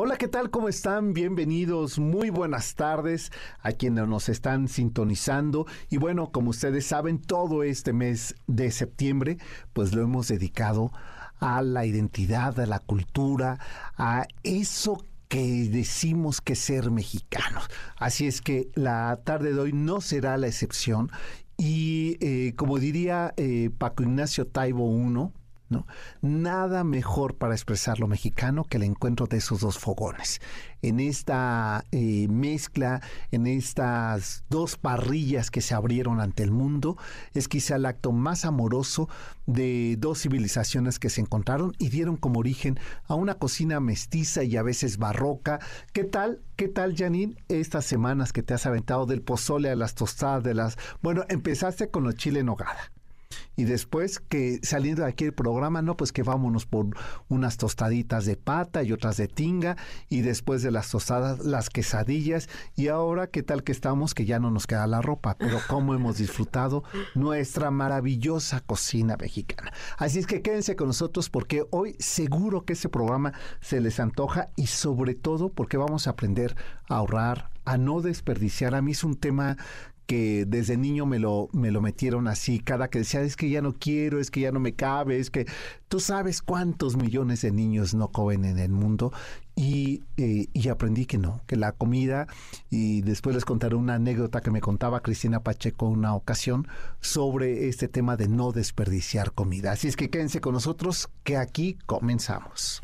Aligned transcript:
Hola, 0.00 0.16
¿qué 0.16 0.28
tal? 0.28 0.50
¿Cómo 0.50 0.68
están? 0.68 1.12
Bienvenidos, 1.12 1.98
muy 1.98 2.30
buenas 2.30 2.76
tardes 2.76 3.32
a 3.62 3.72
quienes 3.72 4.06
nos 4.06 4.28
están 4.28 4.68
sintonizando. 4.68 5.66
Y 5.90 5.96
bueno, 5.96 6.30
como 6.30 6.50
ustedes 6.50 6.86
saben, 6.86 7.18
todo 7.20 7.64
este 7.64 7.92
mes 7.92 8.36
de 8.46 8.70
septiembre, 8.70 9.38
pues 9.72 9.92
lo 9.96 10.02
hemos 10.02 10.28
dedicado 10.28 10.92
a 11.40 11.62
la 11.62 11.84
identidad, 11.84 12.60
a 12.60 12.66
la 12.66 12.78
cultura, 12.78 13.58
a 13.96 14.28
eso 14.44 15.04
que 15.26 15.68
decimos 15.68 16.40
que 16.40 16.54
ser 16.54 16.92
mexicanos. 16.92 17.64
Así 17.96 18.28
es 18.28 18.40
que 18.40 18.70
la 18.76 19.18
tarde 19.24 19.52
de 19.52 19.58
hoy 19.58 19.72
no 19.72 20.00
será 20.00 20.36
la 20.36 20.46
excepción. 20.46 21.10
Y 21.56 22.18
eh, 22.20 22.54
como 22.54 22.78
diría 22.78 23.34
eh, 23.36 23.70
Paco 23.76 24.04
Ignacio 24.04 24.46
Taibo 24.46 24.96
I, 24.96 25.32
Nada 26.22 26.82
mejor 26.82 27.36
para 27.36 27.54
expresar 27.54 28.00
lo 28.00 28.08
mexicano 28.08 28.64
que 28.64 28.78
el 28.78 28.84
encuentro 28.84 29.26
de 29.26 29.36
esos 29.36 29.60
dos 29.60 29.78
fogones. 29.78 30.40
En 30.80 30.98
esta 30.98 31.84
eh, 31.90 32.26
mezcla, 32.28 33.02
en 33.32 33.46
estas 33.46 34.44
dos 34.48 34.76
parrillas 34.76 35.50
que 35.50 35.60
se 35.60 35.74
abrieron 35.74 36.20
ante 36.20 36.42
el 36.42 36.52
mundo, 36.52 36.96
es 37.34 37.48
quizá 37.48 37.76
el 37.76 37.86
acto 37.86 38.12
más 38.12 38.44
amoroso 38.44 39.08
de 39.46 39.96
dos 39.98 40.22
civilizaciones 40.22 40.98
que 40.98 41.10
se 41.10 41.20
encontraron 41.20 41.74
y 41.78 41.88
dieron 41.90 42.16
como 42.16 42.40
origen 42.40 42.78
a 43.06 43.14
una 43.14 43.34
cocina 43.34 43.80
mestiza 43.80 44.44
y 44.44 44.56
a 44.56 44.62
veces 44.62 44.98
barroca. 44.98 45.58
¿Qué 45.92 46.04
tal? 46.04 46.40
¿Qué 46.56 46.68
tal, 46.68 46.96
Janine? 46.96 47.36
Estas 47.48 47.84
semanas 47.84 48.32
que 48.32 48.42
te 48.42 48.54
has 48.54 48.66
aventado 48.66 49.04
del 49.06 49.22
pozole 49.22 49.70
a 49.70 49.76
las 49.76 49.94
tostadas 49.94 50.42
de 50.42 50.54
las... 50.54 50.78
Bueno, 51.02 51.24
empezaste 51.28 51.90
con 51.90 52.04
los 52.04 52.14
chile 52.14 52.40
en 52.40 52.46
nogada 52.46 52.90
y 53.56 53.64
después 53.64 54.20
que 54.20 54.60
saliendo 54.62 55.02
de 55.02 55.08
aquí 55.08 55.24
el 55.24 55.32
programa, 55.32 55.82
no, 55.82 55.96
pues 55.96 56.12
que 56.12 56.22
vámonos 56.22 56.64
por 56.64 56.86
unas 57.28 57.56
tostaditas 57.56 58.24
de 58.24 58.36
pata 58.36 58.84
y 58.84 58.92
otras 58.92 59.16
de 59.16 59.26
tinga 59.26 59.76
y 60.08 60.20
después 60.20 60.62
de 60.62 60.70
las 60.70 60.90
tostadas 60.90 61.40
las 61.40 61.68
quesadillas 61.68 62.48
y 62.76 62.86
ahora 62.86 63.26
qué 63.26 63.42
tal 63.42 63.64
que 63.64 63.72
estamos 63.72 64.14
que 64.14 64.24
ya 64.24 64.38
no 64.38 64.50
nos 64.50 64.66
queda 64.68 64.86
la 64.86 65.02
ropa, 65.02 65.36
pero 65.38 65.58
cómo 65.68 65.94
hemos 65.94 66.18
disfrutado 66.18 66.84
nuestra 67.16 67.72
maravillosa 67.72 68.60
cocina 68.60 69.16
mexicana. 69.16 69.72
Así 69.96 70.20
es 70.20 70.26
que 70.26 70.40
quédense 70.40 70.76
con 70.76 70.86
nosotros 70.86 71.28
porque 71.28 71.66
hoy 71.70 71.96
seguro 71.98 72.64
que 72.64 72.74
ese 72.74 72.88
programa 72.88 73.32
se 73.60 73.80
les 73.80 73.98
antoja 73.98 74.50
y 74.54 74.68
sobre 74.68 75.14
todo 75.14 75.48
porque 75.48 75.76
vamos 75.76 76.06
a 76.06 76.10
aprender 76.10 76.54
a 76.88 76.96
ahorrar, 76.96 77.50
a 77.64 77.76
no 77.76 78.00
desperdiciar. 78.00 78.76
A 78.76 78.82
mí 78.82 78.92
es 78.92 79.02
un 79.02 79.16
tema 79.16 79.56
que 80.08 80.46
desde 80.46 80.78
niño 80.78 81.04
me 81.04 81.18
lo, 81.18 81.50
me 81.52 81.70
lo 81.70 81.82
metieron 81.82 82.28
así, 82.28 82.60
cada 82.60 82.88
que 82.88 83.00
decía, 83.00 83.20
es 83.20 83.36
que 83.36 83.50
ya 83.50 83.60
no 83.60 83.74
quiero, 83.74 84.18
es 84.18 84.30
que 84.30 84.40
ya 84.40 84.50
no 84.50 84.58
me 84.58 84.72
cabe, 84.72 85.18
es 85.18 85.30
que 85.30 85.46
tú 85.88 86.00
sabes 86.00 86.40
cuántos 86.40 86.96
millones 86.96 87.42
de 87.42 87.52
niños 87.52 87.92
no 87.92 88.08
comen 88.08 88.46
en 88.46 88.58
el 88.58 88.70
mundo 88.70 89.12
y, 89.54 90.04
eh, 90.16 90.46
y, 90.54 90.68
aprendí 90.70 91.04
que 91.04 91.18
no, 91.18 91.42
que 91.46 91.56
la 91.56 91.72
comida, 91.72 92.26
y 92.70 93.02
después 93.02 93.34
les 93.34 93.44
contaré 93.44 93.74
una 93.74 93.96
anécdota 93.96 94.40
que 94.40 94.50
me 94.50 94.62
contaba 94.62 95.00
Cristina 95.00 95.40
Pacheco 95.40 95.86
una 95.86 96.14
ocasión 96.14 96.66
sobre 97.00 97.68
este 97.68 97.86
tema 97.86 98.16
de 98.16 98.28
no 98.28 98.52
desperdiciar 98.52 99.32
comida. 99.32 99.72
Así 99.72 99.88
es 99.88 99.96
que 99.96 100.08
quédense 100.08 100.40
con 100.40 100.54
nosotros, 100.54 101.10
que 101.22 101.36
aquí 101.36 101.76
comenzamos. 101.84 102.80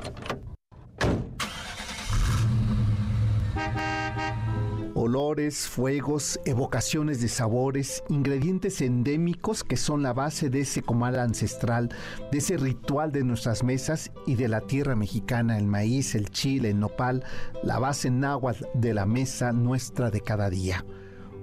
Olores, 5.04 5.68
fuegos, 5.68 6.40
evocaciones 6.46 7.20
de 7.20 7.28
sabores, 7.28 8.02
ingredientes 8.08 8.80
endémicos 8.80 9.62
que 9.62 9.76
son 9.76 10.02
la 10.02 10.14
base 10.14 10.48
de 10.48 10.60
ese 10.60 10.82
comal 10.82 11.18
ancestral, 11.18 11.90
de 12.32 12.38
ese 12.38 12.56
ritual 12.56 13.12
de 13.12 13.22
nuestras 13.22 13.62
mesas 13.62 14.10
y 14.26 14.36
de 14.36 14.48
la 14.48 14.62
tierra 14.62 14.96
mexicana, 14.96 15.58
el 15.58 15.66
maíz, 15.66 16.14
el 16.14 16.30
chile, 16.30 16.70
el 16.70 16.80
nopal, 16.80 17.22
la 17.62 17.78
base 17.78 18.10
náhuatl 18.10 18.64
de 18.72 18.94
la 18.94 19.04
mesa 19.04 19.52
nuestra 19.52 20.10
de 20.10 20.22
cada 20.22 20.48
día. 20.48 20.84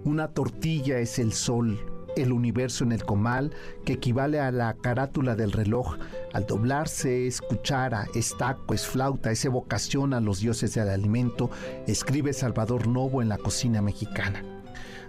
Una 0.03 0.29
tortilla 0.29 0.97
es 0.97 1.19
el 1.19 1.31
sol, 1.31 1.79
el 2.15 2.31
universo 2.31 2.83
en 2.83 2.91
el 2.91 3.05
comal, 3.05 3.51
que 3.85 3.93
equivale 3.93 4.39
a 4.39 4.51
la 4.51 4.73
carátula 4.73 5.35
del 5.35 5.51
reloj. 5.51 5.97
Al 6.33 6.45
doblarse 6.45 7.27
es 7.27 7.41
cuchara, 7.41 8.07
es 8.15 8.35
taco, 8.37 8.73
es 8.73 8.85
flauta, 8.85 9.31
es 9.31 9.45
evocación 9.45 10.13
a 10.13 10.21
los 10.21 10.39
dioses 10.39 10.73
del 10.73 10.89
alimento, 10.89 11.49
escribe 11.87 12.33
Salvador 12.33 12.87
Novo 12.87 13.21
en 13.21 13.29
la 13.29 13.37
cocina 13.37 13.81
mexicana. 13.81 14.43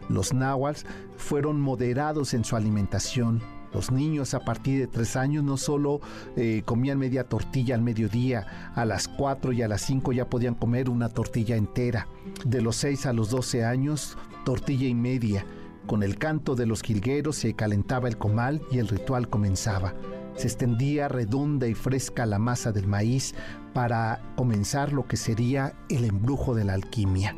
Los 0.08 0.32
náhuatl 0.32 0.86
fueron 1.16 1.60
moderados 1.60 2.34
en 2.34 2.44
su 2.44 2.56
alimentación. 2.56 3.40
Los 3.72 3.90
niños 3.90 4.34
a 4.34 4.40
partir 4.40 4.80
de 4.80 4.86
tres 4.86 5.16
años 5.16 5.44
no 5.44 5.56
solo 5.56 6.00
eh, 6.36 6.62
comían 6.64 6.98
media 6.98 7.24
tortilla 7.24 7.74
al 7.74 7.80
mediodía, 7.80 8.70
a 8.74 8.84
las 8.84 9.08
cuatro 9.08 9.52
y 9.52 9.62
a 9.62 9.68
las 9.68 9.80
cinco 9.80 10.12
ya 10.12 10.28
podían 10.28 10.54
comer 10.54 10.90
una 10.90 11.08
tortilla 11.08 11.56
entera. 11.56 12.06
De 12.44 12.60
los 12.60 12.76
seis 12.76 13.06
a 13.06 13.14
los 13.14 13.30
doce 13.30 13.64
años, 13.64 14.18
tortilla 14.44 14.86
y 14.86 14.94
media 14.94 15.46
con 15.86 16.02
el 16.02 16.16
canto 16.18 16.54
de 16.54 16.66
los 16.66 16.82
jilgueros 16.82 17.36
se 17.36 17.54
calentaba 17.54 18.08
el 18.08 18.18
comal 18.18 18.62
y 18.70 18.78
el 18.78 18.88
ritual 18.88 19.28
comenzaba. 19.28 19.94
Se 20.36 20.46
extendía 20.46 21.08
redonda 21.08 21.66
y 21.66 21.74
fresca 21.74 22.24
la 22.24 22.38
masa 22.38 22.72
del 22.72 22.86
maíz 22.86 23.34
para 23.74 24.22
comenzar 24.36 24.92
lo 24.92 25.06
que 25.06 25.16
sería 25.16 25.74
el 25.88 26.04
embrujo 26.04 26.54
de 26.54 26.64
la 26.64 26.74
alquimia. 26.74 27.36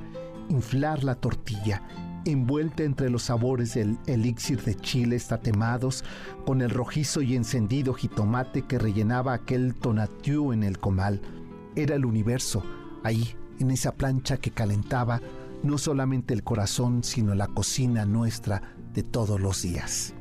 Inflar 0.48 1.02
la 1.04 1.14
tortilla, 1.14 1.82
envuelta 2.24 2.84
entre 2.84 3.10
los 3.10 3.24
sabores 3.24 3.74
del 3.74 3.98
elixir 4.06 4.62
de 4.62 4.74
chiles 4.74 5.28
tatemados, 5.28 6.04
con 6.46 6.60
el 6.60 6.70
rojizo 6.70 7.22
y 7.22 7.34
encendido 7.34 7.94
jitomate 7.94 8.62
que 8.62 8.78
rellenaba 8.78 9.32
aquel 9.32 9.74
tonatiuh 9.74 10.52
en 10.52 10.62
el 10.62 10.78
comal. 10.78 11.20
Era 11.74 11.96
el 11.96 12.04
universo, 12.04 12.62
ahí, 13.02 13.34
en 13.58 13.70
esa 13.70 13.92
plancha 13.92 14.36
que 14.36 14.50
calentaba 14.50 15.20
no 15.64 15.78
solamente 15.78 16.34
el 16.34 16.44
corazón, 16.44 17.02
sino 17.02 17.34
la 17.34 17.48
cocina 17.48 18.04
nuestra 18.04 18.62
de 18.92 19.02
todos 19.02 19.40
los 19.40 19.62
días. 19.62 20.14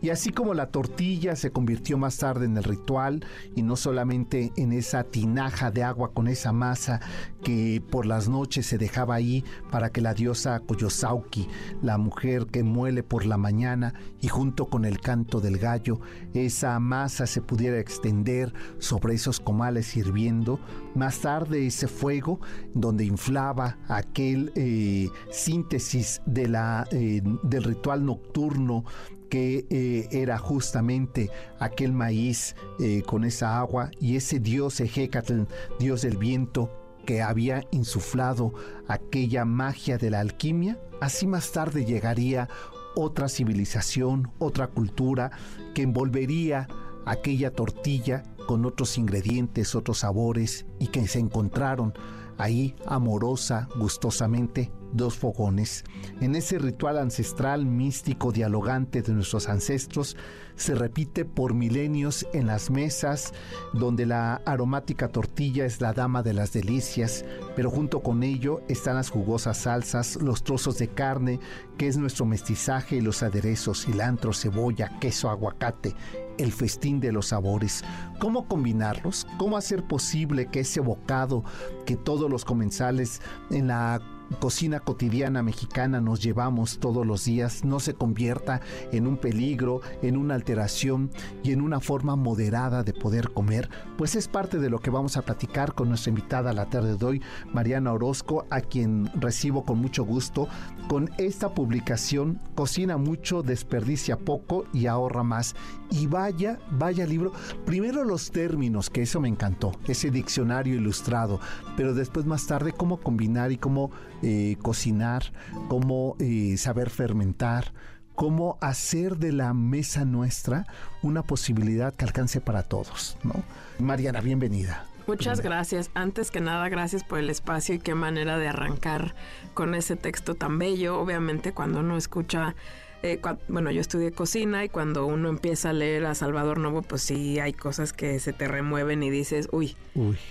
Y 0.00 0.10
así 0.10 0.30
como 0.30 0.54
la 0.54 0.70
tortilla 0.70 1.36
se 1.36 1.50
convirtió 1.50 1.98
más 1.98 2.18
tarde 2.18 2.46
en 2.46 2.56
el 2.56 2.64
ritual 2.64 3.24
y 3.54 3.62
no 3.62 3.76
solamente 3.76 4.52
en 4.56 4.72
esa 4.72 5.04
tinaja 5.04 5.70
de 5.70 5.82
agua 5.82 6.12
con 6.12 6.28
esa 6.28 6.52
masa 6.52 7.00
que 7.42 7.82
por 7.90 8.06
las 8.06 8.28
noches 8.28 8.66
se 8.66 8.78
dejaba 8.78 9.14
ahí 9.14 9.44
para 9.70 9.90
que 9.90 10.00
la 10.00 10.14
diosa 10.14 10.60
Koyosauki, 10.60 11.48
la 11.82 11.98
mujer 11.98 12.46
que 12.46 12.62
muele 12.62 13.02
por 13.02 13.26
la 13.26 13.36
mañana 13.36 13.94
y 14.20 14.28
junto 14.28 14.66
con 14.66 14.84
el 14.84 15.00
canto 15.00 15.40
del 15.40 15.58
gallo, 15.58 16.00
esa 16.34 16.78
masa 16.80 17.26
se 17.26 17.40
pudiera 17.40 17.78
extender 17.78 18.52
sobre 18.78 19.14
esos 19.14 19.40
comales 19.40 19.96
hirviendo. 19.96 20.60
Más 20.94 21.20
tarde 21.20 21.66
ese 21.66 21.88
fuego 21.88 22.40
donde 22.74 23.04
inflaba 23.04 23.78
aquel 23.88 24.52
eh, 24.54 25.08
síntesis 25.30 26.20
eh, 26.34 27.22
del 27.42 27.64
ritual 27.64 28.04
nocturno 28.04 28.84
que 29.28 29.66
eh, 29.70 30.08
era 30.10 30.38
justamente 30.38 31.30
aquel 31.58 31.92
maíz 31.92 32.54
eh, 32.78 33.02
con 33.06 33.24
esa 33.24 33.58
agua 33.58 33.90
y 34.00 34.16
ese 34.16 34.38
dios 34.38 34.80
Ejecatl, 34.80 35.42
dios 35.78 36.02
del 36.02 36.16
viento, 36.16 36.70
que 37.06 37.22
había 37.22 37.62
insuflado 37.70 38.52
aquella 38.88 39.44
magia 39.44 39.96
de 39.96 40.10
la 40.10 40.20
alquimia, 40.20 40.78
así 41.00 41.26
más 41.26 41.52
tarde 41.52 41.84
llegaría 41.84 42.48
otra 42.96 43.28
civilización, 43.28 44.32
otra 44.38 44.66
cultura 44.66 45.30
que 45.74 45.82
envolvería 45.82 46.66
aquella 47.04 47.52
tortilla 47.52 48.24
con 48.46 48.64
otros 48.64 48.98
ingredientes, 48.98 49.74
otros 49.74 49.98
sabores 49.98 50.66
y 50.78 50.88
que 50.88 51.06
se 51.06 51.18
encontraron 51.18 51.94
ahí 52.38 52.74
amorosa, 52.86 53.68
gustosamente, 53.78 54.70
dos 54.96 55.16
fogones. 55.16 55.84
En 56.20 56.34
ese 56.34 56.58
ritual 56.58 56.98
ancestral, 56.98 57.66
místico, 57.66 58.32
dialogante 58.32 59.02
de 59.02 59.12
nuestros 59.12 59.48
ancestros, 59.48 60.16
se 60.56 60.74
repite 60.74 61.24
por 61.24 61.54
milenios 61.54 62.26
en 62.32 62.46
las 62.46 62.70
mesas, 62.70 63.32
donde 63.74 64.06
la 64.06 64.36
aromática 64.46 65.08
tortilla 65.08 65.66
es 65.66 65.80
la 65.80 65.92
dama 65.92 66.22
de 66.22 66.32
las 66.32 66.52
delicias, 66.52 67.24
pero 67.54 67.70
junto 67.70 68.02
con 68.02 68.22
ello 68.22 68.62
están 68.68 68.96
las 68.96 69.10
jugosas 69.10 69.58
salsas, 69.58 70.16
los 70.16 70.42
trozos 70.42 70.78
de 70.78 70.88
carne, 70.88 71.40
que 71.76 71.88
es 71.88 71.98
nuestro 71.98 72.24
mestizaje, 72.24 72.96
y 72.96 73.00
los 73.00 73.22
aderezos, 73.22 73.84
cilantro, 73.84 74.32
cebolla, 74.32 74.98
queso, 74.98 75.28
aguacate, 75.28 75.94
el 76.38 76.52
festín 76.52 77.00
de 77.00 77.12
los 77.12 77.28
sabores. 77.28 77.84
¿Cómo 78.18 78.46
combinarlos? 78.48 79.26
¿Cómo 79.38 79.56
hacer 79.56 79.84
posible 79.84 80.46
que 80.46 80.60
ese 80.60 80.80
bocado 80.80 81.44
que 81.84 81.96
todos 81.96 82.30
los 82.30 82.44
comensales 82.44 83.20
en 83.50 83.68
la 83.68 84.00
cocina 84.40 84.80
cotidiana 84.80 85.42
mexicana 85.42 86.00
nos 86.00 86.22
llevamos 86.22 86.78
todos 86.78 87.06
los 87.06 87.24
días 87.24 87.64
no 87.64 87.80
se 87.80 87.94
convierta 87.94 88.60
en 88.92 89.06
un 89.06 89.16
peligro, 89.16 89.80
en 90.02 90.16
una 90.16 90.34
alteración 90.34 91.10
y 91.42 91.52
en 91.52 91.60
una 91.60 91.80
forma 91.80 92.16
moderada 92.16 92.82
de 92.82 92.92
poder 92.92 93.30
comer, 93.32 93.68
pues 93.96 94.14
es 94.14 94.28
parte 94.28 94.58
de 94.58 94.70
lo 94.70 94.78
que 94.78 94.90
vamos 94.90 95.16
a 95.16 95.22
platicar 95.22 95.74
con 95.74 95.88
nuestra 95.88 96.10
invitada 96.10 96.52
la 96.52 96.66
tarde 96.66 96.96
de 96.96 97.04
hoy, 97.04 97.22
Mariana 97.52 97.92
Orozco, 97.92 98.46
a 98.50 98.60
quien 98.60 99.10
recibo 99.20 99.64
con 99.64 99.78
mucho 99.78 100.04
gusto 100.04 100.48
con 100.88 101.10
esta 101.18 101.54
publicación 101.54 102.40
Cocina 102.54 102.96
mucho, 102.96 103.42
desperdicia 103.42 104.16
poco 104.18 104.66
y 104.72 104.86
ahorra 104.86 105.22
más. 105.22 105.54
Y 105.90 106.06
vaya, 106.06 106.58
vaya 106.70 107.06
libro. 107.06 107.32
Primero 107.64 108.04
los 108.04 108.30
términos, 108.30 108.90
que 108.90 109.02
eso 109.02 109.20
me 109.20 109.28
encantó, 109.28 109.72
ese 109.86 110.10
diccionario 110.10 110.74
ilustrado, 110.74 111.40
pero 111.76 111.94
después 111.94 112.26
más 112.26 112.46
tarde 112.46 112.72
cómo 112.72 112.98
combinar 112.98 113.52
y 113.52 113.58
cómo 113.58 113.90
eh, 114.22 114.56
cocinar, 114.62 115.32
cómo 115.68 116.16
eh, 116.18 116.56
saber 116.56 116.90
fermentar, 116.90 117.72
cómo 118.14 118.58
hacer 118.60 119.18
de 119.18 119.32
la 119.32 119.54
mesa 119.54 120.04
nuestra 120.04 120.66
una 121.02 121.22
posibilidad 121.22 121.94
que 121.94 122.04
alcance 122.04 122.40
para 122.40 122.62
todos. 122.62 123.16
¿no? 123.22 123.34
Mariana, 123.78 124.20
bienvenida. 124.20 124.86
Muchas 125.06 125.40
gracias. 125.40 125.90
Antes 125.94 126.32
que 126.32 126.40
nada, 126.40 126.68
gracias 126.68 127.04
por 127.04 127.20
el 127.20 127.30
espacio 127.30 127.76
y 127.76 127.78
qué 127.78 127.94
manera 127.94 128.38
de 128.38 128.48
arrancar 128.48 129.14
con 129.54 129.76
ese 129.76 129.94
texto 129.94 130.34
tan 130.34 130.58
bello. 130.58 130.98
Obviamente, 130.98 131.52
cuando 131.52 131.78
uno 131.78 131.96
escucha 131.96 132.56
eh, 133.02 133.20
bueno, 133.48 133.70
yo 133.70 133.80
estudié 133.80 134.12
cocina 134.12 134.64
y 134.64 134.68
cuando 134.68 135.06
uno 135.06 135.28
empieza 135.28 135.70
a 135.70 135.72
leer 135.72 136.06
a 136.06 136.14
Salvador 136.14 136.58
Novo, 136.58 136.82
pues 136.82 137.02
sí 137.02 137.38
hay 137.38 137.52
cosas 137.52 137.92
que 137.92 138.18
se 138.20 138.32
te 138.32 138.48
remueven 138.48 139.02
y 139.02 139.10
dices, 139.10 139.48
uy, 139.52 139.76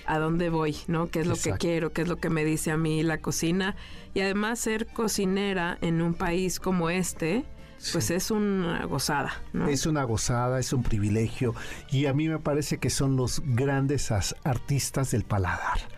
¿a 0.06 0.18
dónde 0.18 0.50
voy? 0.50 0.76
¿No? 0.86 1.08
¿Qué 1.08 1.20
es 1.20 1.26
lo 1.26 1.36
que 1.36 1.52
quiero? 1.52 1.92
¿Qué 1.92 2.02
es 2.02 2.08
lo 2.08 2.16
que 2.16 2.30
me 2.30 2.44
dice 2.44 2.70
a 2.70 2.76
mí 2.76 3.02
la 3.02 3.18
cocina? 3.18 3.76
Y 4.14 4.20
además 4.20 4.58
ser 4.58 4.86
cocinera 4.86 5.78
en 5.80 6.02
un 6.02 6.14
país 6.14 6.60
como 6.60 6.90
este, 6.90 7.44
pues 7.92 8.10
es 8.10 8.30
una 8.30 8.84
gozada. 8.86 9.32
¿no? 9.52 9.68
Es 9.68 9.86
una 9.86 10.04
gozada, 10.04 10.58
es 10.58 10.72
un 10.72 10.82
privilegio 10.82 11.54
y 11.90 12.06
a 12.06 12.12
mí 12.12 12.28
me 12.28 12.38
parece 12.38 12.78
que 12.78 12.90
son 12.90 13.16
los 13.16 13.42
grandes 13.44 14.10
artistas 14.44 15.12
del 15.12 15.24
paladar. 15.24 15.95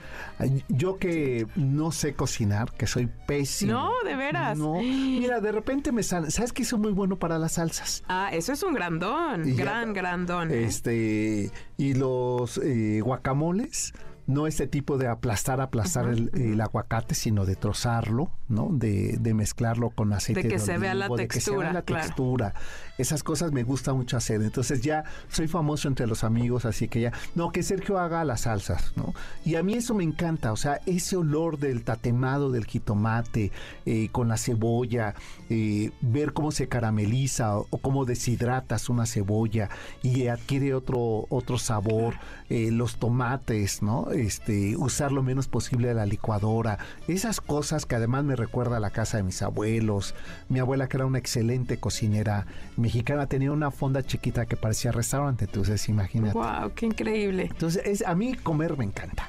Yo 0.68 0.98
que 0.98 1.46
no 1.56 1.90
sé 1.90 2.14
cocinar, 2.14 2.72
que 2.72 2.86
soy 2.86 3.08
pésimo. 3.26 3.72
No, 3.72 3.92
de 4.04 4.16
veras. 4.16 4.56
No. 4.58 4.74
Mira, 4.74 5.40
de 5.40 5.52
repente 5.52 5.92
me 5.92 6.02
sale. 6.02 6.30
¿Sabes 6.30 6.52
que 6.52 6.64
soy 6.64 6.78
muy 6.78 6.92
bueno 6.92 7.18
para 7.18 7.38
las 7.38 7.52
salsas? 7.52 8.04
Ah, 8.08 8.30
eso 8.32 8.52
es 8.52 8.62
un 8.62 8.74
grandón. 8.74 9.56
gran, 9.56 9.92
grandón. 9.92 10.50
¿eh? 10.50 10.64
Este. 10.64 11.50
Y 11.76 11.94
los 11.94 12.58
eh, 12.58 13.00
guacamoles 13.02 13.92
no 14.28 14.46
este 14.46 14.66
tipo 14.66 14.98
de 14.98 15.08
aplastar, 15.08 15.60
aplastar 15.62 16.06
el, 16.06 16.60
aguacate, 16.60 17.14
sino 17.14 17.46
de 17.46 17.56
trozarlo, 17.56 18.30
¿no? 18.46 18.68
De, 18.70 19.16
de 19.18 19.32
mezclarlo 19.32 19.88
con 19.88 20.12
aceite 20.12 20.42
de 20.42 20.48
que 20.48 20.58
se 20.58 20.76
vea 20.76 20.92
la 20.94 21.08
textura, 21.08 21.22
de 21.22 21.28
que 21.28 21.40
se 21.40 21.56
vea 21.56 21.72
la 21.72 21.82
textura. 21.82 22.54
Esas 22.98 23.22
cosas 23.22 23.52
me 23.52 23.62
gusta 23.62 23.94
mucho 23.94 24.18
hacer. 24.18 24.42
Entonces 24.42 24.82
ya 24.82 25.04
soy 25.30 25.48
famoso 25.48 25.88
entre 25.88 26.06
los 26.06 26.24
amigos, 26.24 26.66
así 26.66 26.88
que 26.88 27.00
ya, 27.00 27.12
no, 27.34 27.52
que 27.52 27.62
Sergio 27.62 27.98
haga 27.98 28.22
las 28.24 28.42
salsas, 28.42 28.92
¿no? 28.96 29.14
Y 29.46 29.54
a 29.54 29.62
mí 29.62 29.74
eso 29.74 29.94
me 29.94 30.04
encanta, 30.04 30.52
o 30.52 30.56
sea, 30.56 30.82
ese 30.84 31.16
olor 31.16 31.58
del 31.58 31.82
tatemado 31.82 32.50
del 32.50 32.66
jitomate 32.66 33.50
eh, 33.86 34.10
con 34.12 34.28
la 34.28 34.36
cebolla, 34.36 35.14
eh, 35.48 35.90
ver 36.02 36.34
cómo 36.34 36.52
se 36.52 36.68
carameliza 36.68 37.56
o, 37.56 37.66
cómo 37.78 38.04
deshidratas 38.04 38.90
una 38.90 39.06
cebolla 39.06 39.70
y 40.02 40.26
adquiere 40.26 40.74
otro, 40.74 41.24
otro 41.30 41.56
sabor, 41.56 42.16
eh, 42.50 42.70
los 42.70 42.98
tomates, 42.98 43.82
¿no? 43.82 44.08
Este, 44.18 44.76
usar 44.76 45.12
lo 45.12 45.22
menos 45.22 45.48
posible 45.48 45.94
la 45.94 46.06
licuadora, 46.06 46.78
esas 47.06 47.40
cosas 47.40 47.86
que 47.86 47.94
además 47.94 48.24
me 48.24 48.36
recuerda 48.36 48.78
a 48.78 48.80
la 48.80 48.90
casa 48.90 49.16
de 49.16 49.22
mis 49.22 49.42
abuelos. 49.42 50.14
Mi 50.48 50.58
abuela, 50.58 50.88
que 50.88 50.96
era 50.96 51.06
una 51.06 51.18
excelente 51.18 51.78
cocinera 51.78 52.46
mexicana, 52.76 53.26
tenía 53.26 53.52
una 53.52 53.70
fonda 53.70 54.02
chiquita 54.02 54.46
que 54.46 54.56
parecía 54.56 54.92
restaurante, 54.92 55.44
entonces 55.46 55.88
imagínate. 55.88 56.38
¡Wow! 56.38 56.72
¡Qué 56.74 56.86
increíble! 56.86 57.48
Entonces, 57.50 57.82
es, 57.84 58.02
a 58.06 58.14
mí 58.14 58.34
comer 58.34 58.76
me 58.76 58.84
encanta. 58.84 59.28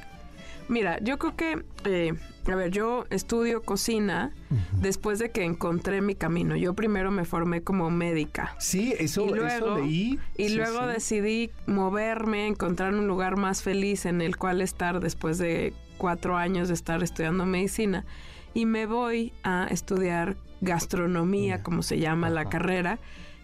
Mira, 0.67 0.99
yo 1.01 1.17
creo 1.17 1.35
que, 1.35 1.63
eh, 1.85 2.13
a 2.51 2.55
ver, 2.55 2.71
yo 2.71 3.05
estudio 3.09 3.61
cocina 3.61 4.31
después 4.73 5.19
de 5.19 5.31
que 5.31 5.43
encontré 5.43 6.01
mi 6.01 6.15
camino. 6.15 6.55
Yo 6.55 6.73
primero 6.73 7.11
me 7.11 7.25
formé 7.25 7.61
como 7.61 7.89
médica. 7.89 8.55
Sí, 8.59 8.93
eso, 8.97 9.25
y 9.25 9.29
luego, 9.29 9.77
leí. 9.77 10.19
Y 10.37 10.49
luego 10.49 10.87
decidí 10.87 11.51
moverme, 11.67 12.47
encontrar 12.47 12.93
un 12.93 13.07
lugar 13.07 13.37
más 13.37 13.61
feliz 13.61 14.05
en 14.05 14.21
el 14.21 14.37
cual 14.37 14.61
estar 14.61 14.99
después 14.99 15.37
de 15.37 15.73
cuatro 15.97 16.37
años 16.37 16.67
de 16.69 16.73
estar 16.73 17.03
estudiando 17.03 17.45
medicina. 17.45 18.05
Y 18.53 18.65
me 18.65 18.85
voy 18.85 19.33
a 19.43 19.67
estudiar 19.69 20.35
gastronomía, 20.61 21.61
como 21.61 21.83
se 21.83 21.99
llama 21.99 22.29
la 22.29 22.45
carrera, 22.45 22.99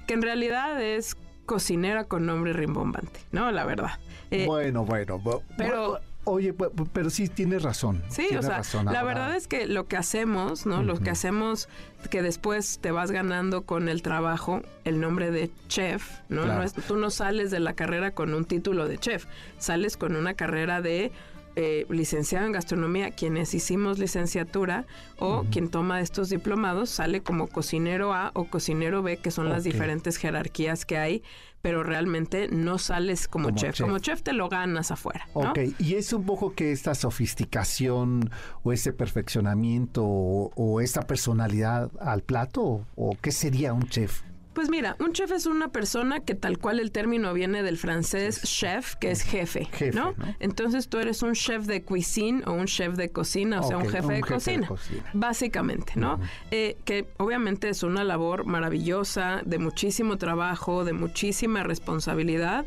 que 0.08 0.16
en 0.16 0.22
realidad 0.22 0.82
es 0.82 1.16
cocinera 1.46 2.06
con 2.06 2.26
nombre 2.26 2.54
rimbombante, 2.54 3.20
¿no? 3.32 3.52
La 3.52 3.66
verdad. 3.66 4.00
Eh, 4.32 4.46
bueno, 4.48 4.84
bueno, 4.84 5.22
pero 5.58 6.00
Oye, 6.26 6.54
pero 6.92 7.10
sí 7.12 7.30
tienes 7.30 7.62
razón. 7.62 8.04
Sí, 8.10 8.28
o 8.36 8.42
sea, 8.42 8.62
la 8.84 9.04
verdad 9.04 9.36
es 9.36 9.48
que 9.48 9.68
lo 9.68 9.88
que 9.88 9.96
hacemos, 9.96 10.66
¿no? 10.66 10.82
Lo 10.82 11.00
que 11.00 11.12
hacemos 11.12 11.70
que 12.10 12.22
después 12.22 12.80
te 12.80 12.92
vas 12.92 13.12
ganando 13.12 13.64
con 13.64 13.90
el 13.90 14.02
trabajo 14.02 14.62
el 14.84 15.00
nombre 15.00 15.32
de 15.32 15.52
chef, 15.68 16.20
¿no? 16.30 16.46
no 16.46 16.64
es, 16.64 16.74
tú 16.74 16.98
no 16.98 17.10
sales 17.10 17.52
de 17.52 17.60
la 17.60 17.74
carrera 17.74 18.12
con 18.12 18.34
un 18.34 18.46
título 18.46 18.88
de 18.88 18.98
chef, 18.98 19.26
sales 19.58 19.98
con 19.98 20.16
una 20.16 20.34
carrera 20.34 20.82
de 20.82 21.12
eh, 21.56 21.86
licenciado 21.90 22.46
en 22.46 22.52
gastronomía, 22.52 23.12
quienes 23.12 23.54
hicimos 23.54 24.00
licenciatura 24.00 24.86
o 25.18 25.46
quien 25.52 25.70
toma 25.70 26.02
estos 26.02 26.30
diplomados 26.30 26.90
sale 26.90 27.22
como 27.22 27.48
cocinero 27.48 28.14
A 28.14 28.32
o 28.34 28.46
cocinero 28.46 29.02
B, 29.02 29.18
que 29.18 29.32
son 29.32 29.50
las 29.50 29.64
diferentes 29.64 30.18
jerarquías 30.18 30.86
que 30.86 30.98
hay, 30.98 31.24
pero 31.62 31.84
realmente 31.84 32.48
no 32.50 32.78
sales 32.78 33.28
como, 33.28 33.52
chef. 33.52 33.80
Como 33.80 34.00
chef 34.00 34.22
te 34.22 34.34
lo 34.34 34.50
ganas 34.50 34.92
afuera. 34.92 35.28
Ok, 35.34 35.60
y 35.80 35.96
es 35.96 36.14
un 36.14 36.26
poco 36.26 36.54
que 36.54 36.72
esta 36.72 36.94
sofisticación 36.94 38.30
o 38.64 38.72
ese 38.72 38.94
perfeccionamiento 38.94 40.04
o, 40.06 40.52
o 40.56 40.82
esta 40.82 41.08
personalidad 41.08 41.90
al 42.00 42.22
plato, 42.22 42.86
o 42.96 43.18
qué 43.22 43.32
sería 43.32 43.74
un 43.74 43.88
chef? 43.88 44.22
Pues 44.56 44.70
mira, 44.70 44.96
un 45.00 45.12
chef 45.12 45.32
es 45.34 45.48
una 45.48 45.68
persona 45.68 46.22
que 46.22 46.34
tal 46.34 46.58
cual 46.58 46.80
el 46.80 46.94
término 46.94 47.34
viene 47.34 47.62
del 47.62 47.78
francés 47.78 48.42
chef, 48.42 48.96
que 48.96 49.12
es 49.12 49.22
jefe, 49.22 49.68
¿no? 49.94 50.16
Entonces 50.40 50.88
tú 50.88 50.98
eres 50.98 51.22
un 51.24 51.34
chef 51.34 51.66
de 51.66 51.84
cuisine 51.84 52.42
o 52.46 52.54
un 52.54 52.66
chef 52.66 52.96
de 52.96 53.10
cocina, 53.10 53.60
o 53.60 53.64
sea, 53.68 53.78
un, 53.78 53.90
jefe, 53.90 54.14
de, 54.14 54.22
cocina, 54.22 54.70
básicamente, 55.12 55.94
¿no? 55.98 56.22
Eh, 56.52 56.78
que 56.86 57.06
obviamente 57.18 57.68
es 57.68 57.84
una 57.84 58.06
labor 58.06 58.46
maravillosa, 58.46 59.42
de 59.46 59.60
muchísimo 59.60 60.18
trabajo, 60.18 60.86
de 60.86 60.94
muchísima 60.94 61.64
responsabilidad, 61.64 62.66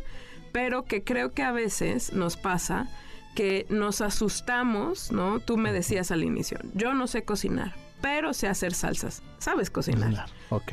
pero 0.52 0.85
que 0.85 1.02
creo 1.04 1.33
que 1.33 1.42
a 1.42 1.52
veces 1.52 2.12
nos 2.12 2.37
pasa 2.37 2.87
que 3.35 3.64
nos 3.71 4.02
asustamos, 4.02 5.11
¿no? 5.11 5.40
Tú 5.40 5.57
me 5.57 5.73
decías 5.73 6.11
al 6.11 6.23
inicio, 6.23 6.59
yo 6.75 6.92
no 6.92 7.07
sé 7.07 7.23
cocinar, 7.23 7.75
pero 8.00 8.35
sé 8.35 8.49
hacer 8.49 8.75
salsas. 8.75 9.23
Sabes 9.38 9.71
cocinar. 9.71 10.26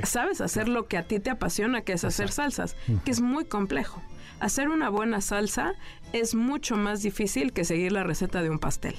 Sabes 0.03 0.41
hacer 0.41 0.67
lo 0.67 0.88
que 0.88 0.98
a 0.98 1.08
ti 1.08 1.20
te 1.20 1.29
apasiona, 1.29 1.82
que 1.82 1.94
es 1.94 2.03
hacer 2.03 2.32
salsas, 2.32 2.75
que 3.03 3.12
es 3.12 3.22
muy 3.22 3.46
complejo. 3.46 4.01
Hacer 4.39 4.70
una 4.70 4.89
buena 4.89 5.22
salsa 5.22 5.74
es 6.13 6.36
mucho 6.36 6.75
más 6.75 7.01
difícil 7.01 7.53
que 7.53 7.63
seguir 7.63 7.91
la 7.91 8.03
receta 8.03 8.41
de 8.41 8.50
un 8.50 8.60
pastel. 8.60 8.96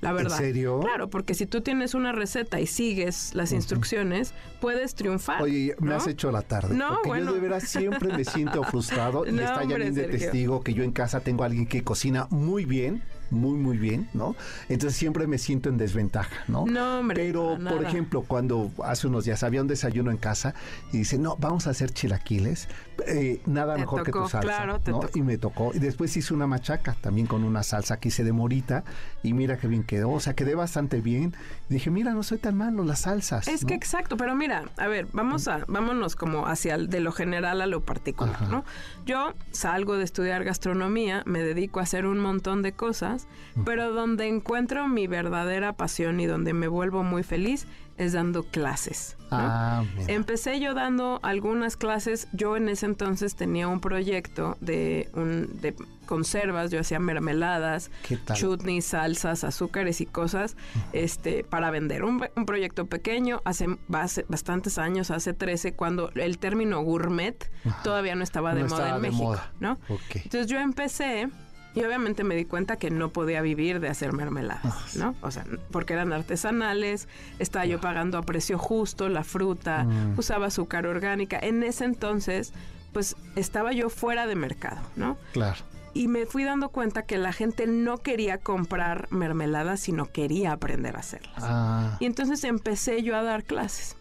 La 0.00 0.12
verdad. 0.12 0.36
¿En 0.40 0.46
serio? 0.46 0.80
Claro, 0.80 1.10
porque 1.10 1.32
si 1.34 1.46
tú 1.46 1.60
tienes 1.60 1.94
una 1.94 2.10
receta 2.10 2.60
y 2.60 2.66
sigues 2.66 3.34
las 3.34 3.52
instrucciones, 3.52 4.34
puedes 4.60 4.96
triunfar. 4.96 5.40
Oye, 5.40 5.76
me 5.78 5.94
has 5.94 6.08
hecho 6.08 6.32
la 6.32 6.42
tarde. 6.42 6.74
No, 6.74 6.88
porque 6.88 7.08
bueno. 7.08 7.26
yo 7.26 7.34
de 7.34 7.40
veras 7.40 7.68
siempre 7.68 8.12
me 8.12 8.24
siento 8.24 8.64
frustrado 8.70 9.24
y 9.24 9.28
está 9.28 9.62
ya 9.62 9.76
bien 9.76 9.94
de 9.94 10.08
testigo 10.08 10.62
que 10.62 10.74
yo 10.74 10.82
en 10.82 10.90
casa 10.90 11.20
tengo 11.20 11.44
a 11.44 11.46
alguien 11.46 11.66
que 11.66 11.84
cocina 11.84 12.26
muy 12.30 12.64
bien 12.64 13.04
muy, 13.32 13.58
muy 13.58 13.78
bien, 13.78 14.08
¿no? 14.12 14.36
Entonces 14.68 14.98
siempre 14.98 15.26
me 15.26 15.38
siento 15.38 15.68
en 15.68 15.78
desventaja, 15.78 16.44
¿no? 16.48 16.66
No, 16.66 17.00
hombre. 17.00 17.24
Pero, 17.26 17.58
por 17.58 17.84
ejemplo, 17.84 18.22
cuando 18.22 18.70
hace 18.84 19.06
unos 19.06 19.24
días 19.24 19.42
había 19.42 19.62
un 19.62 19.68
desayuno 19.68 20.10
en 20.10 20.18
casa 20.18 20.54
y 20.92 20.98
dice, 20.98 21.18
no, 21.18 21.36
vamos 21.38 21.66
a 21.66 21.70
hacer 21.70 21.90
chilaquiles, 21.92 22.68
eh, 23.06 23.40
nada 23.46 23.76
mejor 23.76 24.04
que 24.04 24.12
tu 24.12 24.28
salsa, 24.28 24.40
claro, 24.40 24.80
¿no? 24.86 25.00
Y 25.14 25.22
me 25.22 25.38
tocó. 25.38 25.72
Y 25.74 25.78
después 25.78 26.16
hice 26.16 26.34
una 26.34 26.46
machaca 26.46 26.94
también 27.00 27.26
con 27.26 27.42
una 27.42 27.62
salsa 27.62 27.98
que 27.98 28.08
hice 28.08 28.22
de 28.22 28.32
morita 28.32 28.84
y 29.22 29.32
mira 29.32 29.56
qué 29.56 29.66
bien 29.66 29.82
quedó, 29.82 30.10
o 30.10 30.20
sea, 30.20 30.34
quedé 30.34 30.54
bastante 30.54 31.00
bien. 31.00 31.34
dije, 31.68 31.90
mira, 31.90 32.12
no 32.12 32.22
soy 32.22 32.38
tan 32.38 32.56
malo 32.56 32.84
las 32.84 33.00
salsas. 33.00 33.48
Es 33.48 33.64
que 33.64 33.74
exacto, 33.74 34.16
pero 34.16 34.34
mira, 34.34 34.64
a 34.76 34.86
ver, 34.86 35.08
vamos 35.12 35.48
a, 35.48 35.64
vámonos 35.68 36.16
como 36.16 36.46
hacia 36.46 36.76
de 36.76 37.00
lo 37.00 37.12
general 37.12 37.62
a 37.62 37.66
lo 37.66 37.80
particular, 37.80 38.48
¿no? 38.48 38.64
Yo 39.06 39.32
salgo 39.50 39.96
de 39.96 40.04
estudiar 40.04 40.44
gastronomía, 40.44 41.22
me 41.24 41.42
dedico 41.42 41.80
a 41.80 41.84
hacer 41.84 42.06
un 42.06 42.18
montón 42.18 42.62
de 42.62 42.72
cosas 42.72 43.21
cosas, 43.24 43.64
pero 43.64 43.92
donde 43.92 44.28
encuentro 44.28 44.88
mi 44.88 45.06
verdadera 45.06 45.74
pasión 45.74 46.20
y 46.20 46.26
donde 46.26 46.52
me 46.52 46.68
vuelvo 46.68 47.02
muy 47.02 47.22
feliz 47.22 47.66
es 47.98 48.12
dando 48.12 48.42
clases. 48.44 49.16
Ah, 49.30 49.84
Empecé 50.08 50.60
yo 50.60 50.74
dando 50.74 51.20
algunas 51.22 51.76
clases. 51.76 52.28
Yo 52.32 52.56
en 52.56 52.68
ese 52.68 52.86
entonces 52.86 53.34
tenía 53.34 53.68
un 53.68 53.80
proyecto 53.80 54.56
de, 54.60 55.08
un, 55.14 55.60
de 55.60 55.74
conservas. 56.06 56.70
Yo 56.70 56.80
hacía 56.80 56.98
mermeladas, 56.98 57.90
chutneys, 58.34 58.86
salsas, 58.86 59.44
azúcares 59.44 60.00
y 60.00 60.06
cosas 60.06 60.56
este, 60.92 61.44
para 61.44 61.70
vender. 61.70 62.04
Un, 62.04 62.22
proyecto 62.46 62.86
pequeño 62.86 63.40
hace, 63.44 63.66
bastantes 63.88 64.78
años, 64.78 65.10
hace 65.10 65.32
13, 65.32 65.74
cuando 65.74 66.10
el 66.14 66.38
término 66.38 66.82
gourmet 66.82 67.50
todavía 67.82 68.14
no 68.14 68.24
estaba 68.24 68.54
de 68.54 68.64
moda 68.64 68.96
en 68.96 69.02
México. 69.02 69.36
¿no? 69.60 69.78
Entonces 70.14 70.46
yo 70.46 70.58
empecé 70.58 71.28
y 71.74 71.82
obviamente 71.84 72.24
me 72.24 72.34
di 72.36 72.44
cuenta 72.44 72.76
que 72.76 72.90
no 72.90 73.10
podía 73.10 73.40
vivir 73.40 73.80
de 73.80 73.88
hacer 73.88 74.12
mermeladas, 74.12 74.64
ah, 74.64 74.86
¿no? 74.96 75.14
O 75.22 75.30
sea, 75.30 75.44
porque 75.70 75.94
eran 75.94 76.12
artesanales, 76.12 77.08
estaba 77.38 77.64
yo 77.64 77.80
pagando 77.80 78.18
a 78.18 78.22
precio 78.22 78.58
justo 78.58 79.08
la 79.08 79.24
fruta, 79.24 79.84
mm. 79.84 80.18
usaba 80.18 80.46
azúcar 80.46 80.86
orgánica. 80.86 81.38
En 81.40 81.62
ese 81.62 81.84
entonces, 81.84 82.52
pues 82.92 83.16
estaba 83.36 83.72
yo 83.72 83.88
fuera 83.88 84.26
de 84.26 84.34
mercado, 84.34 84.80
¿no? 84.96 85.16
Claro. 85.32 85.58
Y 85.94 86.08
me 86.08 86.26
fui 86.26 86.44
dando 86.44 86.70
cuenta 86.70 87.02
que 87.02 87.18
la 87.18 87.32
gente 87.32 87.66
no 87.66 87.98
quería 87.98 88.38
comprar 88.38 89.08
mermeladas, 89.10 89.80
sino 89.80 90.06
quería 90.06 90.52
aprender 90.52 90.96
a 90.96 91.00
hacerlas. 91.00 91.36
Ah. 91.38 91.96
Y 92.00 92.06
entonces 92.06 92.44
empecé 92.44 93.02
yo 93.02 93.16
a 93.16 93.22
dar 93.22 93.44
clases. 93.44 93.96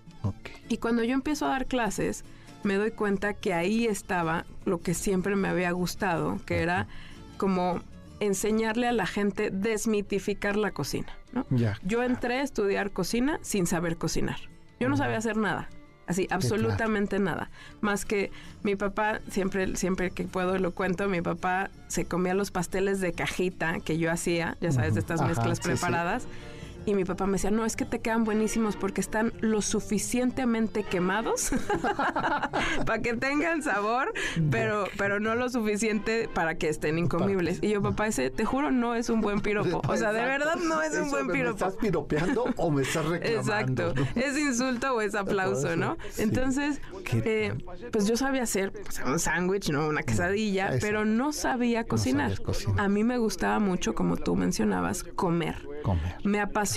Y 0.70 0.78
cuando 0.78 1.04
yo 1.04 1.14
empiezo 1.14 1.48
a 1.48 1.50
dar 1.50 1.66
clases, 1.66 2.24
me 2.64 2.76
doy 2.76 2.92
cuenta 2.92 3.34
que 3.34 3.54
ahí 3.54 3.88
estaba 3.88 4.46
lo 4.66 4.80
que 4.80 4.94
siempre 4.94 5.36
me 5.36 5.48
había 5.48 5.72
gustado, 5.72 6.40
que 6.46 6.62
era 6.62 6.88
como 7.42 7.82
enseñarle 8.20 8.88
a 8.88 8.92
la 8.92 9.08
gente 9.08 9.50
desmitificar 9.50 10.58
la 10.58 10.70
cocina, 10.70 11.08
¿no? 11.34 11.44
Yo 11.82 12.04
entré 12.04 12.36
a 12.36 12.44
estudiar 12.44 12.92
cocina 12.92 13.40
sin 13.42 13.66
saber 13.66 13.98
cocinar. 13.98 14.38
Yo 14.80 14.90
no 14.90 14.96
sabía 14.96 15.18
hacer 15.18 15.38
nada. 15.38 15.68
Así, 16.06 16.28
absolutamente 16.30 17.18
nada. 17.18 17.50
Más 17.80 18.06
que 18.06 18.30
mi 18.62 18.76
papá, 18.76 19.22
siempre, 19.32 19.76
siempre 19.76 20.12
que 20.12 20.26
puedo 20.26 20.60
lo 20.60 20.76
cuento, 20.76 21.10
mi 21.10 21.24
papá 21.24 21.72
se 21.88 22.06
comía 22.06 22.36
los 22.36 22.52
pasteles 22.52 23.02
de 23.02 23.12
cajita 23.12 23.80
que 23.80 23.98
yo 23.98 24.12
hacía, 24.12 24.56
ya 24.62 24.72
sabes, 24.72 24.94
de 24.94 25.00
estas 25.00 25.24
mezclas 25.24 25.60
preparadas. 25.60 26.28
Y 26.86 26.96
mi 26.96 27.06
papá 27.06 27.28
me 27.28 27.34
decía, 27.34 27.52
no, 27.52 27.66
es 27.66 27.76
que 27.76 27.86
te 27.86 28.00
quedan 28.00 28.24
buenísimos 28.24 28.76
porque 28.76 29.02
están 29.02 29.34
lo 29.42 29.62
suficientemente 29.62 30.84
quemados 30.84 31.52
para 32.86 33.02
que 33.02 33.14
tengan 33.14 33.62
sabor, 33.62 34.14
pero, 34.50 34.86
pero 34.98 35.20
no 35.20 35.36
lo 35.36 35.50
suficiente 35.50 36.28
para 36.34 36.56
que 36.56 36.70
estén 36.70 36.98
incomibles. 36.98 37.60
Y 37.62 37.70
yo, 37.70 37.82
papá, 37.82 38.08
ese, 38.08 38.32
te 38.32 38.46
juro, 38.46 38.72
no 38.72 38.96
es 38.96 39.10
un 39.10 39.22
buen 39.22 39.42
piropo. 39.42 39.82
O 39.88 39.96
sea, 39.96 40.12
de 40.12 40.22
verdad 40.22 40.56
no 40.56 40.82
es 40.82 40.98
un 40.98 41.12
buen 41.12 41.28
piropo. 41.28 41.60
¿Me 41.60 41.68
estás 41.68 41.76
piropeando 41.76 42.46
o 42.58 42.72
me 42.72 42.82
estás 42.82 43.06
reclamando? 43.10 43.90
Exacto. 43.92 43.94
¿Es 44.16 44.38
insulto 44.38 44.96
o 44.96 45.02
es 45.02 45.14
aplauso, 45.14 45.76
no? 45.76 45.98
Entonces, 46.18 46.82
eh, 47.14 47.54
pues 47.92 48.08
yo 48.08 48.18
sabía 48.18 48.44
hacer 48.44 48.72
pues, 48.72 49.02
un 49.06 49.20
sándwich, 49.20 49.70
¿no? 49.70 49.88
Una 49.88 50.02
quesadilla, 50.02 50.72
pero 50.82 51.06
no 51.06 51.32
sabía 51.32 51.84
cocinar. 51.84 52.34
A 52.78 52.90
mí 52.90 53.04
me 53.04 53.20
gustaba 53.20 53.60
mucho, 53.60 53.94
como 53.94 54.18
tú 54.18 54.36
mencionabas, 54.36 55.04
comer. 55.04 55.68
Comer. 55.84 56.16
Me 56.24 56.40
apasionaba 56.40 56.71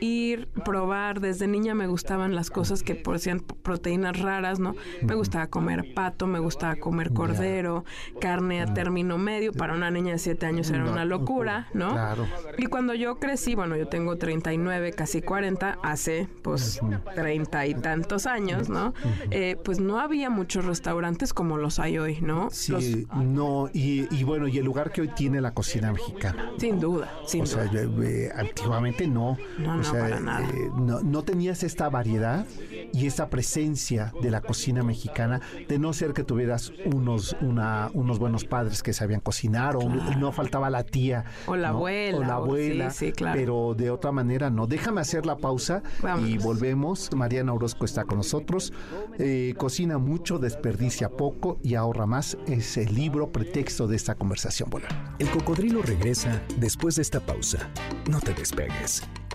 ir, 0.00 0.48
probar. 0.64 1.20
Desde 1.20 1.46
niña 1.46 1.74
me 1.74 1.86
gustaban 1.86 2.34
las 2.34 2.50
cosas 2.50 2.82
que 2.82 2.94
poseían 2.94 3.40
proteínas 3.40 4.20
raras, 4.20 4.58
¿no? 4.58 4.74
Me 5.02 5.14
gustaba 5.14 5.46
comer 5.48 5.94
pato, 5.94 6.26
me 6.26 6.38
gustaba 6.38 6.76
comer 6.76 7.12
cordero, 7.12 7.84
carne 8.20 8.62
a 8.62 8.72
término 8.72 9.18
medio. 9.18 9.52
Para 9.52 9.74
una 9.74 9.90
niña 9.90 10.12
de 10.12 10.18
7 10.18 10.46
años 10.46 10.70
era 10.70 10.90
una 10.90 11.04
locura, 11.04 11.68
¿no? 11.74 11.92
Claro. 11.92 12.26
Y 12.58 12.66
cuando 12.66 12.94
yo 12.94 13.18
crecí, 13.18 13.54
bueno, 13.54 13.76
yo 13.76 13.88
tengo 13.88 14.16
39, 14.16 14.92
casi 14.92 15.22
40, 15.22 15.78
hace 15.82 16.28
pues 16.42 16.80
treinta 17.14 17.66
y 17.66 17.74
tantos 17.74 18.26
años, 18.26 18.68
¿no? 18.68 18.94
Eh, 19.30 19.56
pues 19.64 19.80
no 19.80 20.00
había 20.00 20.30
muchos 20.30 20.64
restaurantes 20.64 21.32
como 21.32 21.56
los 21.58 21.78
hay 21.78 21.98
hoy, 21.98 22.20
¿no? 22.20 22.48
Sí, 22.50 23.06
no, 23.16 23.70
y, 23.72 24.24
bueno, 24.24 24.48
y 24.48 24.58
el 24.58 24.64
lugar 24.64 24.92
que 24.92 25.02
hoy 25.02 25.08
tiene 25.08 25.40
la 25.40 25.54
cocina 25.54 25.92
mexicana. 25.92 26.52
Sin 26.58 26.80
duda, 26.80 27.12
sin 27.26 27.44
duda. 27.44 27.70
Eh, 27.72 28.30
antiguamente 28.34 29.06
no. 29.12 29.36
No, 29.58 29.76
no, 29.76 29.92
para 29.92 30.20
nada. 30.20 30.48
Eh, 30.48 30.70
no, 30.76 31.22
tenías 31.22 31.62
esta 31.62 31.88
variedad 31.88 32.46
y 32.92 33.06
esta 33.06 33.28
presencia 33.30 34.12
de 34.20 34.30
la 34.30 34.40
cocina 34.40 34.82
mexicana, 34.82 35.40
de 35.68 35.78
no 35.78 35.92
ser 35.92 36.12
que 36.12 36.24
tuvieras 36.24 36.72
unos, 36.84 37.36
una, 37.40 37.90
unos 37.94 38.18
buenos 38.18 38.44
padres 38.44 38.82
que 38.82 38.92
sabían 38.92 39.20
cocinar, 39.20 39.76
o 39.76 39.88
no 39.88 40.32
faltaba 40.32 40.70
la 40.70 40.84
tía. 40.84 41.24
O 41.46 41.56
la 41.56 41.68
abuela. 41.68 42.18
O 42.18 42.20
la 42.20 42.34
abuela. 42.34 42.90
sí, 42.90 43.12
claro. 43.12 43.38
Pero 43.38 43.74
de 43.76 43.90
otra 43.90 44.12
manera 44.12 44.50
no. 44.50 44.66
Déjame 44.66 45.00
hacer 45.00 45.26
la 45.26 45.36
pausa 45.36 45.82
y 46.24 46.38
volvemos. 46.38 47.10
Mariana 47.14 47.52
Orozco 47.52 47.84
está 47.84 48.04
con 48.04 48.18
nosotros. 48.18 48.72
Eh, 49.18 49.54
cocina 49.56 49.98
mucho, 49.98 50.38
desperdicia 50.38 51.08
poco 51.08 51.58
y 51.62 51.74
ahorra 51.74 52.06
más. 52.06 52.36
Es 52.46 52.76
el 52.76 52.94
libro 52.94 53.30
pretexto 53.30 53.86
de 53.86 53.96
esta 53.96 54.14
conversación. 54.14 54.70
Bueno. 54.70 54.86
El 55.18 55.30
cocodrilo 55.30 55.82
regresa 55.82 56.42
después 56.56 56.96
de 56.96 57.02
esta 57.02 57.20
pausa. 57.20 57.70
No 58.10 58.20
te 58.20 58.34
despegues. 58.34 59.01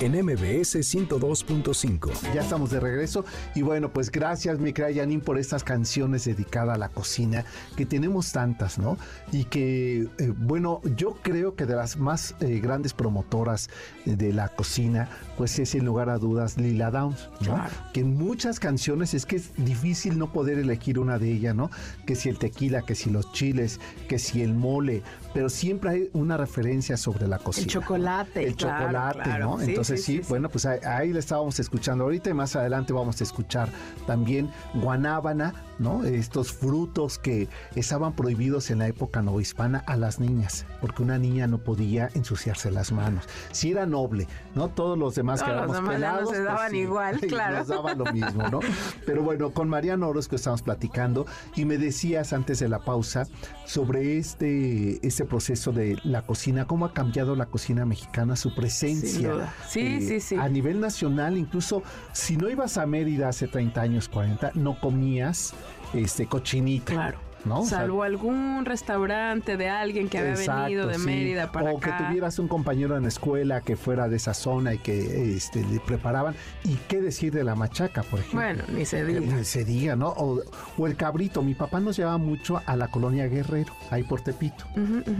en 0.00 0.12
MBS 0.12 0.76
102.5. 0.76 2.10
Ya 2.34 2.40
estamos 2.40 2.70
de 2.70 2.80
regreso 2.80 3.24
y 3.54 3.62
bueno, 3.62 3.92
pues 3.92 4.10
gracias 4.10 4.58
mi 4.58 4.72
Yanin 4.72 5.20
por 5.20 5.38
estas 5.38 5.62
canciones 5.62 6.24
dedicadas 6.24 6.76
a 6.76 6.78
la 6.78 6.88
cocina, 6.88 7.44
que 7.76 7.84
tenemos 7.84 8.32
tantas, 8.32 8.78
¿no? 8.78 8.96
Y 9.30 9.44
que, 9.44 10.08
eh, 10.18 10.32
bueno, 10.36 10.80
yo 10.96 11.18
creo 11.22 11.54
que 11.54 11.66
de 11.66 11.76
las 11.76 11.98
más 11.98 12.34
eh, 12.40 12.60
grandes 12.60 12.94
promotoras 12.94 13.68
de 14.06 14.32
la 14.32 14.48
cocina, 14.48 15.08
pues 15.36 15.58
es 15.58 15.70
sin 15.70 15.84
lugar 15.84 16.08
a 16.08 16.18
dudas 16.18 16.56
Lila 16.56 16.90
Downs, 16.90 17.28
¿no? 17.46 17.62
Que 17.92 18.00
en 18.00 18.14
muchas 18.16 18.58
canciones 18.58 19.12
es 19.12 19.26
que 19.26 19.36
es 19.36 19.52
difícil 19.56 20.18
no 20.18 20.32
poder 20.32 20.58
elegir 20.58 20.98
una 20.98 21.18
de 21.18 21.30
ellas, 21.30 21.54
¿no? 21.54 21.70
Que 22.06 22.14
si 22.14 22.30
el 22.30 22.38
tequila, 22.38 22.82
que 22.82 22.94
si 22.94 23.10
los 23.10 23.32
chiles, 23.32 23.80
que 24.08 24.18
si 24.18 24.42
el 24.42 24.54
mole, 24.54 25.02
pero 25.34 25.50
siempre 25.50 25.90
hay 25.90 26.10
una 26.14 26.38
referencia 26.38 26.96
sobre 26.96 27.28
la 27.28 27.38
cocina. 27.38 27.64
El 27.64 27.70
chocolate. 27.70 28.46
El 28.46 28.56
chocolate, 28.56 29.38
¿no? 29.38 29.60
Entonces 29.60 29.89
sí, 29.96 30.20
bueno, 30.28 30.48
pues 30.48 30.66
ahí, 30.66 31.12
le 31.12 31.18
estábamos 31.18 31.58
escuchando. 31.60 32.04
Ahorita 32.04 32.30
y 32.30 32.34
más 32.34 32.56
adelante 32.56 32.92
vamos 32.92 33.20
a 33.20 33.24
escuchar 33.24 33.68
también 34.06 34.50
guanábana, 34.74 35.54
¿no? 35.80 36.04
Estos 36.04 36.52
frutos 36.52 37.18
que 37.18 37.48
estaban 37.74 38.12
prohibidos 38.12 38.70
en 38.70 38.78
la 38.78 38.86
época 38.86 39.22
novohispana 39.22 39.82
a 39.86 39.96
las 39.96 40.20
niñas, 40.20 40.66
porque 40.80 41.02
una 41.02 41.18
niña 41.18 41.46
no 41.46 41.58
podía 41.58 42.10
ensuciarse 42.14 42.70
las 42.70 42.92
manos. 42.92 43.24
Si 43.50 43.70
era 43.70 43.86
noble, 43.86 44.28
¿no? 44.54 44.68
Todos 44.68 44.98
los 44.98 45.14
demás 45.14 45.42
que 45.42 45.50
éramos 45.50 45.80
pelados, 45.80 46.28
se 46.28 46.36
pues 46.36 46.44
daban 46.44 46.74
igual, 46.74 47.20
claro. 47.28 47.58
Nos 47.58 47.68
daban 47.68 47.98
lo 47.98 48.04
mismo, 48.12 48.48
¿no? 48.48 48.60
Pero 49.06 49.22
bueno, 49.22 49.50
con 49.50 49.68
Mariano 49.68 50.08
Orozco 50.08 50.36
estamos 50.36 50.60
platicando 50.62 51.26
y 51.56 51.64
me 51.64 51.78
decías 51.78 52.34
antes 52.34 52.58
de 52.58 52.68
la 52.68 52.80
pausa 52.80 53.26
sobre 53.64 54.18
este, 54.18 55.04
este 55.06 55.24
proceso 55.24 55.72
de 55.72 55.98
la 56.04 56.22
cocina, 56.22 56.66
cómo 56.66 56.84
ha 56.84 56.92
cambiado 56.92 57.34
la 57.36 57.46
cocina 57.46 57.86
mexicana, 57.86 58.36
su 58.36 58.54
presencia. 58.54 59.54
Sí, 59.66 59.80
eh, 59.80 60.00
sí, 60.00 60.20
sí. 60.20 60.36
A 60.36 60.48
nivel 60.48 60.78
nacional, 60.80 61.38
incluso 61.38 61.82
si 62.12 62.36
no 62.36 62.50
ibas 62.50 62.76
a 62.76 62.84
Mérida 62.84 63.28
hace 63.28 63.48
30 63.48 63.80
años, 63.80 64.08
40, 64.08 64.52
no 64.54 64.78
comías 64.78 65.54
este 65.94 66.26
cochinita. 66.26 66.92
Claro. 66.92 67.29
Salvo 67.64 68.02
algún 68.02 68.64
restaurante 68.64 69.56
de 69.56 69.68
alguien 69.68 70.08
que 70.08 70.18
había 70.18 70.34
venido 70.34 70.86
de 70.86 70.98
Mérida 70.98 71.50
para 71.52 71.72
o 71.72 71.80
que 71.80 71.90
tuvieras 71.90 72.38
un 72.38 72.48
compañero 72.48 72.96
en 72.96 73.02
la 73.02 73.08
escuela 73.08 73.60
que 73.60 73.76
fuera 73.76 74.08
de 74.08 74.16
esa 74.16 74.34
zona 74.34 74.74
y 74.74 74.78
que 74.78 75.34
este, 75.36 75.64
le 75.64 75.80
preparaban. 75.80 76.34
¿Y 76.64 76.74
qué 76.88 77.00
decir 77.00 77.32
de 77.32 77.44
la 77.44 77.54
machaca, 77.54 78.02
por 78.02 78.20
ejemplo? 78.20 78.40
Bueno, 78.40 78.64
ni 78.68 78.84
se 78.84 79.04
diga. 79.04 79.20
Ni 79.20 79.44
se 79.44 79.64
diga, 79.64 79.96
¿no? 79.96 80.08
O, 80.08 80.86
el 80.86 80.96
cabrito. 80.96 81.42
Mi 81.42 81.54
papá 81.54 81.80
nos 81.80 81.96
llevaba 81.96 82.18
mucho 82.18 82.60
a 82.66 82.76
la 82.76 82.88
colonia 82.88 83.26
Guerrero, 83.26 83.72
ahí 83.90 84.02
por 84.02 84.20
Tepito, 84.22 84.64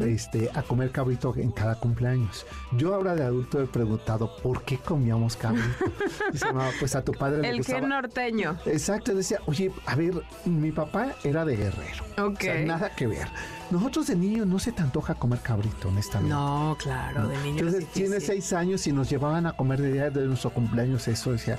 Este, 0.05 0.51
a 0.55 0.63
comer 0.63 0.91
cabrito 0.91 1.35
en 1.37 1.53
cada 1.53 1.77
cumpleaños. 1.77 2.47
Yo 2.77 2.95
ahora 2.95 3.15
de 3.15 3.25
adulto 3.25 3.63
he 3.63 3.67
preguntado, 3.67 4.37
¿por 4.43 4.63
qué 4.65 4.79
comíamos 4.79 5.37
cabrito? 5.37 5.67
Dice, 6.33 6.53
no, 6.53 6.63
pues 6.79 6.95
a 6.95 7.03
tu 7.03 7.13
padre 7.13 7.37
el 7.37 7.43
le 7.43 7.59
gustaba. 7.59 7.79
El 7.79 7.89
norteño. 7.89 8.57
Exacto, 8.67 9.15
decía, 9.15 9.39
oye, 9.47 9.71
a 9.87 9.95
ver, 9.95 10.15
mi 10.45 10.73
papá 10.73 11.15
era 11.25 11.45
de 11.45 11.57
Guerrero. 11.57 12.10
Ok. 12.19 12.45
nada 12.65 12.91
que 12.95 13.07
ver. 13.07 13.29
Nosotros 13.71 14.09
de 14.09 14.17
niños 14.17 14.47
no 14.47 14.59
se 14.59 14.73
te 14.73 14.83
antoja 14.83 15.15
comer 15.15 15.41
cabrito, 15.41 15.89
honestamente. 15.89 16.35
No, 16.35 16.77
claro, 16.79 17.29
de 17.29 17.39
niños. 17.39 17.61
Entonces, 17.61 17.87
tiene 17.93 18.21
seis 18.21 18.53
años 18.53 18.87
y 18.87 18.93
nos 18.93 19.09
llevaban 19.09 19.47
a 19.47 19.53
comer 19.53 19.81
de 19.81 19.93
día 19.93 20.11
de 20.11 20.27
nuestro 20.27 20.51
cumpleaños 20.51 21.07
eso, 21.09 21.33
decía, 21.33 21.59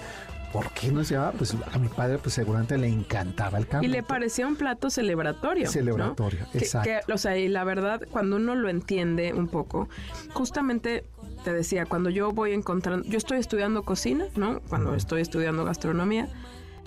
¿por 0.51 0.69
qué 0.71 0.91
no 0.91 1.03
se 1.03 1.13
llevaba? 1.13 1.31
Pues 1.31 1.55
a 1.71 1.77
mi 1.77 1.87
padre, 1.87 2.17
pues 2.17 2.35
seguramente 2.35 2.77
le 2.77 2.87
encantaba 2.87 3.57
el 3.57 3.67
cabrito. 3.67 3.89
Y 3.89 3.95
le 3.95 4.03
parecía 4.03 4.47
un 4.47 4.55
plato 4.55 4.89
celebratorio. 4.89 5.69
Celebratorio, 5.69 6.45
exacto. 6.53 7.13
o 7.13 7.17
sea, 7.17 7.37
y 7.37 7.47
la 7.47 7.63
verdad, 7.63 8.01
cuando 8.11 8.35
uno 8.35 8.55
lo 8.55 8.69
entiende 8.69 9.33
un 9.33 9.47
poco, 9.47 9.87
justamente 10.33 11.05
te 11.43 11.53
decía, 11.53 11.85
cuando 11.85 12.09
yo 12.09 12.31
voy 12.31 12.51
encontrando, 12.51 13.07
yo 13.07 13.17
estoy 13.17 13.39
estudiando 13.39 13.83
cocina, 13.83 14.25
¿no? 14.35 14.59
Cuando 14.61 14.95
estoy 14.95 15.21
estudiando 15.21 15.65
gastronomía 15.65 16.27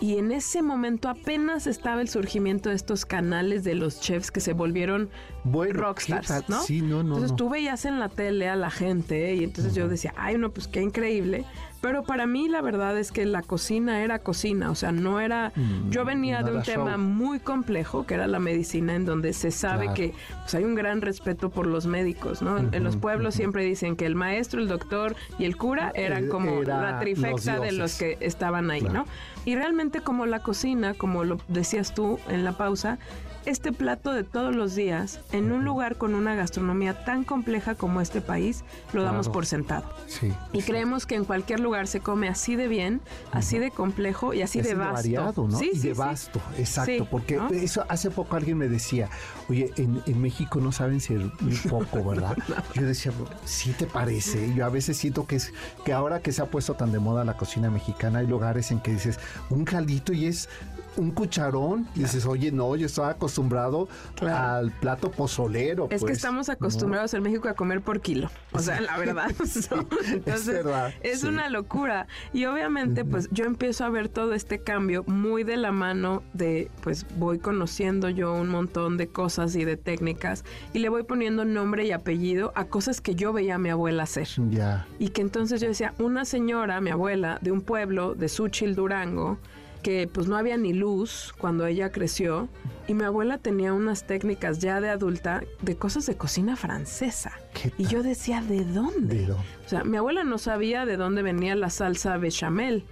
Y 0.05 0.19
en 0.19 0.33
ese 0.33 0.61
momento 0.61 1.09
apenas 1.09 1.67
estaba 1.67 2.03
el 2.03 2.11
surgimiento 2.11 2.69
de 2.69 2.75
estos 2.75 3.07
canales 3.07 3.65
de 3.65 3.75
los 3.75 4.03
chefs 4.03 4.31
que 4.31 4.41
se 4.41 4.53
volvieron 4.53 5.09
rockstars, 5.45 6.49
¿no? 6.49 6.63
Sí, 6.63 6.81
no, 6.81 7.03
no, 7.03 7.15
entonces 7.17 7.37
tú 7.37 7.49
veías 7.49 7.85
en 7.85 8.01
la 8.01 8.09
tele 8.09 8.49
a 8.49 8.57
la 8.57 8.71
gente 8.71 9.35
y 9.35 9.45
entonces 9.45 9.75
yo 9.75 9.89
decía, 9.89 10.15
ay, 10.17 10.39
no, 10.39 10.51
pues 10.51 10.69
qué 10.69 10.81
increíble. 10.83 11.45
Pero 11.81 12.03
para 12.03 12.27
mí 12.27 12.49
la 12.49 12.63
verdad 12.63 12.99
es 12.99 13.13
que 13.13 13.27
la 13.27 13.43
cocina 13.43 14.03
era 14.03 14.19
cocina, 14.19 14.71
o 14.71 14.75
sea, 14.75 14.91
no 14.91 15.21
era... 15.21 15.53
Mm, 15.55 15.91
yo 15.91 16.07
venía 16.07 16.43
de 16.43 16.57
un 16.57 16.63
tema 16.63 16.97
muy 16.97 17.41
complejo, 17.41 18.07
que 18.07 18.15
era 18.15 18.27
la 18.27 18.39
medicina, 18.39 18.95
en 18.95 19.05
donde 19.05 19.35
se 19.35 19.51
sabe 19.51 19.93
que 19.93 20.15
pues, 20.41 20.55
hay 20.55 20.65
un 20.65 20.77
gran 20.77 21.03
respeto 21.03 21.51
por 21.51 21.67
los 21.67 21.85
médicos, 21.85 22.41
¿no? 22.41 22.57
en 22.57 22.85
los 22.85 22.97
pueblos 22.97 23.35
siempre 23.35 23.65
dicen 23.65 23.97
que 23.97 24.07
el 24.07 24.15
maestro, 24.15 24.61
el 24.61 24.69
doctor 24.69 25.15
y 25.39 25.45
el 25.45 25.59
cura 25.59 25.93
eran 25.95 26.29
como 26.29 26.63
la 26.63 26.99
trifecta 27.01 27.59
de 27.61 27.73
los 27.73 27.99
que 27.99 28.17
estaban 28.21 28.71
ahí, 28.71 28.81
¿no? 28.81 29.05
Y 29.45 29.55
realmente 29.55 30.01
como 30.01 30.25
la 30.25 30.41
cocina, 30.41 30.95
como 30.95 31.23
lo 31.25 31.39
decías 31.49 31.95
tú 31.95 32.19
en 32.29 32.45
la 32.45 32.57
pausa, 32.57 32.99
este 33.47 33.73
plato 33.73 34.13
de 34.13 34.25
todos 34.25 34.55
los 34.55 34.75
días 34.75 35.21
en 35.33 35.53
un 35.53 35.65
lugar 35.65 35.97
con 35.97 36.15
una 36.15 36.35
gastronomía 36.35 37.05
tan 37.05 37.25
compleja 37.25 37.75
como 37.75 38.01
este 38.01 38.21
país, 38.21 38.65
lo 38.93 39.03
damos 39.03 39.29
por 39.29 39.47
sentado. 39.47 39.85
Sí, 40.07 40.33
y 40.53 40.63
creemos 40.63 41.07
que 41.07 41.15
en 41.15 41.25
cualquier 41.25 41.61
lugar 41.61 41.87
se 41.87 42.01
come 42.01 42.29
así 42.29 42.57
de 42.57 42.69
bien, 42.69 43.01
así 43.33 43.59
de 43.59 43.71
complejo 43.71 44.35
y 44.35 44.43
así, 44.43 44.61
de 44.61 44.75
vasto. 44.75 44.95
variado, 44.95 45.49
¿no? 45.49 45.59
Sí, 45.59 45.71
y 45.73 45.79
de 45.79 45.95
vasto, 45.95 46.41
exacto. 46.59 47.07
porque 47.11 47.41
eso 47.53 47.85
hace 47.89 48.11
poco 48.11 48.37
alguien 48.37 48.59
me 48.59 48.69
decía, 48.69 49.09
oye, 49.49 49.73
en, 49.77 50.21
México 50.25 50.59
no 50.61 50.73
saben 50.73 51.01
ser 51.01 51.21
muy 51.41 51.57
poco, 51.69 52.03
¿verdad? 52.03 52.37
Yo 52.75 52.83
decía, 52.83 53.13
sí 53.45 53.73
te 53.73 53.87
parece. 53.87 54.55
Yo 54.55 54.65
a 54.65 54.71
veces 54.71 54.97
siento 54.97 55.27
que 55.27 55.37
es 55.37 55.53
que 55.85 55.93
ahora 55.93 56.21
que 56.21 56.33
se 56.33 56.41
ha 56.41 56.47
puesto 56.47 56.75
tan 56.75 56.93
de 56.93 56.99
moda 56.99 57.25
la 57.25 57.37
cocina 57.37 57.71
mexicana, 57.71 58.21
hay 58.21 58.27
lugares 58.27 58.71
en 58.71 58.81
que 58.81 58.93
dices 58.93 59.19
un 59.51 59.65
caldito 59.65 60.13
y 60.13 60.27
es 60.27 60.49
un 60.97 61.11
cucharón 61.11 61.87
y 61.95 62.01
dices, 62.01 62.27
oye, 62.27 62.53
no, 62.53 62.77
yo 62.77 62.87
estaba 62.87 63.11
acostumbrado 63.11 63.89
al 64.21 64.71
plato 64.73 65.11
pozolero. 65.11 65.85
Es 65.91 66.01
que 66.01 66.07
pues, 66.07 66.17
estamos 66.17 66.49
acostumbrados 66.49 67.15
en 67.15 67.23
México 67.23 67.49
a 67.49 67.55
comer 67.55 67.81
por 67.81 68.01
kilo. 68.01 68.31
O 68.53 68.59
sea, 68.59 68.81
la 68.81 68.99
verdad. 68.99 69.31
Entonces, 70.13 70.65
es, 71.03 71.25
una 71.25 71.49
locura. 71.49 72.07
Y 72.33 72.45
obviamente, 72.47 73.05
pues 73.05 73.29
yo 73.31 73.45
empiezo 73.45 73.85
a 73.85 73.91
ver 73.91 74.09
todo 74.09 74.35
este 74.35 74.59
cambio 74.59 75.05
muy 75.07 75.45
de 75.45 75.57
la 75.57 75.73
mano 75.73 76.23
de, 76.33 76.71
pues 76.83 77.07
voy 77.17 77.39
conociendo 77.39 78.09
yo 78.09 78.35
un 78.35 78.49
montón 78.49 78.97
de 78.97 79.09
cosas 79.09 79.57
y 79.57 79.65
de 79.65 79.77
técnicas 79.77 80.45
y 80.73 80.79
le 80.79 80.89
voy 80.89 81.03
poniendo 81.03 81.45
nombre 81.45 81.85
y 81.85 81.93
apellido 81.93 82.53
a 82.55 82.65
cosas 82.65 83.01
que 83.01 83.15
yo 83.15 83.33
veía 83.33 83.57
a 83.57 83.59
mi 83.59 83.71
abuela 83.71 84.05
hacer. 84.05 84.29
Ya. 84.51 84.87
Y 84.99 85.09
que 85.09 85.23
entonces 85.23 85.61
yo 85.61 85.69
decía, 85.69 85.95
una 85.99 86.25
señora, 86.25 86.81
mi 86.81 86.91
abuela, 86.91 87.39
de 87.41 87.53
un 87.53 87.61
pueblo 87.61 88.15
de 88.15 88.29
Suchil, 88.29 88.75
Durango, 88.75 89.39
que 89.85 90.09
pues 90.11 90.27
no 90.27 90.37
había 90.39 90.57
ni 90.57 90.73
luz 90.73 91.35
cuando 91.37 91.67
ella 91.67 91.93
creció 91.93 92.49
y 92.89 92.95
mi 92.95 93.05
abuela 93.05 93.37
tenía 93.37 93.75
unas 93.75 94.07
técnicas 94.07 94.59
ya 94.59 94.81
de 94.81 94.89
adulta 94.89 95.45
de 95.61 95.77
cosas 95.77 96.07
de 96.07 96.17
cocina 96.17 96.57
francesa. 96.57 97.33
Y 97.77 97.85
yo 97.85 98.03
decía, 98.03 98.43
¿de 98.43 98.65
dónde? 98.65 99.31
O 99.31 99.69
sea, 99.69 99.85
mi 99.85 99.99
abuela 99.99 100.25
no 100.25 100.39
sabía 100.39 100.87
de 100.87 100.97
dónde 100.97 101.23
venía 101.23 101.55
la 101.55 101.69
salsa 101.69 102.17
bechamel. 102.17 102.85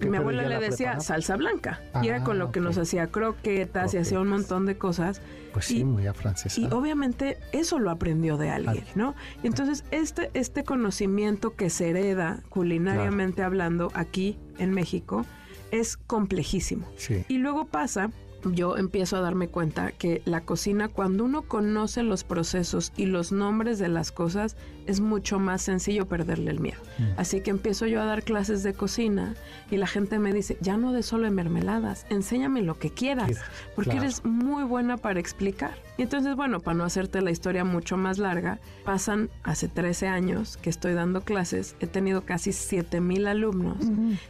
mi 0.00 0.16
abuela 0.16 0.42
le 0.42 0.58
decía 0.58 0.98
salsa 0.98 1.36
blanca. 1.36 1.80
y 2.02 2.08
era 2.08 2.24
con 2.24 2.40
lo 2.40 2.48
ah, 2.48 2.52
que 2.52 2.58
nos 2.58 2.76
hacía 2.78 3.06
croquetas 3.06 3.94
y 3.94 3.98
hacía 3.98 4.18
un 4.18 4.28
montón 4.28 4.66
de 4.66 4.76
cosas. 4.76 5.22
Pues 5.52 5.66
sí, 5.66 5.84
muy 5.84 6.08
a 6.08 6.14
francesa. 6.14 6.60
Y 6.60 6.66
obviamente 6.66 7.38
eso 7.52 7.78
lo 7.78 7.92
aprendió 7.92 8.36
de 8.36 8.50
alguien, 8.50 8.84
¿no? 8.96 9.14
Entonces, 9.44 9.84
este, 9.92 10.30
este 10.34 10.64
conocimiento 10.64 11.54
que 11.54 11.70
se 11.70 11.90
hereda 11.90 12.40
culinariamente 12.48 13.44
hablando 13.44 13.92
aquí 13.94 14.36
en 14.58 14.72
México, 14.72 15.24
es 15.70 15.96
complejísimo. 15.96 16.86
Y 17.28 17.38
luego 17.38 17.66
pasa 17.66 18.10
yo 18.44 18.76
empiezo 18.76 19.16
a 19.16 19.20
darme 19.20 19.48
cuenta 19.48 19.92
que 19.92 20.22
la 20.24 20.42
cocina, 20.42 20.88
cuando 20.88 21.24
uno 21.24 21.42
conoce 21.42 22.02
los 22.02 22.24
procesos 22.24 22.92
y 22.96 23.06
los 23.06 23.32
nombres 23.32 23.78
de 23.78 23.88
las 23.88 24.12
cosas, 24.12 24.56
es 24.86 25.00
mucho 25.00 25.38
más 25.38 25.62
sencillo 25.62 26.06
perderle 26.06 26.50
el 26.50 26.60
miedo. 26.60 26.80
Mm. 26.98 27.18
Así 27.18 27.40
que 27.42 27.50
empiezo 27.50 27.86
yo 27.86 28.00
a 28.00 28.06
dar 28.06 28.22
clases 28.22 28.62
de 28.62 28.72
cocina 28.72 29.34
y 29.70 29.76
la 29.76 29.86
gente 29.86 30.18
me 30.18 30.32
dice, 30.32 30.56
ya 30.60 30.76
no 30.76 30.92
de 30.92 31.02
solo 31.02 31.24
de 31.24 31.30
mermeladas, 31.30 32.06
enséñame 32.08 32.62
lo 32.62 32.78
que 32.78 32.90
quieras, 32.90 33.38
porque 33.74 33.98
eres 33.98 34.24
muy 34.24 34.64
buena 34.64 34.96
para 34.96 35.20
explicar. 35.20 35.74
Y 35.96 36.02
entonces, 36.02 36.34
bueno, 36.36 36.60
para 36.60 36.76
no 36.76 36.84
hacerte 36.84 37.20
la 37.20 37.30
historia 37.30 37.64
mucho 37.64 37.96
más 37.96 38.18
larga, 38.18 38.58
pasan 38.84 39.28
hace 39.42 39.68
13 39.68 40.08
años 40.08 40.56
que 40.56 40.70
estoy 40.70 40.94
dando 40.94 41.20
clases, 41.22 41.76
he 41.80 41.86
tenido 41.86 42.22
casi 42.22 42.52
7 42.52 43.00
mil 43.00 43.26
alumnos 43.26 43.76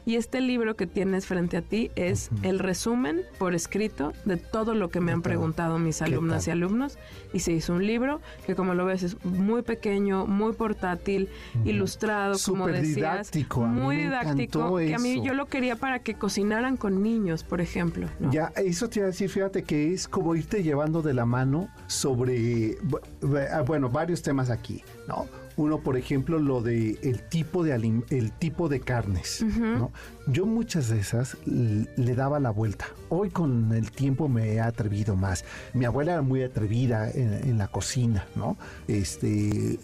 y 0.04 0.16
este 0.16 0.40
libro 0.40 0.76
que 0.76 0.86
tienes 0.86 1.26
frente 1.26 1.56
a 1.56 1.62
ti 1.62 1.90
es 1.96 2.30
el 2.42 2.58
resumen 2.58 3.22
por 3.38 3.54
escrito 3.54 4.12
de 4.24 4.36
todo 4.36 4.74
lo 4.74 4.90
que 4.90 5.00
me 5.00 5.12
han 5.12 5.22
preguntado 5.22 5.78
mis 5.78 6.02
alumnas 6.02 6.46
y 6.46 6.50
alumnos 6.50 6.98
y 7.32 7.40
se 7.40 7.52
hizo 7.52 7.74
un 7.74 7.86
libro 7.86 8.20
que 8.46 8.54
como 8.54 8.74
lo 8.74 8.84
ves 8.84 9.02
es 9.02 9.24
muy 9.24 9.62
pequeño, 9.62 10.26
muy 10.26 10.52
portátil, 10.52 11.28
ilustrado, 11.64 12.36
como 12.44 12.66
decías, 12.66 13.30
didáctico. 13.30 13.62
muy 13.62 13.96
didáctico, 13.96 14.76
que 14.78 14.94
a 14.94 14.98
mí 14.98 15.22
yo 15.22 15.34
lo 15.34 15.46
quería 15.46 15.76
para 15.76 16.00
que 16.00 16.14
cocinaran 16.14 16.76
con 16.76 17.02
niños, 17.02 17.44
por 17.44 17.60
ejemplo. 17.60 18.08
Ya, 18.30 18.52
eso 18.56 18.88
te 18.88 19.00
iba 19.00 19.06
a 19.06 19.10
decir, 19.10 19.28
fíjate 19.28 19.62
que 19.62 19.92
es 19.92 20.08
como 20.08 20.34
irte 20.34 20.62
llevando 20.62 21.02
de 21.02 21.14
la 21.14 21.26
mano 21.26 21.59
sobre, 21.86 22.76
ah, 23.52 23.62
bueno, 23.62 23.88
varios 23.88 24.22
temas 24.22 24.50
aquí, 24.50 24.82
¿no? 25.06 25.26
Uno, 25.60 25.80
por 25.80 25.98
ejemplo, 25.98 26.38
lo 26.38 26.62
de 26.62 26.98
el 27.02 27.20
tipo 27.20 27.62
de 27.62 27.74
el 27.74 28.32
tipo 28.32 28.70
de 28.70 28.80
carnes, 28.80 29.44
¿no? 29.58 29.92
Yo 30.26 30.46
muchas 30.46 30.88
de 30.88 31.00
esas 31.00 31.36
le 31.44 32.14
daba 32.14 32.40
la 32.40 32.48
vuelta. 32.48 32.86
Hoy 33.10 33.28
con 33.28 33.70
el 33.74 33.90
tiempo 33.90 34.26
me 34.26 34.54
he 34.54 34.60
atrevido 34.60 35.16
más. 35.16 35.44
Mi 35.74 35.84
abuela 35.84 36.12
era 36.12 36.22
muy 36.22 36.42
atrevida 36.42 37.10
en, 37.10 37.58
la 37.58 37.68
cocina, 37.68 38.26
¿no? 38.36 38.56
Este, 38.88 39.78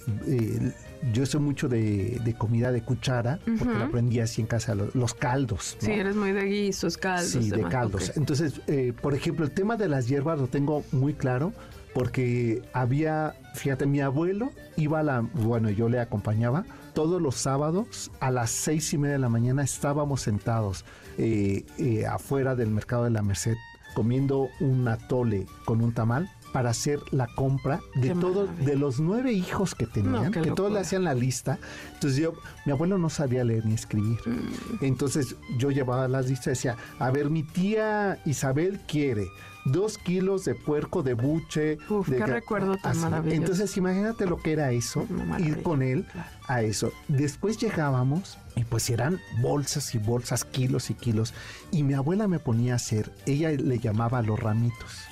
yo 1.13 1.27
soy 1.27 1.41
mucho 1.41 1.69
de, 1.69 2.35
comida 2.39 2.73
de 2.73 2.81
cuchara, 2.81 3.39
porque 3.45 3.75
lo 3.75 3.85
aprendí 3.85 4.21
así 4.21 4.41
en 4.41 4.47
casa, 4.47 4.75
los, 4.75 5.13
caldos. 5.13 5.77
Sí, 5.79 5.91
eres 5.91 6.17
muy 6.17 6.33
de 6.33 6.45
guisos, 6.45 6.97
caldos. 6.97 7.45
Sí, 7.45 7.51
de 7.51 7.65
caldos. 7.65 8.13
Entonces, 8.17 8.63
eh, 8.67 8.95
por 8.99 9.15
ejemplo, 9.15 9.45
el 9.45 9.51
tema 9.51 9.77
de 9.77 9.89
las 9.89 10.09
hierbas 10.09 10.41
lo 10.41 10.47
tengo 10.47 10.83
muy 10.91 11.13
claro 11.13 11.53
porque 11.97 12.61
había, 12.75 13.35
fíjate, 13.57 13.87
mi 13.87 14.01
abuelo 14.01 14.51
iba 14.77 15.01
a 15.01 15.03
la, 15.03 15.21
bueno, 15.21 15.71
yo 15.71 15.89
le 15.89 16.01
acompañaba, 16.01 16.65
todos 16.95 17.21
los 17.21 17.35
sábados 17.35 18.11
a 18.21 18.31
las 18.31 18.51
seis 18.51 18.93
y 18.93 18.99
media 18.99 19.15
de 19.15 19.19
la 19.19 19.29
mañana 19.29 19.63
estábamos 19.63 20.23
sentados 20.23 20.85
eh, 21.19 21.65
eh, 21.79 22.07
afuera 22.07 22.55
del 22.55 22.71
mercado 22.71 23.05
de 23.05 23.11
la 23.11 23.23
Merced 23.23 23.57
comiendo 23.95 24.51
un 24.61 24.87
atole 24.89 25.47
con 25.65 25.83
un 25.83 25.93
tamal 25.93 26.31
para 26.53 26.71
hacer 26.71 27.01
la 27.11 27.27
compra 27.27 27.81
de 27.95 28.15
todos, 28.15 28.49
de 28.59 28.77
los 28.77 29.01
nueve 29.01 29.33
hijos 29.33 29.75
que 29.75 29.87
tenían, 29.87 30.33
que 30.33 30.51
todos 30.53 30.73
le 30.73 30.81
hacían 30.81 31.05
la 31.05 31.15
lista. 31.15 31.59
Entonces 31.95 32.19
yo, 32.19 32.35
mi 32.65 32.73
abuelo 32.73 32.99
no 32.99 33.11
sabía 33.11 33.45
leer 33.45 33.67
ni 33.67 33.75
escribir. 33.75 34.19
Mm. 34.27 34.85
Entonces 34.85 35.37
yo 35.59 35.71
llevaba 35.71 36.09
las 36.09 36.29
listas 36.29 36.47
y 36.47 36.51
decía, 36.51 36.77
a 36.99 37.11
ver, 37.11 37.31
mi 37.31 37.43
tía 37.43 38.21
Isabel 38.25 38.81
quiere 38.87 39.29
dos 39.67 39.99
kilos 39.99 40.45
de 40.45 40.55
puerco 40.55 41.03
de 41.03 41.15
buche. 41.15 41.79
Uf, 41.89 42.09
qué 42.09 42.25
recuerdo 42.25 42.77
tan 42.77 42.99
maravilloso. 43.01 43.37
Entonces, 43.37 43.77
imagínate 43.77 44.27
lo 44.27 44.39
que 44.39 44.53
era 44.53 44.71
eso, 44.73 45.07
ir 45.39 45.63
con 45.63 45.83
él 45.83 46.07
a 46.49 46.63
eso. 46.63 46.93
Después 47.09 47.59
llegábamos 47.59 48.39
y 48.55 48.65
pues 48.65 48.89
eran 48.89 49.21
bolsas 49.41 49.95
y 49.95 49.99
bolsas, 49.99 50.45
kilos 50.45 50.91
y 50.91 50.95
kilos. 50.95 51.35
Y 51.71 51.83
mi 51.83 51.95
abuela 51.95 52.27
me 52.27 52.39
ponía 52.39 52.73
a 52.73 52.77
hacer, 52.77 53.13
ella 53.27 53.51
le 53.51 53.79
llamaba 53.79 54.23
los 54.23 54.41
ramitos, 54.41 55.07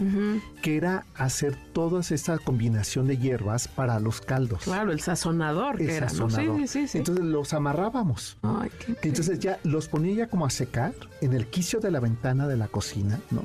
que 0.63 0.77
era 0.77 1.05
hacer 1.15 1.57
toda 1.73 2.01
esa 2.01 2.39
combinación 2.39 3.07
de 3.07 3.19
hierbas 3.19 3.69
para 3.69 4.01
los 4.01 4.21
caldos. 4.21 4.63
Claro, 4.65 4.93
el 4.93 5.01
sazonador 5.01 5.77
que 5.77 5.95
era, 5.95 6.09
Sí, 6.09 6.67
sí, 6.67 6.89
sí. 6.89 6.99
Entonces 6.99 7.25
los 7.25 7.53
amarrábamos. 7.53 8.39
Ay, 8.43 8.71
qué, 8.79 9.09
Entonces 9.09 9.39
ya 9.39 9.59
los 9.65 9.89
ponía 9.89 10.15
ya 10.15 10.27
como 10.29 10.47
a 10.47 10.51
secar 10.51 10.95
en 11.21 11.35
el 11.35 11.47
quicio 11.47 11.81
de 11.81 11.91
la 11.91 12.01
ventana 12.01 12.49
de 12.49 12.57
la 12.57 12.69
cocina, 12.69 13.21
¿no? 13.31 13.43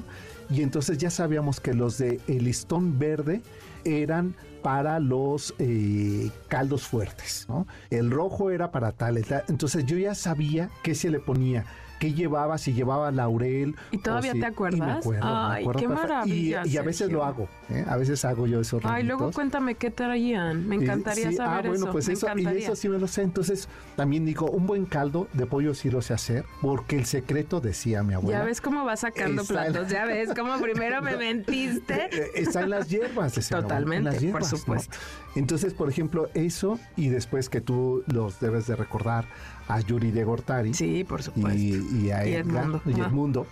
Y 0.50 0.62
entonces 0.62 0.98
ya 0.98 1.10
sabíamos 1.10 1.60
que 1.60 1.74
los 1.74 1.98
de 1.98 2.20
el 2.28 2.46
listón 2.46 2.98
verde 2.98 3.42
eran 3.86 4.36
para 4.64 5.00
los 5.00 5.54
eh, 5.60 6.32
caldos 6.48 6.84
fuertes, 6.84 7.46
¿no? 7.48 7.66
El 7.90 8.12
rojo 8.12 8.52
era 8.52 8.72
para 8.72 8.92
tal, 8.92 9.24
entonces 9.48 9.86
yo 9.86 9.98
ya 9.98 10.16
sabía 10.16 10.70
qué 10.84 10.96
se 10.96 11.10
le 11.10 11.20
ponía 11.20 11.66
qué 12.00 12.14
llevaba, 12.14 12.58
si 12.58 12.74
llevaba 12.74 13.12
laurel. 13.12 13.76
¿Y 13.92 13.98
todavía 14.00 14.34
te 14.34 14.46
acuerdas? 14.46 14.80
me 14.80 14.94
acuerdo, 14.94 15.28
Ay, 15.28 15.66
qué 15.78 15.88
maravilla. 15.88 16.64
Y, 16.66 16.78
a 16.78 16.82
veces 16.82 17.12
lo 17.12 17.24
hago, 17.24 17.50
¿eh? 17.70 17.86
a 17.88 17.98
veces 17.98 18.24
hago 18.26 18.48
yo 18.48 18.62
esos 18.62 18.82
Ay, 18.86 19.04
luego 19.04 19.32
cuéntame 19.32 19.76
qué 19.76 19.92
traían, 19.92 20.68
me 20.68 20.76
encantaría 20.76 21.32
saber 21.32 21.66
ah, 21.66 21.70
bueno, 21.70 21.92
pues 21.92 22.08
eso, 22.08 22.28
y 22.38 22.48
eso 22.48 22.76
sí 22.76 22.88
me 22.88 22.98
lo 22.98 23.08
sé. 23.08 23.22
Entonces, 23.22 23.68
también 23.96 24.26
digo, 24.26 24.50
un 24.50 24.66
buen 24.66 24.86
caldo 24.86 25.28
de 25.34 25.46
pollo 25.46 25.74
sí 25.74 25.90
lo 25.92 26.02
sé 26.02 26.14
hacer, 26.14 26.46
porque 26.62 26.98
el 26.98 27.06
secreto 27.06 27.60
decía 27.60 28.02
mi 28.04 28.14
abuela. 28.14 28.40
Ya 28.40 28.46
ves 28.46 28.62
cómo 28.62 28.86
va 28.86 28.96
sacando 28.96 29.44
platos, 29.44 29.90
ya 29.90 30.06
ves 30.06 30.30
cómo 30.36 30.58
primero 30.60 31.02
me 31.02 31.18
mentiste. 31.18 32.06
Eh, 32.06 32.10
eh, 32.12 32.32
Están 32.36 32.70
las 32.70 32.90
hierbas, 32.90 33.34
Totalmente, 33.50 34.32
por 34.32 34.46
supuesto. 34.46 34.98
Entonces, 35.36 35.74
por 35.74 35.90
ejemplo, 35.90 36.30
eso 36.34 36.80
y 36.96 37.10
después 37.10 37.50
que 37.50 37.62
tú 37.62 38.04
los 38.08 38.40
debes 38.40 38.68
de 38.68 38.76
recordar 38.76 39.26
a 39.68 39.80
Yuri 39.82 40.12
de 40.12 40.24
Gortari. 40.24 40.74
Sí, 40.74 41.04
por 41.04 41.22
supuesto. 41.22 41.60
Y, 41.60 42.10
a 42.10 42.24
Edmundo, 42.24 42.82
y 42.86 43.00
Edmundo 43.00 43.48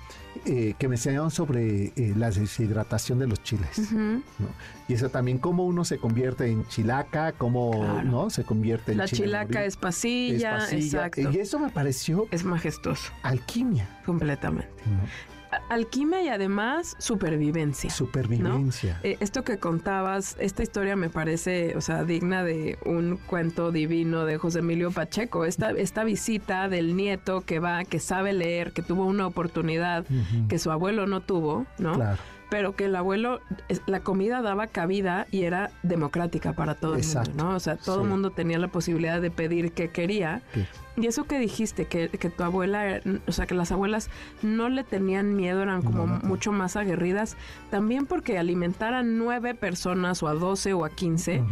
eh, 0.45 0.73
que 0.79 0.87
me 0.87 0.95
enseñaron 0.95 1.29
sobre 1.29 1.93
eh, 1.95 2.13
la 2.17 2.31
deshidratación 2.31 3.19
de 3.19 3.27
los 3.27 3.43
chiles. 3.43 3.91
Y 4.87 4.93
eso 4.93 5.09
también, 5.09 5.37
cómo 5.37 5.65
uno 5.65 5.85
se 5.85 5.99
convierte 5.99 6.47
en 6.47 6.65
chilaca, 6.67 7.33
cómo 7.33 8.01
no 8.03 8.29
se 8.29 8.43
convierte 8.43 8.93
en 8.93 8.97
La 8.97 9.07
chilaca 9.07 9.63
es 9.63 9.77
pasilla, 9.77 10.67
exacto. 10.71 11.31
Y 11.31 11.37
eso 11.37 11.59
me 11.59 11.69
pareció... 11.69 12.27
Es 12.31 12.43
majestuoso. 12.43 13.11
Alquimia. 13.21 13.87
Completamente 14.05 14.67
alquimia 15.69 16.23
y 16.23 16.29
además 16.29 16.95
supervivencia. 16.99 17.89
Supervivencia. 17.89 18.99
Eh, 19.03 19.17
esto 19.19 19.43
que 19.43 19.57
contabas, 19.57 20.35
esta 20.39 20.63
historia 20.63 20.95
me 20.95 21.09
parece, 21.09 21.75
o 21.75 21.81
sea, 21.81 22.03
digna 22.03 22.43
de 22.43 22.77
un 22.85 23.17
cuento 23.17 23.71
divino 23.71 24.25
de 24.25 24.37
José 24.37 24.59
Emilio 24.59 24.91
Pacheco. 24.91 25.45
Esta, 25.45 25.71
esta 25.71 26.03
visita 26.03 26.69
del 26.69 26.95
nieto 26.95 27.41
que 27.41 27.59
va, 27.59 27.83
que 27.83 27.99
sabe 27.99 28.33
leer, 28.33 28.71
que 28.71 28.81
tuvo 28.81 29.05
una 29.05 29.27
oportunidad 29.27 30.05
que 30.49 30.59
su 30.59 30.71
abuelo 30.71 31.07
no 31.07 31.21
tuvo, 31.21 31.65
¿no? 31.77 31.93
Claro 31.93 32.36
pero 32.49 32.75
que 32.75 32.85
el 32.85 32.95
abuelo, 32.95 33.41
la 33.85 33.99
comida 33.99 34.41
daba 34.41 34.67
cabida 34.67 35.27
y 35.31 35.43
era 35.43 35.71
democrática 35.83 36.53
para 36.53 36.75
todo 36.75 36.95
el 36.95 37.05
mundo, 37.05 37.31
¿no? 37.35 37.55
O 37.55 37.59
sea, 37.59 37.75
todo 37.75 38.03
el 38.03 38.07
mundo 38.07 38.31
tenía 38.31 38.57
la 38.57 38.69
posibilidad 38.69 39.21
de 39.21 39.31
pedir 39.31 39.71
que 39.71 39.89
quería. 39.89 40.41
Y 40.99 41.05
eso 41.05 41.25
que 41.25 41.37
dijiste, 41.37 41.85
que, 41.85 42.09
que, 42.09 42.29
tu 42.31 42.43
abuela, 42.43 43.01
o 43.27 43.31
sea, 43.31 43.45
que 43.45 43.53
las 43.53 43.71
abuelas 43.71 44.09
no 44.41 44.67
le 44.67 44.83
tenían 44.83 45.35
miedo, 45.35 45.61
eran 45.61 45.83
como 45.83 46.07
mucho 46.07 46.51
más 46.51 46.75
aguerridas, 46.75 47.37
también 47.69 48.07
porque 48.07 48.39
alimentar 48.39 48.95
a 48.95 49.03
nueve 49.03 49.53
personas 49.53 50.23
o 50.23 50.27
a 50.27 50.33
doce 50.33 50.73
o 50.73 50.85
a 50.85 50.89
quince, 50.89 51.43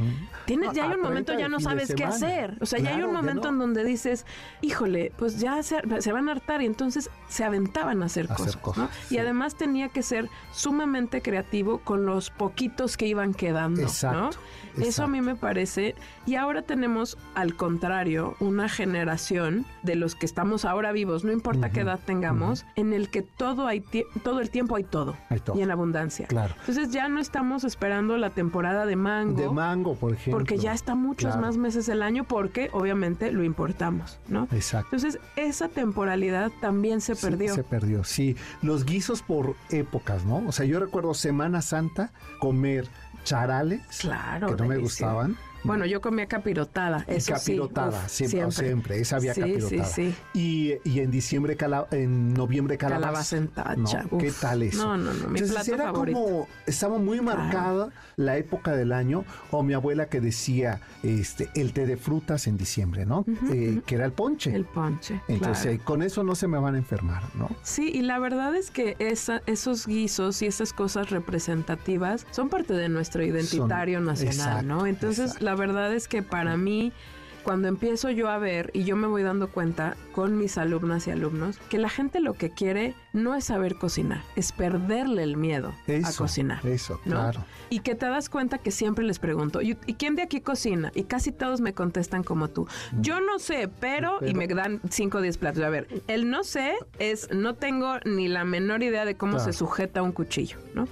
tienes, 0.45 0.73
ya 0.73 0.85
hay 0.85 0.95
un 0.95 1.01
momento 1.01 1.37
ya 1.37 1.47
no 1.47 1.59
sabes 1.59 1.93
qué 1.93 2.05
hacer. 2.05 2.57
O 2.59 2.65
sea, 2.65 2.79
ya 2.79 2.95
hay 2.95 3.03
un 3.03 3.13
momento 3.13 3.49
en 3.49 3.59
donde 3.59 3.83
dices, 3.83 4.25
híjole, 4.61 5.11
pues 5.15 5.39
ya 5.39 5.61
se, 5.61 5.81
van 6.11 6.27
a 6.27 6.31
hartar 6.31 6.63
y 6.63 6.65
entonces 6.65 7.11
se 7.29 7.43
aventaban 7.43 8.01
a 8.01 8.05
hacer, 8.05 8.27
cosas. 8.27 8.57
¿no? 8.75 8.89
Y 9.11 9.19
además 9.19 9.55
tenía 9.55 9.89
que 9.89 10.01
ser 10.01 10.27
sumamente 10.85 11.23
creativo 11.23 11.79
con 11.79 12.05
los 12.05 12.29
poquitos 12.29 12.95
que 12.95 13.07
iban 13.07 13.33
quedando, 13.33 13.87
¿no? 14.03 14.29
Eso 14.77 15.03
a 15.03 15.07
mí 15.07 15.21
me 15.21 15.35
parece. 15.35 15.95
Y 16.25 16.35
ahora 16.35 16.61
tenemos, 16.61 17.17
al 17.33 17.55
contrario, 17.55 18.35
una 18.39 18.67
generación 18.67 19.65
de 19.83 19.95
los 19.95 20.15
que 20.15 20.25
estamos 20.25 20.65
ahora 20.65 20.91
vivos, 20.91 21.23
no 21.23 21.31
importa 21.31 21.69
qué 21.71 21.81
edad 21.81 21.99
tengamos, 22.05 22.65
en 22.75 22.93
el 22.93 23.09
que 23.09 23.21
todo 23.21 23.67
hay 23.67 23.83
todo 24.23 24.41
el 24.41 24.49
tiempo 24.49 24.75
hay 24.75 24.83
todo, 24.83 25.15
y 25.55 25.61
en 25.61 25.71
abundancia. 25.71 26.27
Claro. 26.27 26.53
Entonces 26.59 26.91
ya 26.91 27.07
no 27.07 27.19
estamos 27.19 27.63
esperando 27.63 28.17
la 28.17 28.31
temporada 28.31 28.85
de 28.85 28.95
mango. 28.95 29.41
De 29.41 29.49
mango, 29.49 29.95
por 29.95 30.13
ejemplo. 30.13 30.37
Porque 30.37 30.57
ya 30.57 30.73
está 30.73 30.95
muchos 30.95 31.37
más 31.37 31.57
meses 31.57 31.85
del 31.85 32.01
año 32.01 32.25
porque 32.25 32.69
obviamente 32.73 33.31
lo 33.31 33.43
importamos, 33.43 34.19
¿no? 34.27 34.47
Exacto. 34.51 34.95
Entonces 34.95 35.19
esa 35.35 35.69
temporalidad 35.69 36.51
también 36.61 37.01
se 37.01 37.15
perdió. 37.15 37.55
se 37.55 37.63
perdió, 37.63 38.03
sí. 38.03 38.35
Los 38.61 38.85
guisos 38.85 39.21
por 39.21 39.55
épocas, 39.69 40.25
¿no? 40.25 40.43
O 40.47 40.51
sea, 40.51 40.65
yo 40.65 40.74
recuerdo 40.79 41.13
Semana 41.13 41.61
Santa 41.61 42.11
comer 42.39 42.87
charales 43.23 43.81
claro, 43.99 44.55
que 44.55 44.61
no 44.63 44.69
me 44.69 44.77
gustaban 44.77 45.37
bueno, 45.65 45.85
yo 45.85 46.01
comía 46.01 46.27
capirotada, 46.27 47.05
eso 47.07 47.33
capirotada, 47.33 48.07
sí. 48.07 48.27
siempre, 48.27 48.51
siempre, 48.51 49.01
esa 49.01 49.17
había 49.17 49.33
capirotada. 49.33 49.85
Sí, 49.85 50.11
sí. 50.11 50.15
Y, 50.33 50.89
y 50.89 50.99
en 50.99 51.11
diciembre, 51.11 51.57
en 51.91 52.33
noviembre 52.33 52.77
calabaza. 52.77 53.05
Calabaza 53.05 53.37
en 53.37 53.47
tacha. 53.47 54.05
¿Qué 54.17 54.31
tal 54.31 54.63
eso? 54.63 54.85
No, 54.85 54.97
no, 54.97 55.13
no, 55.13 55.29
mi 55.29 55.39
Entonces, 55.39 55.67
era 55.67 55.91
como, 55.91 56.47
estaba 56.65 56.97
muy 56.97 57.21
marcada 57.21 57.89
la 58.15 58.37
época 58.37 58.75
del 58.75 58.91
año, 58.91 59.25
o 59.51 59.63
mi 59.63 59.73
abuela 59.73 60.07
que 60.07 60.21
decía, 60.21 60.79
este, 61.03 61.49
el 61.55 61.73
té 61.73 61.85
de 61.85 61.97
frutas 61.97 62.47
en 62.47 62.57
diciembre, 62.57 63.05
¿no? 63.05 63.25
Eh, 63.51 63.81
que 63.85 63.95
era 63.95 64.05
el 64.05 64.11
ponche. 64.11 64.55
El 64.55 64.65
ponche, 64.65 65.21
Entonces, 65.27 65.81
con 65.81 66.01
eso 66.01 66.23
no 66.23 66.35
se 66.35 66.47
me 66.47 66.57
van 66.57 66.75
a 66.75 66.77
enfermar, 66.77 67.23
¿no? 67.35 67.49
Sí, 67.63 67.91
y 67.93 68.01
la 68.01 68.19
verdad 68.19 68.55
es 68.55 68.71
que 68.71 68.95
esa, 68.99 69.41
esos 69.45 69.87
guisos 69.87 70.41
y 70.41 70.45
esas 70.45 70.73
cosas 70.73 71.09
representativas 71.09 72.25
son 72.31 72.49
parte 72.49 72.73
de 72.73 72.89
nuestro 72.89 73.23
identitario 73.23 73.99
nacional, 73.99 74.67
¿no? 74.67 74.85
Entonces, 74.85 75.41
la 75.41 75.54
verdad 75.55 75.93
es 75.93 76.07
que 76.07 76.21
para 76.21 76.57
mí 76.57 76.91
cuando 77.45 77.67
empiezo 77.67 78.09
yo 78.09 78.27
a 78.27 78.39
ver 78.39 78.71
y 78.73 78.85
yo 78.85 78.95
me 78.95 79.05
voy 79.05 79.21
dando 79.21 79.49
cuenta 79.49 79.95
con 80.13 80.35
mis 80.35 80.57
alumnas 80.57 81.05
y 81.05 81.11
alumnos 81.11 81.59
que 81.69 81.77
la 81.77 81.89
gente 81.89 82.19
lo 82.19 82.33
que 82.33 82.49
quiere 82.49 82.95
no 83.13 83.35
es 83.35 83.45
saber 83.45 83.75
cocinar, 83.75 84.23
es 84.35 84.51
perderle 84.51 85.21
el 85.23 85.37
miedo 85.37 85.73
a 86.03 86.11
cocinar. 86.11 86.65
Eso, 86.65 86.99
claro. 87.01 87.45
Y 87.69 87.79
que 87.79 87.93
te 87.93 88.07
das 88.07 88.29
cuenta 88.29 88.57
que 88.57 88.71
siempre 88.71 89.05
les 89.05 89.19
pregunto, 89.19 89.61
¿y, 89.61 89.75
quién 89.75 90.15
de 90.15 90.23
aquí 90.23 90.41
cocina? 90.41 90.91
Y 90.95 91.03
casi 91.03 91.31
todos 91.31 91.61
me 91.61 91.73
contestan 91.73 92.23
como 92.23 92.49
tú. 92.49 92.67
Yo 92.99 93.21
no 93.21 93.37
sé, 93.37 93.69
pero, 93.79 94.19
y 94.25 94.33
me 94.33 94.47
dan 94.47 94.81
5 94.89 95.17
o 95.17 95.21
10 95.21 95.37
platos. 95.37 95.63
A 95.63 95.69
ver, 95.69 95.87
el 96.07 96.29
no 96.29 96.43
sé 96.43 96.73
es 96.99 97.29
no 97.31 97.53
tengo 97.53 97.99
ni 98.05 98.27
la 98.27 98.43
menor 98.43 98.81
idea 98.83 99.05
de 99.05 99.15
cómo 99.15 99.39
se 99.39 99.53
sujeta 99.53 100.01
un 100.01 100.11
cuchillo, 100.11 100.57
¿no? 100.73 100.87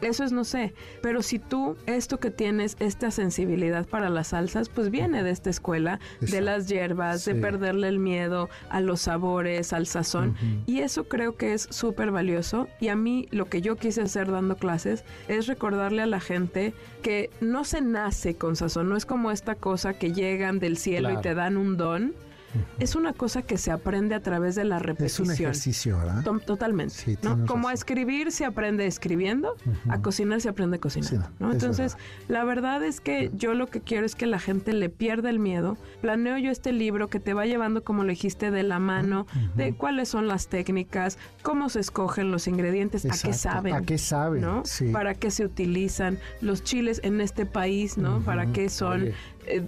Eso 0.00 0.24
es 0.24 0.32
no 0.32 0.44
sé. 0.44 0.72
Pero 1.02 1.22
si 1.22 1.40
tú, 1.40 1.76
esto 1.86 2.20
que 2.20 2.30
tienes, 2.30 2.76
esta 2.78 3.10
sensibilidad 3.10 3.86
para 3.86 4.08
las 4.08 4.28
salsas, 4.28 4.68
pues 4.68 4.90
viene 4.90 5.22
de 5.24 5.30
esta 5.30 5.50
escuela 5.50 5.95
de 6.20 6.40
las 6.40 6.66
hierbas, 6.66 7.24
de 7.24 7.34
perderle 7.34 7.88
el 7.88 7.98
miedo 7.98 8.48
a 8.68 8.80
los 8.80 9.02
sabores, 9.02 9.72
al 9.72 9.86
sazón. 9.86 10.36
Y 10.66 10.80
eso 10.80 11.04
creo 11.04 11.36
que 11.36 11.54
es 11.54 11.68
súper 11.70 12.10
valioso. 12.10 12.68
Y 12.80 12.88
a 12.88 12.96
mí 12.96 13.28
lo 13.30 13.46
que 13.46 13.62
yo 13.62 13.76
quise 13.76 14.02
hacer 14.02 14.30
dando 14.30 14.56
clases 14.56 15.04
es 15.28 15.46
recordarle 15.46 16.02
a 16.02 16.06
la 16.06 16.20
gente 16.20 16.74
que 17.02 17.30
no 17.40 17.64
se 17.64 17.80
nace 17.80 18.34
con 18.34 18.56
sazón, 18.56 18.88
no 18.88 18.96
es 18.96 19.06
como 19.06 19.30
esta 19.30 19.54
cosa 19.54 19.94
que 19.94 20.12
llegan 20.12 20.58
del 20.58 20.76
cielo 20.76 21.10
y 21.12 21.20
te 21.20 21.34
dan 21.34 21.56
un 21.56 21.76
don 21.76 22.14
es 22.78 22.94
una 22.94 23.12
cosa 23.12 23.42
que 23.42 23.58
se 23.58 23.70
aprende 23.70 24.14
a 24.14 24.20
través 24.20 24.54
de 24.54 24.64
la 24.64 24.78
repetición. 24.78 25.30
Es 25.30 25.38
un 25.38 25.44
ejercicio, 25.44 25.98
¿verdad? 25.98 26.24
Totalmente. 26.46 27.18
Como 27.46 27.68
a 27.68 27.72
escribir 27.72 28.32
se 28.32 28.44
aprende 28.44 28.86
escribiendo, 28.86 29.56
a 29.88 30.00
cocinar 30.00 30.40
se 30.40 30.48
aprende 30.48 30.78
cocinando. 30.78 31.28
Entonces, 31.40 31.96
la 32.28 32.44
verdad 32.44 32.82
es 32.82 33.00
que 33.00 33.30
yo 33.34 33.54
lo 33.54 33.66
que 33.66 33.80
quiero 33.80 34.06
es 34.06 34.14
que 34.14 34.26
la 34.26 34.38
gente 34.38 34.72
le 34.72 34.88
pierda 34.88 35.30
el 35.30 35.38
miedo. 35.38 35.76
Planeo 36.00 36.38
yo 36.38 36.50
este 36.50 36.72
libro 36.72 37.08
que 37.08 37.20
te 37.20 37.34
va 37.34 37.46
llevando, 37.46 37.84
como 37.84 38.04
lo 38.04 38.10
dijiste, 38.10 38.50
de 38.50 38.62
la 38.62 38.78
mano, 38.78 39.26
de 39.54 39.74
cuáles 39.74 40.08
son 40.08 40.28
las 40.28 40.48
técnicas, 40.48 41.18
cómo 41.42 41.68
se 41.68 41.80
escogen 41.80 42.30
los 42.30 42.46
ingredientes, 42.46 43.04
a 43.04 43.10
qué 43.10 43.32
saben. 43.32 43.74
A 43.74 43.82
qué 43.82 43.98
saben, 43.98 44.42
¿no? 44.42 44.62
Para 44.92 45.14
qué 45.14 45.30
se 45.30 45.44
utilizan 45.44 46.18
los 46.40 46.62
chiles 46.62 47.00
en 47.04 47.20
este 47.20 47.46
país, 47.46 47.98
¿no? 47.98 48.20
Para 48.20 48.46
qué 48.52 48.68
son. 48.68 49.12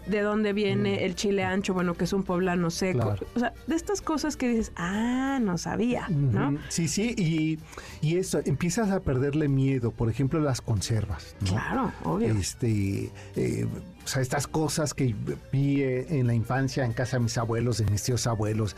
De 0.07 0.21
dónde 0.21 0.53
viene 0.53 1.05
el 1.05 1.15
chile 1.15 1.45
ancho, 1.45 1.75
bueno, 1.75 1.95
que 1.95 2.05
es 2.05 2.13
un 2.13 2.23
poblano 2.23 2.71
seco. 2.71 3.15
O 3.35 3.39
sea, 3.39 3.53
de 3.67 3.77
estas 3.77 4.03
cosas 4.03 4.37
que 4.37 4.49
dices, 4.49 4.73
ah, 4.77 5.39
no 5.41 5.59
sabía, 5.59 6.09
¿no? 6.09 6.59
Sí, 6.69 6.89
sí, 6.89 7.15
y, 7.17 7.59
y, 8.01 8.17
eso, 8.17 8.41
empiezas 8.45 8.91
a 8.91 9.01
perderle 9.01 9.49
miedo, 9.49 9.91
por 9.91 10.11
ejemplo, 10.11 10.41
las 10.41 10.61
conservas. 10.61 11.37
Claro, 11.45 11.93
obvio. 12.05 12.35
Este, 12.35 13.11
eh, 13.37 13.67
o 14.09 14.11
sea, 14.11 14.23
estas 14.23 14.47
cosas 14.47 14.95
que 14.95 15.15
vi 15.53 15.83
eh, 15.83 16.07
en 16.09 16.27
la 16.27 16.33
infancia 16.33 16.83
en 16.83 16.95
casa 16.95 17.19
de 17.19 17.25
mis 17.25 17.37
abuelos, 17.37 17.77
de 17.77 17.85
mis 17.91 18.03
tíos 18.03 18.27
abuelos, 18.27 18.75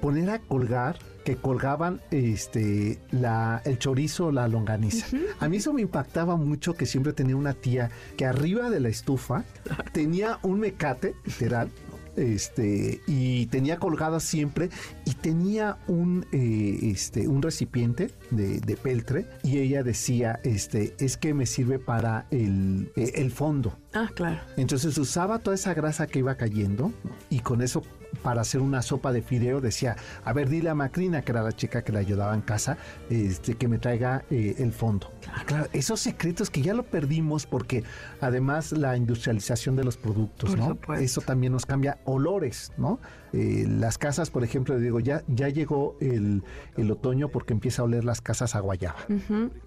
poner 0.00 0.30
a 0.30 0.40
colgar 0.40 0.98
que 1.24 1.36
colgaban 1.36 2.00
este 2.10 2.98
la 3.12 3.62
el 3.64 3.78
chorizo 3.78 4.32
la 4.32 4.48
longaniza. 4.48 5.06
A 5.38 5.48
mí 5.48 5.58
eso 5.58 5.72
me 5.72 5.82
impactaba 5.82 6.34
mucho 6.34 6.74
que 6.74 6.86
siempre 6.86 7.12
tenía 7.12 7.36
una 7.36 7.54
tía 7.54 7.90
que 8.16 8.26
arriba 8.26 8.68
de 8.68 8.80
la 8.80 8.88
estufa 8.88 9.44
tenía 9.92 10.40
un 10.42 10.58
mecate, 10.58 11.14
literal, 11.24 11.70
este 12.16 13.00
y 13.06 13.46
tenía 13.46 13.78
colgada 13.78 14.20
siempre 14.20 14.70
y 15.04 15.14
tenía 15.14 15.78
un 15.88 16.26
eh, 16.32 16.78
este 16.82 17.28
un 17.28 17.42
recipiente 17.42 18.10
de, 18.30 18.60
peltre 18.82 19.26
y 19.42 19.58
ella 19.58 19.82
decía 19.82 20.40
este 20.44 20.94
es 20.98 21.16
que 21.16 21.34
me 21.34 21.46
sirve 21.46 21.78
para 21.78 22.26
el, 22.30 22.90
eh, 22.96 23.12
el 23.16 23.30
fondo 23.30 23.78
ah 23.92 24.10
claro 24.14 24.40
entonces 24.56 24.96
usaba 24.98 25.38
toda 25.38 25.54
esa 25.54 25.74
grasa 25.74 26.06
que 26.06 26.20
iba 26.20 26.34
cayendo 26.36 26.92
y 27.30 27.40
con 27.40 27.62
eso 27.62 27.82
para 28.22 28.42
hacer 28.42 28.60
una 28.60 28.82
sopa 28.82 29.12
de 29.12 29.22
fideo 29.22 29.60
decía, 29.60 29.96
a 30.24 30.32
ver, 30.32 30.48
dile 30.48 30.70
a 30.70 30.74
Macrina, 30.74 31.22
que 31.22 31.32
era 31.32 31.42
la 31.42 31.52
chica 31.52 31.82
que 31.82 31.92
le 31.92 31.98
ayudaba 31.98 32.34
en 32.34 32.42
casa, 32.42 32.76
este, 33.08 33.54
que 33.54 33.68
me 33.68 33.78
traiga 33.78 34.24
eh, 34.30 34.56
el 34.58 34.72
fondo. 34.72 35.10
Claro. 35.46 35.68
esos 35.72 36.00
secretos 36.00 36.50
que 36.50 36.62
ya 36.62 36.74
lo 36.74 36.84
perdimos 36.84 37.46
porque 37.46 37.84
además 38.20 38.72
la 38.72 38.96
industrialización 38.96 39.76
de 39.76 39.84
los 39.84 39.96
productos, 39.96 40.56
¿no? 40.56 40.78
Eso 40.94 41.20
también 41.20 41.52
nos 41.52 41.66
cambia 41.66 41.98
olores, 42.04 42.72
¿no? 42.76 42.98
Eh, 43.32 43.66
las 43.66 43.96
casas, 43.96 44.30
por 44.30 44.44
ejemplo, 44.44 44.78
digo, 44.78 45.00
ya, 45.00 45.22
ya 45.26 45.48
llegó 45.48 45.96
el, 46.00 46.42
otoño 46.90 47.28
porque 47.28 47.54
empieza 47.54 47.82
a 47.82 47.86
oler 47.86 48.04
las 48.04 48.20
casas 48.20 48.54
a 48.54 48.60
guayaba. 48.60 48.98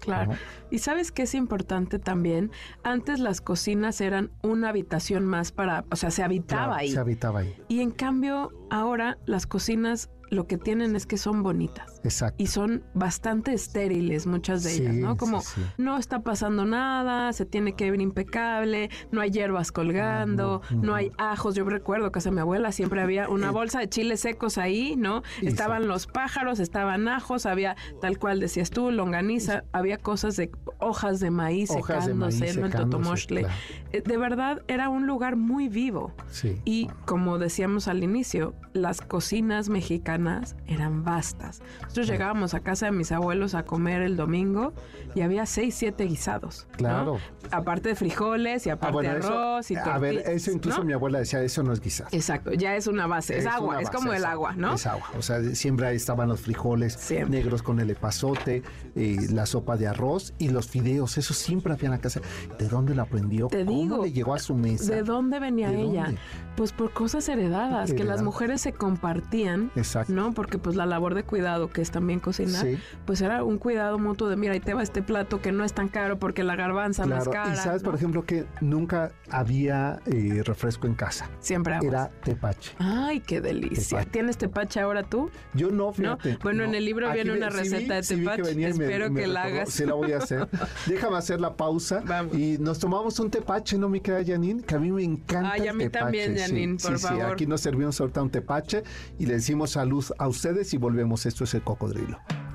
claro. 0.00 0.32
Y 0.70 0.78
sabes 0.78 1.10
que 1.10 1.22
es 1.22 1.34
importante 1.34 1.98
también, 1.98 2.50
antes 2.84 3.18
las 3.18 3.40
cocinas 3.40 4.00
eran 4.00 4.30
una 4.42 4.68
habitación 4.68 5.26
más 5.26 5.50
para, 5.50 5.84
o 5.90 5.96
sea, 5.96 6.10
se 6.10 6.22
habitaba 6.22 6.76
ahí. 6.76 6.92
Se 6.92 6.98
habitaba 6.98 7.40
ahí. 7.40 7.56
Y 7.68 7.80
en 7.80 7.90
cambio, 7.90 8.52
ahora 8.70 9.18
las 9.26 9.46
cocinas 9.46 10.10
lo 10.30 10.46
que 10.46 10.58
tienen 10.58 10.96
es 10.96 11.06
que 11.06 11.18
son 11.18 11.42
bonitas. 11.42 11.95
Exacto. 12.06 12.42
Y 12.42 12.46
son 12.46 12.84
bastante 12.94 13.52
estériles 13.52 14.26
muchas 14.26 14.62
de 14.62 14.74
ellas, 14.74 14.94
¿no? 14.94 15.16
Como 15.16 15.42
no 15.76 15.98
está 15.98 16.20
pasando 16.20 16.64
nada, 16.64 17.32
se 17.32 17.44
tiene 17.46 17.74
que 17.74 17.90
ver 17.90 18.00
impecable, 18.00 18.90
no 19.10 19.20
hay 19.20 19.30
hierbas 19.30 19.72
colgando, 19.72 20.62
no, 20.70 20.94
hay 20.94 21.10
ajos. 21.18 21.54
Yo 21.54 21.64
recuerdo 21.64 22.12
que 22.12 22.20
a 22.26 22.30
mi 22.30 22.40
abuela 22.40 22.72
siempre 22.72 23.02
había 23.02 23.28
una 23.28 23.50
bolsa 23.50 23.80
de 23.80 23.88
chiles 23.88 24.20
secos 24.20 24.58
ahí, 24.58 24.94
¿no? 24.96 25.22
Estaban 25.42 25.88
los 25.88 26.06
pájaros, 26.06 26.60
estaban 26.60 27.08
ajos, 27.08 27.44
había 27.44 27.76
tal 28.00 28.18
cual 28.18 28.40
decías 28.40 28.70
tú, 28.70 28.90
longaniza, 28.90 29.64
había 29.72 29.98
cosas 29.98 30.36
de 30.36 30.50
hojas 30.78 31.20
de 31.20 31.30
maíz 31.30 31.70
secándose, 31.70 32.54
¿no? 32.54 32.66
El 32.66 32.72
totomostle. 32.72 33.46
Eh, 33.92 34.02
de 34.02 34.16
verdad 34.16 34.62
era 34.68 34.88
un 34.88 35.06
lugar 35.06 35.36
muy 35.36 35.68
vivo. 35.68 36.12
Sí. 36.30 36.60
Y 36.64 36.88
como 37.04 37.38
decíamos 37.38 37.88
al 37.88 38.02
inicio, 38.02 38.54
las 38.72 39.00
cocinas 39.00 39.68
mexicanas 39.68 40.56
eran 40.66 41.04
vastas. 41.04 41.62
Nosotros 41.96 42.12
llegábamos 42.12 42.52
a 42.52 42.60
casa 42.60 42.86
de 42.86 42.92
mis 42.92 43.10
abuelos 43.10 43.54
a 43.54 43.64
comer 43.64 44.02
el 44.02 44.16
domingo 44.16 44.74
y 45.14 45.22
había 45.22 45.46
seis, 45.46 45.74
siete 45.76 46.04
guisados. 46.04 46.66
Claro. 46.76 47.18
Aparte 47.50 47.88
de 47.88 47.94
frijoles 47.94 48.66
y 48.66 48.70
aparte 48.70 48.98
ah, 48.98 49.00
de 49.00 49.08
arroz 49.08 49.70
y 49.70 49.76
todo. 49.76 49.92
A 49.92 49.98
ver, 49.98 50.16
eso 50.26 50.50
incluso 50.50 50.84
mi 50.84 50.92
abuela 50.92 51.20
decía, 51.20 51.40
eso 51.40 51.62
no 51.62 51.72
es 51.72 51.80
guisado. 51.80 52.10
Exacto, 52.12 52.52
ya 52.52 52.76
es 52.76 52.86
una 52.86 53.06
base, 53.06 53.38
es, 53.38 53.46
agua, 53.46 53.80
es 53.80 53.88
como 53.88 54.12
el 54.12 54.26
agua, 54.26 54.52
¿no? 54.54 54.74
Es 54.74 54.86
agua, 54.86 55.10
o 55.16 55.22
sea, 55.22 55.42
siempre 55.54 55.86
ahí 55.86 55.96
estaban 55.96 56.28
los 56.28 56.42
frijoles 56.42 56.98
negros 57.30 57.62
con 57.62 57.80
el 57.80 57.88
epazote, 57.88 58.62
eh, 58.94 59.16
la 59.30 59.46
sopa 59.46 59.78
de 59.78 59.86
arroz 59.86 60.34
y 60.36 60.50
los 60.50 60.68
fideos, 60.68 61.16
eso 61.16 61.32
siempre 61.32 61.72
había 61.72 61.86
en 61.86 61.92
la 61.92 61.98
casa. 61.98 62.20
¿De 62.58 62.68
dónde 62.68 62.94
lo 62.94 63.00
aprendió? 63.00 63.46
Te 63.46 63.64
¿Cómo 63.64 63.80
digo, 63.80 64.04
le 64.04 64.12
llegó 64.12 64.34
a 64.34 64.38
su 64.38 64.54
mesa? 64.54 64.94
¿De 64.94 65.02
dónde 65.02 65.40
venía 65.40 65.72
ella? 65.72 66.12
Pues 66.56 66.72
por 66.72 66.92
cosas 66.92 67.26
heredadas, 67.30 67.94
que 67.94 68.04
las 68.04 68.22
mujeres 68.22 68.60
se 68.60 68.74
compartían, 68.74 69.70
Exacto. 69.76 70.12
¿no? 70.12 70.34
Porque 70.34 70.58
pues 70.58 70.76
la 70.76 70.84
labor 70.84 71.14
de 71.14 71.22
cuidado, 71.22 71.70
que 71.70 71.85
también 71.90 72.20
cocinar, 72.20 72.66
pues 73.04 73.20
era 73.20 73.44
un 73.44 73.58
cuidado 73.58 73.98
mutuo 73.98 74.28
de, 74.28 74.36
mira, 74.36 74.52
ahí 74.52 74.60
te 74.60 74.74
va 74.74 74.82
este 74.82 75.02
plato 75.02 75.40
que 75.40 75.52
no 75.52 75.64
es 75.64 75.72
tan 75.72 75.88
caro 75.88 76.18
porque 76.18 76.44
la 76.44 76.56
garbanza 76.56 77.06
no 77.06 77.16
es 77.16 77.28
cara. 77.28 77.52
Y 77.52 77.56
sabes, 77.56 77.82
por 77.82 77.94
ejemplo, 77.94 78.24
que 78.24 78.46
nunca 78.60 79.12
había 79.30 80.00
eh, 80.06 80.42
refresco 80.44 80.86
en 80.86 80.94
casa. 80.94 81.30
Siempre 81.40 81.74
aguas. 81.74 81.92
Era 81.92 82.10
tepache. 82.22 82.72
Ay, 82.78 83.20
qué 83.20 83.40
delicia. 83.40 84.04
¿Tienes 84.04 84.36
tepache 84.36 84.80
ahora 84.80 85.02
tú? 85.02 85.30
Yo 85.54 85.70
no, 85.70 85.92
fíjate. 85.92 86.38
Bueno, 86.42 86.64
en 86.64 86.74
el 86.74 86.84
libro 86.84 87.12
viene 87.12 87.32
una 87.32 87.48
receta 87.48 87.94
de 87.94 88.02
tepache. 88.02 88.66
Espero 88.66 89.12
que 89.12 89.26
la 89.26 89.44
hagas. 89.44 89.70
Sí, 89.70 89.84
la 89.84 89.94
voy 89.94 90.12
a 90.12 90.18
hacer. 90.18 90.48
Déjame 90.86 91.16
hacer 91.16 91.40
la 91.40 91.56
pausa 91.56 92.02
y 92.32 92.58
nos 92.58 92.78
tomamos 92.78 93.18
un 93.18 93.30
tepache, 93.30 93.78
¿no, 93.78 93.88
mi 93.88 94.00
querida 94.00 94.34
Janine? 94.34 94.62
Que 94.62 94.74
a 94.74 94.78
mí 94.78 94.90
me 94.90 95.02
encanta 95.02 95.52
Ay, 95.52 95.68
a 95.68 95.72
mí 95.72 95.88
también, 95.88 96.36
Janine, 96.36 96.76
por 96.76 96.98
favor. 96.98 97.24
Sí, 97.24 97.32
aquí 97.32 97.46
nos 97.46 97.60
servimos 97.60 98.00
ahorita 98.00 98.22
un 98.22 98.30
tepache 98.30 98.82
y 99.18 99.26
le 99.26 99.34
decimos 99.34 99.70
salud 99.70 100.04
a 100.18 100.28
ustedes 100.28 100.72
y 100.74 100.76
volvemos. 100.76 101.26
Esto 101.26 101.44
es 101.44 101.54
el 101.54 101.62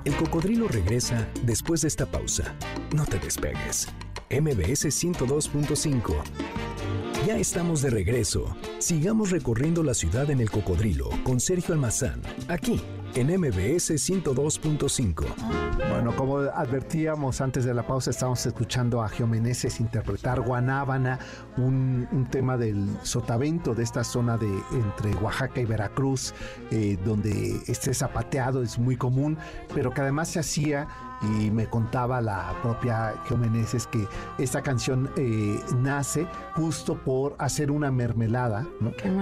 El 0.04 0.16
cocodrilo 0.16 0.68
regresa 0.68 1.28
después 1.42 1.82
de 1.82 1.88
esta 1.88 2.06
pausa. 2.06 2.54
No 2.94 3.04
te 3.04 3.18
despegues. 3.18 3.88
MBS 4.30 4.86
102.5. 4.86 7.11
Ya 7.26 7.36
estamos 7.36 7.82
de 7.82 7.90
regreso. 7.90 8.56
Sigamos 8.78 9.30
recorriendo 9.30 9.84
la 9.84 9.94
ciudad 9.94 10.28
en 10.30 10.40
el 10.40 10.50
cocodrilo 10.50 11.08
con 11.22 11.38
Sergio 11.38 11.72
Almazán, 11.72 12.20
aquí 12.48 12.82
en 13.14 13.28
MBS 13.28 13.92
102.5. 13.92 15.24
Bueno, 15.88 16.16
como 16.16 16.38
advertíamos 16.38 17.40
antes 17.40 17.64
de 17.64 17.74
la 17.74 17.86
pausa, 17.86 18.10
estamos 18.10 18.44
escuchando 18.44 19.02
a 19.02 19.08
Geomeneses 19.08 19.78
interpretar 19.78 20.40
Guanábana, 20.40 21.20
un, 21.58 22.26
tema 22.32 22.56
del 22.56 22.88
sotavento 23.02 23.72
de 23.72 23.84
esta 23.84 24.02
zona 24.02 24.36
de 24.36 24.50
entre 24.72 25.14
Oaxaca 25.16 25.60
y 25.60 25.64
Veracruz, 25.64 26.34
eh, 26.72 26.98
donde 27.04 27.60
este 27.68 27.94
zapateado 27.94 28.62
es 28.62 28.80
muy 28.80 28.96
común, 28.96 29.38
pero 29.72 29.92
que 29.92 30.00
además 30.00 30.28
se 30.28 30.40
hacía 30.40 30.88
y 31.22 31.50
me 31.50 31.66
contaba 31.66 32.20
la 32.20 32.54
propia 32.62 33.14
Geomeneses 33.26 33.86
que 33.86 34.06
esta 34.38 34.62
canción 34.62 35.10
eh, 35.16 35.60
nace 35.76 36.26
justo 36.54 36.96
por 36.96 37.34
hacer 37.38 37.70
una 37.70 37.90
mermelada 37.90 38.66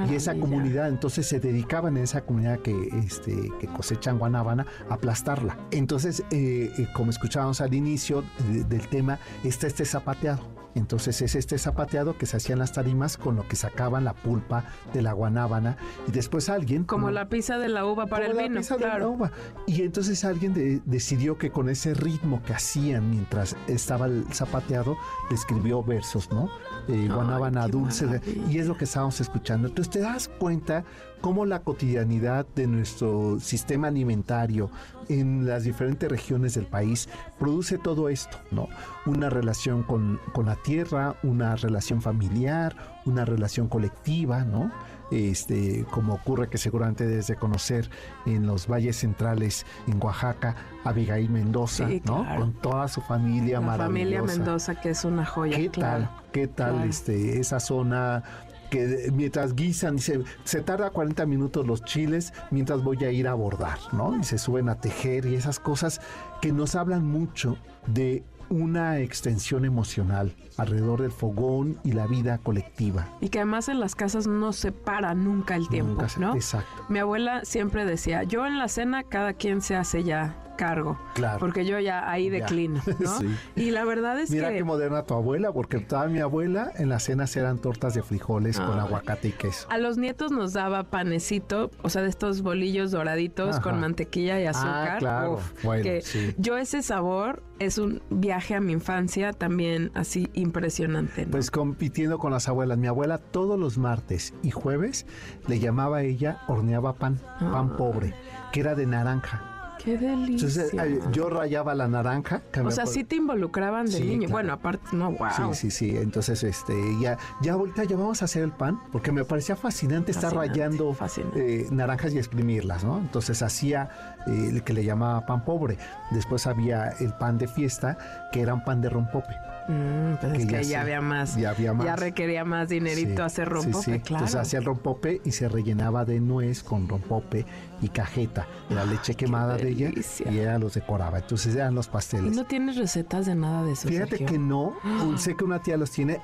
y 0.08 0.14
esa 0.14 0.34
comunidad 0.34 0.88
entonces 0.88 1.26
se 1.26 1.40
dedicaban 1.40 1.96
en 1.96 2.04
esa 2.04 2.22
comunidad 2.22 2.60
que, 2.60 2.88
este, 3.04 3.50
que 3.58 3.66
cosechan 3.68 4.18
guanábana 4.18 4.66
a 4.88 4.94
aplastarla. 4.94 5.58
Entonces 5.70 6.24
eh, 6.30 6.72
eh, 6.78 6.88
como 6.94 7.10
escuchábamos 7.10 7.60
al 7.60 7.74
inicio 7.74 8.24
del 8.68 8.88
tema 8.88 9.18
está 9.44 9.66
este 9.66 9.84
zapateado 9.84 10.59
entonces 10.74 11.20
es 11.22 11.34
este 11.34 11.58
zapateado 11.58 12.16
que 12.16 12.26
se 12.26 12.36
hacía 12.36 12.52
en 12.54 12.60
las 12.60 12.72
tarimas 12.72 13.16
con 13.16 13.36
lo 13.36 13.46
que 13.48 13.56
sacaban 13.56 14.04
la 14.04 14.14
pulpa 14.14 14.64
de 14.92 15.02
la 15.02 15.12
guanábana 15.12 15.76
y 16.06 16.12
después 16.12 16.48
alguien... 16.48 16.84
Como, 16.84 17.10
la 17.10 17.28
pizza 17.28 17.58
de 17.58 17.68
la 17.68 17.84
uva 17.86 18.06
para 18.06 18.26
el 18.26 18.36
vino. 18.36 18.60
claro. 18.76 19.18
Y 19.66 19.82
entonces 19.82 20.24
alguien 20.24 20.82
decidió 20.84 21.38
que 21.38 21.50
con 21.50 21.68
ese 21.68 21.94
ritmo 21.94 22.42
que 22.42 22.54
hacían 22.54 23.10
mientras 23.10 23.56
estaba 23.66 24.06
el 24.06 24.24
zapateado, 24.32 24.96
le 25.28 25.36
escribió 25.36 25.82
versos, 25.82 26.30
¿no? 26.30 26.50
Eh, 26.88 27.08
guanábana 27.12 27.66
dulce. 27.68 28.20
y 28.48 28.58
es 28.58 28.66
lo 28.66 28.76
que 28.76 28.84
estábamos 28.84 29.20
escuchando. 29.20 29.68
Entonces 29.68 29.90
te 29.90 30.00
das 30.00 30.28
cuenta 30.28 30.84
cómo 31.20 31.44
la 31.46 31.60
cotidianidad 31.60 32.46
de 32.54 32.66
nuestro 32.66 33.38
sistema 33.40 33.88
alimentario 33.88 34.70
en 35.08 35.46
las 35.46 35.64
diferentes 35.64 36.08
regiones 36.08 36.54
del 36.54 36.66
país 36.66 37.08
produce 37.38 37.78
todo 37.78 38.08
esto, 38.08 38.38
¿no? 38.50 38.68
Una 39.06 39.28
relación 39.28 39.82
con, 39.82 40.20
con 40.32 40.46
la 40.46 40.56
tierra, 40.56 41.16
una 41.22 41.56
relación 41.56 42.00
familiar, 42.00 42.76
una 43.04 43.24
relación 43.24 43.68
colectiva, 43.68 44.44
¿no? 44.44 44.70
Este, 45.10 45.84
como 45.90 46.14
ocurre 46.14 46.48
que 46.48 46.58
seguramente 46.58 47.04
debes 47.04 47.26
de 47.26 47.34
conocer 47.34 47.90
en 48.26 48.46
los 48.46 48.68
valles 48.68 48.96
centrales 48.96 49.66
en 49.88 50.00
Oaxaca, 50.00 50.54
Abigail 50.84 51.28
Mendoza, 51.28 51.88
¿no? 52.04 52.24
Con 52.36 52.52
toda 52.52 52.86
su 52.86 53.00
familia 53.00 53.60
La 53.60 53.76
familia 53.76 54.22
Mendoza, 54.22 54.80
que 54.80 54.90
es 54.90 55.04
una 55.04 55.26
joya. 55.26 55.56
¿Qué 55.56 55.68
tal? 55.68 56.10
¿Qué 56.30 56.46
tal 56.46 56.84
este, 56.84 57.40
esa 57.40 57.58
zona 57.58 58.22
que 58.70 59.10
mientras 59.12 59.54
guisan, 59.54 59.98
se, 59.98 60.22
se 60.44 60.62
tarda 60.62 60.90
40 60.90 61.26
minutos 61.26 61.66
los 61.66 61.84
chiles 61.84 62.32
mientras 62.50 62.82
voy 62.82 63.04
a 63.04 63.10
ir 63.10 63.28
a 63.28 63.34
bordar, 63.34 63.78
¿no? 63.92 64.18
Y 64.18 64.24
se 64.24 64.38
suben 64.38 64.68
a 64.68 64.80
tejer 64.80 65.26
y 65.26 65.34
esas 65.34 65.60
cosas 65.60 66.00
que 66.40 66.52
nos 66.52 66.74
hablan 66.74 67.06
mucho 67.06 67.58
de 67.86 68.24
una 68.50 68.98
extensión 68.98 69.64
emocional 69.64 70.34
alrededor 70.56 71.02
del 71.02 71.12
fogón 71.12 71.78
y 71.84 71.92
la 71.92 72.06
vida 72.06 72.38
colectiva. 72.38 73.08
Y 73.20 73.28
que 73.28 73.38
además 73.38 73.68
en 73.68 73.80
las 73.80 73.94
casas 73.94 74.26
no 74.26 74.52
se 74.52 74.72
para 74.72 75.14
nunca 75.14 75.54
el 75.54 75.68
tiempo, 75.68 76.04
¿no? 76.18 76.34
Exacto. 76.34 76.84
Mi 76.88 76.98
abuela 76.98 77.44
siempre 77.44 77.86
decía, 77.86 78.24
yo 78.24 78.46
en 78.46 78.58
la 78.58 78.68
cena 78.68 79.04
cada 79.04 79.32
quien 79.34 79.62
se 79.62 79.76
hace 79.76 80.02
ya 80.02 80.36
cargo. 80.60 80.98
Claro. 81.14 81.38
Porque 81.38 81.64
yo 81.64 81.80
ya 81.80 82.10
ahí 82.10 82.28
declino, 82.28 82.82
¿no? 82.98 83.18
Y 83.56 83.70
la 83.70 83.86
verdad 83.86 84.20
es 84.20 84.28
que... 84.28 84.36
Mira 84.36 84.52
qué 84.52 84.62
moderna 84.62 85.04
tu 85.04 85.14
abuela, 85.14 85.52
porque 85.52 85.78
toda 85.78 86.06
mi 86.06 86.20
abuela 86.20 86.70
en 86.76 86.90
las 86.90 87.04
cenas 87.04 87.34
eran 87.34 87.58
tortas 87.58 87.94
de 87.94 88.02
frijoles 88.02 88.60
con 88.60 88.78
aguacate 88.78 89.28
y 89.28 89.32
queso. 89.32 89.66
A 89.70 89.78
los 89.78 89.96
nietos 89.96 90.32
nos 90.32 90.52
daba 90.52 90.84
panecito, 90.84 91.70
o 91.80 91.88
sea, 91.88 92.02
de 92.02 92.10
estos 92.10 92.42
bolillos 92.42 92.90
doraditos 92.90 93.58
con 93.60 93.80
mantequilla 93.80 94.38
y 94.38 94.44
ah, 94.44 94.50
azúcar. 94.50 94.90
Ah, 94.90 94.98
claro. 94.98 95.40
bueno, 95.62 95.90
Yo 96.36 96.58
ese 96.58 96.82
sabor 96.82 97.42
es 97.58 97.78
un 97.78 98.02
viaje 98.10 98.54
a 98.54 98.60
mi 98.60 98.72
infancia 98.72 99.32
también 99.32 99.90
así 99.94 100.28
impresionante. 100.34 101.26
Pues 101.26 101.50
compitiendo 101.50 102.18
con 102.18 102.32
las 102.32 102.48
abuelas. 102.48 102.76
Mi 102.76 102.86
abuela 102.86 103.16
todos 103.16 103.58
los 103.58 103.78
martes 103.78 104.34
y 104.42 104.50
jueves 104.50 105.06
le 105.48 105.58
llamaba 105.58 105.98
a 105.98 106.02
ella 106.02 106.42
horneaba 106.48 106.94
pan, 106.96 107.18
pan 107.38 107.70
ah. 107.72 107.76
pobre, 107.78 108.14
que 108.52 108.60
era 108.60 108.74
de 108.74 108.84
naranja. 108.84 109.49
Qué 109.82 109.96
delicia. 109.96 110.62
Entonces, 110.62 110.72
yo 111.12 111.30
rayaba 111.30 111.74
la 111.74 111.88
naranja. 111.88 112.42
O 112.64 112.70
sea, 112.70 112.86
sí 112.86 113.04
te 113.04 113.16
involucraban 113.16 113.86
de 113.86 114.00
niño. 114.00 114.28
Bueno, 114.28 114.52
aparte, 114.52 114.88
no, 114.92 115.12
wow. 115.12 115.54
Sí, 115.54 115.70
sí, 115.70 115.70
sí. 115.70 115.96
Entonces, 115.96 116.42
este, 116.42 116.74
ya, 117.00 117.18
ya 117.40 117.54
ahorita 117.54 117.84
ya 117.84 117.96
vamos 117.96 118.22
a 118.22 118.26
hacer 118.26 118.42
el 118.42 118.52
pan, 118.52 118.80
porque 118.92 119.12
me 119.12 119.24
parecía 119.24 119.56
fascinante, 119.56 120.12
estar 120.12 120.34
rayando 120.34 120.96
eh, 121.36 121.66
naranjas 121.70 122.12
y 122.14 122.18
exprimirlas, 122.18 122.84
¿no? 122.84 122.98
Entonces 122.98 123.42
hacía 123.42 124.16
eh, 124.26 124.48
el 124.50 124.62
que 124.62 124.72
le 124.72 124.84
llamaba 124.84 125.24
pan 125.26 125.44
pobre. 125.44 125.78
Después 126.10 126.46
había 126.46 126.90
el 127.00 127.12
pan 127.14 127.38
de 127.38 127.48
fiesta, 127.48 128.28
que 128.32 128.40
era 128.40 128.54
un 128.54 128.64
pan 128.64 128.80
de 128.80 128.90
rompope. 128.90 129.34
Mm, 129.68 130.14
pues 130.20 130.46
que, 130.46 130.64
ya, 130.64 130.80
había 130.80 131.00
más, 131.00 131.36
ya 131.36 131.50
había 131.50 131.72
más. 131.72 131.86
Ya 131.86 131.96
requería 131.96 132.44
más 132.44 132.68
dinerito 132.68 133.22
hacer 133.22 133.48
rompope, 133.48 134.00
claro. 134.00 134.24
Entonces 134.24 134.36
hacía 134.36 134.58
el 134.58 134.64
rompope 134.64 135.20
y 135.24 135.30
se 135.32 135.48
rellenaba 135.48 136.04
de 136.04 136.18
nuez 136.18 136.62
con 136.62 136.88
rompope 136.88 137.46
y 137.82 137.88
cajeta. 137.88 138.46
La 138.68 138.84
leche 138.84 139.14
quemada 139.14 139.56
de 139.56 139.70
ella 139.70 139.90
y 139.90 140.38
ella 140.38 140.58
los 140.58 140.74
decoraba. 140.74 141.18
Entonces 141.18 141.54
eran 141.54 141.74
los 141.74 141.88
pasteles. 141.88 142.32
¿Y 142.32 142.36
no 142.36 142.44
tienes 142.44 142.76
recetas 142.76 143.26
de 143.26 143.34
nada 143.34 143.64
de 143.64 143.72
eso? 143.72 143.88
Fíjate 143.88 144.24
que 144.24 144.38
no. 144.38 144.74
sé 145.16 145.36
que 145.36 145.44
una 145.44 145.62
tía 145.62 145.76
los 145.76 145.90
tiene. 145.90 146.20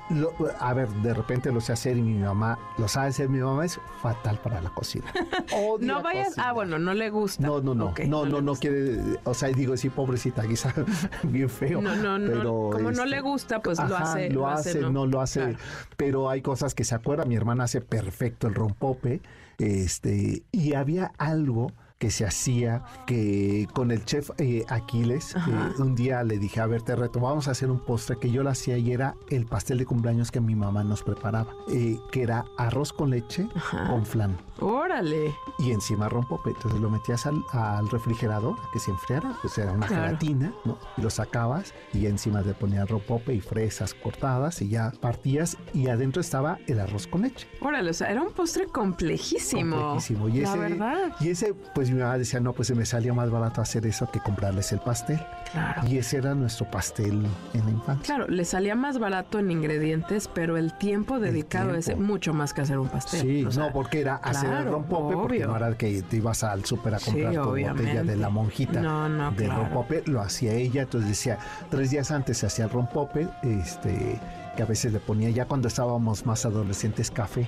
a 0.59 0.73
ver, 0.73 0.89
de 0.89 1.13
repente 1.13 1.51
lo 1.51 1.61
sé 1.61 1.73
hacer 1.73 1.97
y 1.97 2.01
mi 2.01 2.17
mamá 2.17 2.57
lo 2.77 2.87
sabe 2.87 3.07
hacer. 3.07 3.29
Mi 3.29 3.39
mamá 3.39 3.65
es 3.65 3.79
fatal 4.01 4.39
para 4.41 4.61
la 4.61 4.69
cocina. 4.69 5.05
no 5.79 6.01
vayas. 6.01 6.35
Ah, 6.37 6.53
bueno, 6.53 6.79
no 6.79 6.93
le 6.93 7.09
gusta. 7.09 7.45
No, 7.45 7.61
no, 7.61 7.73
no. 7.73 7.93
no, 8.05 8.25
no, 8.25 8.41
no, 8.41 8.55
quiere. 8.55 8.99
O 9.23 9.33
sea, 9.33 9.49
digo, 9.49 9.75
sí, 9.77 9.89
pobrecita, 9.89 10.47
quizá 10.47 10.73
bien 11.23 11.49
feo. 11.49 11.81
No, 11.81 11.95
no, 11.95 12.17
no. 12.17 12.69
Como 12.71 12.91
no 12.91 13.05
le 13.05 13.17
este, 13.17 13.29
gusta, 13.29 13.61
pues 13.61 13.79
lo 13.79 13.97
hace. 13.97 14.29
Lo, 14.29 14.47
hace, 14.47 14.81
no, 14.81 15.05
lo 15.05 15.21
hace. 15.21 15.57
Pero 15.95 16.29
hay 16.29 16.41
cosas 16.41 16.73
que 16.73 16.83
se 16.83 16.95
acuerda. 16.95 17.25
Mi 17.25 17.35
hermana 17.35 17.65
hace 17.65 17.81
perfecto 17.81 18.47
el 18.47 18.55
rompope 18.55 19.21
Este, 19.57 20.43
y 20.51 20.73
había 20.73 21.11
algo 21.17 21.71
que 21.97 22.11
se 22.11 22.25
hacía, 22.25 22.83
que 23.05 23.67
con 23.73 23.91
el 23.91 24.05
chef 24.05 24.29
eh, 24.37 24.65
Aquiles, 24.69 25.35
eh, 25.35 25.39
un 25.79 25.95
día 25.95 26.23
le 26.23 26.37
dije, 26.37 26.59
a 26.59 26.67
ver, 26.67 26.83
te 26.83 26.95
reto, 26.95 27.19
vamos 27.19 27.47
a 27.47 27.51
hacer 27.51 27.71
un 27.71 27.79
postre 27.79 28.17
que 28.17 28.29
yo 28.29 28.43
lo 28.43 28.49
hacía 28.49 28.77
y 28.77 28.91
era 28.91 29.15
el 29.29 29.45
pastel 29.45 29.79
de 29.79 29.85
cumpleaños 29.85 30.31
que 30.31 30.39
mi 30.39 30.55
mamá 30.55 30.83
nos 30.83 31.03
preparaba, 31.03 31.53
eh, 31.71 31.99
que 32.11 32.23
era 32.23 32.45
arroz 32.57 32.93
con 32.93 33.09
leche 33.09 33.47
con 33.87 34.05
flan. 34.05 34.37
Órale. 34.59 35.33
Y 35.59 35.71
encima 35.71 36.09
rompope, 36.09 36.51
entonces 36.51 36.79
lo 36.79 36.89
metías 36.89 37.25
al, 37.25 37.89
refrigerador 37.89 38.55
a 38.59 38.71
que 38.71 38.79
se 38.79 38.91
enfriara, 38.91 39.35
pues 39.41 39.57
era 39.57 39.71
una 39.71 39.87
gelatina, 39.87 40.53
¿no? 40.65 40.77
Y 40.97 41.01
lo 41.01 41.09
sacabas 41.09 41.73
y 41.93 42.05
encima 42.05 42.41
le 42.41 42.53
ponías 42.53 42.89
rompope 42.89 43.33
y 43.33 43.41
fresas 43.41 43.93
cortadas 43.93 44.61
y 44.61 44.69
ya 44.69 44.91
partías 44.99 45.57
y 45.73 45.87
adentro 45.87 46.21
estaba 46.21 46.59
el 46.67 46.79
arroz 46.79 47.07
con 47.07 47.21
leche. 47.23 47.47
Órale, 47.61 47.89
o 47.89 47.93
sea, 47.93 48.11
era 48.11 48.21
un 48.21 48.33
postre 48.33 48.67
complejísimo. 48.67 49.75
Complejísimo. 49.75 50.29
Y 50.29 50.41
ese, 50.41 50.57
verdad. 50.57 51.15
Y 51.19 51.29
ese, 51.29 51.53
pues 51.53 51.86
mi 51.91 52.01
mamá 52.01 52.17
decía, 52.17 52.39
no, 52.39 52.53
pues 52.53 52.67
se 52.67 52.75
me 52.75 52.85
salía 52.85 53.13
más 53.13 53.29
barato 53.29 53.61
hacer 53.61 53.85
eso 53.85 54.09
que 54.11 54.19
comprarles 54.19 54.71
el 54.71 54.79
pastel. 54.79 55.19
Claro. 55.51 55.87
Y 55.87 55.97
ese 55.97 56.17
era 56.17 56.35
nuestro 56.35 56.69
pastel 56.69 57.25
en 57.53 57.65
la 57.65 57.71
infancia. 57.71 58.15
Claro, 58.15 58.27
le 58.29 58.45
salía 58.45 58.75
más 58.75 58.99
barato 58.99 59.39
en 59.39 59.51
ingredientes, 59.51 60.29
pero 60.33 60.57
el 60.57 60.73
tiempo 60.77 61.19
dedicado 61.19 61.75
es 61.75 61.95
mucho 61.97 62.33
más 62.33 62.53
que 62.53 62.61
hacer 62.61 62.79
un 62.79 62.89
pastel. 62.89 63.21
Sí, 63.21 63.57
no, 63.57 63.71
porque 63.71 64.01
era 64.01 64.15
hacer 64.15 64.51
el 64.51 64.65
rompope, 64.65 65.15
porque 65.15 65.45
no 65.45 65.55
era 65.55 65.75
que 65.75 66.01
te 66.01 66.17
ibas 66.17 66.43
al 66.43 66.65
súper 66.65 66.95
a 66.95 66.99
comprar 66.99 67.33
tu 67.33 67.49
botella 67.49 68.03
de 68.03 68.15
la 68.15 68.29
monjita 68.29 68.81
no, 68.81 69.09
no, 69.09 69.31
de 69.31 69.47
rompope, 69.47 70.03
lo 70.05 70.21
hacía 70.21 70.53
ella, 70.53 70.83
entonces 70.83 71.09
decía, 71.09 71.37
tres 71.69 71.91
días 71.91 72.11
antes 72.11 72.37
se 72.37 72.45
hacía 72.45 72.65
el 72.65 72.71
rompope, 72.71 73.27
este 73.43 74.19
que 74.55 74.63
a 74.63 74.65
veces 74.65 74.91
le 74.91 74.99
ponía 74.99 75.29
ya 75.29 75.45
cuando 75.45 75.67
estábamos 75.67 76.25
más 76.25 76.43
adolescentes 76.43 77.11
café, 77.11 77.47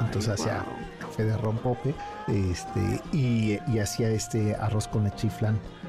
entonces 0.00 0.40
hacía 0.40 0.64
de 1.24 1.36
rompope 1.36 1.94
este, 2.28 3.00
y, 3.12 3.58
y 3.66 3.78
hacía 3.78 4.08
este 4.10 4.54
arroz 4.54 4.88
con 4.88 5.04
leche 5.04 5.28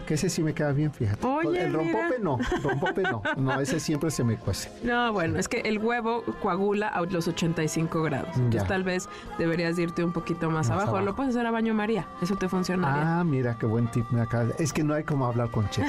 que 0.10 0.16
ese 0.16 0.28
sí 0.28 0.42
me 0.42 0.56
queda 0.56 0.72
bien, 0.72 0.92
fíjate. 0.92 1.22
el 1.56 1.72
rompope 1.72 2.18
no, 2.20 2.40
rompope 2.64 3.04
no, 3.04 3.22
no, 3.38 3.62
ese 3.62 3.80
siempre 3.80 4.10
se 4.10 4.24
me 4.24 4.38
cuece. 4.38 4.72
No, 4.82 5.14
bueno, 5.14 5.38
es 5.38 5.48
que 5.48 5.60
el 5.60 5.78
huevo 5.78 6.24
coagula 6.42 6.88
a 6.88 7.02
los 7.02 7.28
85 7.28 8.02
grados. 8.02 8.36
Entonces 8.36 8.68
tal 8.68 8.84
vez 8.84 9.08
deberías 9.38 9.78
irte 9.78 10.04
un 10.04 10.12
poquito 10.12 10.50
más, 10.50 10.72
abajo. 10.72 11.00
Lo 11.02 11.16
puedes 11.16 11.36
hacer 11.36 11.46
a 11.46 11.52
baño 11.52 11.76
María, 11.76 12.08
eso 12.24 12.36
te 12.38 12.50
funciona. 12.50 13.20
Ah, 13.20 13.24
mira, 13.24 13.56
qué 13.60 13.68
buen 13.68 13.86
tip 13.92 14.10
me 14.10 14.22
acaba. 14.22 14.50
Es 14.58 14.74
que 14.74 14.84
no 14.84 14.96
hay 14.96 15.04
como 15.04 15.28
hablar 15.28 15.52
con 15.52 15.70
Che. 15.70 15.84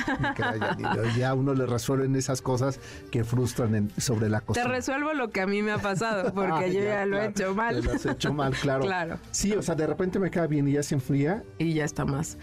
ya 1.16 1.32
uno 1.32 1.54
le 1.54 1.64
resuelven 1.64 2.14
esas 2.14 2.42
cosas 2.42 2.78
que 3.10 3.24
frustran 3.24 3.90
sobre 3.96 4.28
la 4.28 4.42
cocina. 4.42 4.66
Te 4.66 4.70
resuelvo 4.70 5.14
lo 5.14 5.30
que 5.30 5.40
a 5.40 5.46
mí 5.46 5.62
me 5.62 5.72
ha 5.72 5.78
pasado, 5.78 6.30
porque 6.34 6.52
ah, 6.52 6.66
yo 6.66 6.82
ya, 6.82 7.06
lo 7.06 7.18
he 7.18 7.28
hecho 7.28 7.54
mal. 7.54 7.82
lo 7.82 7.92
has 7.92 8.04
hecho 8.04 8.34
mal, 8.34 8.52
claro. 8.52 8.80
claro. 8.84 9.18
Sí, 9.30 9.54
o 9.54 9.62
sea, 9.62 9.74
de 9.76 9.86
repente 9.86 10.18
me 10.18 10.30
queda 10.30 10.46
bien 10.46 10.68
y 10.68 10.72
ya 10.72 10.82
se 10.82 10.94
enfría. 10.94 11.42
Y 11.56 11.72
ya 11.72 11.86
está 11.86 12.04
más. 12.04 12.36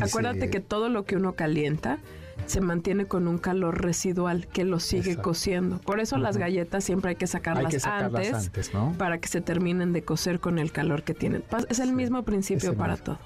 Acuérdate 0.00 0.48
que 0.48 0.60
todo 0.60 0.88
lo 0.88 1.04
que 1.04 1.16
uno 1.16 1.23
calienta 1.32 1.98
se 2.46 2.60
mantiene 2.60 3.06
con 3.06 3.28
un 3.28 3.38
calor 3.38 3.82
residual 3.82 4.46
que 4.46 4.64
lo 4.64 4.80
sigue 4.80 5.16
cociendo. 5.16 5.78
Por 5.78 6.00
eso 6.00 6.18
las 6.18 6.36
galletas 6.36 6.84
siempre 6.84 7.10
hay 7.10 7.16
que 7.16 7.26
sacarlas, 7.26 7.84
antes, 7.84 8.50
para 8.98 9.18
que 9.18 9.28
se 9.28 9.40
terminen 9.40 9.92
de 9.92 10.02
cocer 10.02 10.40
con 10.40 10.58
el 10.58 10.72
calor 10.72 11.02
que 11.02 11.14
tienen. 11.14 11.44
Es 11.68 11.78
el 11.78 11.92
mismo 11.92 12.22
principio 12.22 12.74
para 12.74 12.96
todo. 12.96 13.18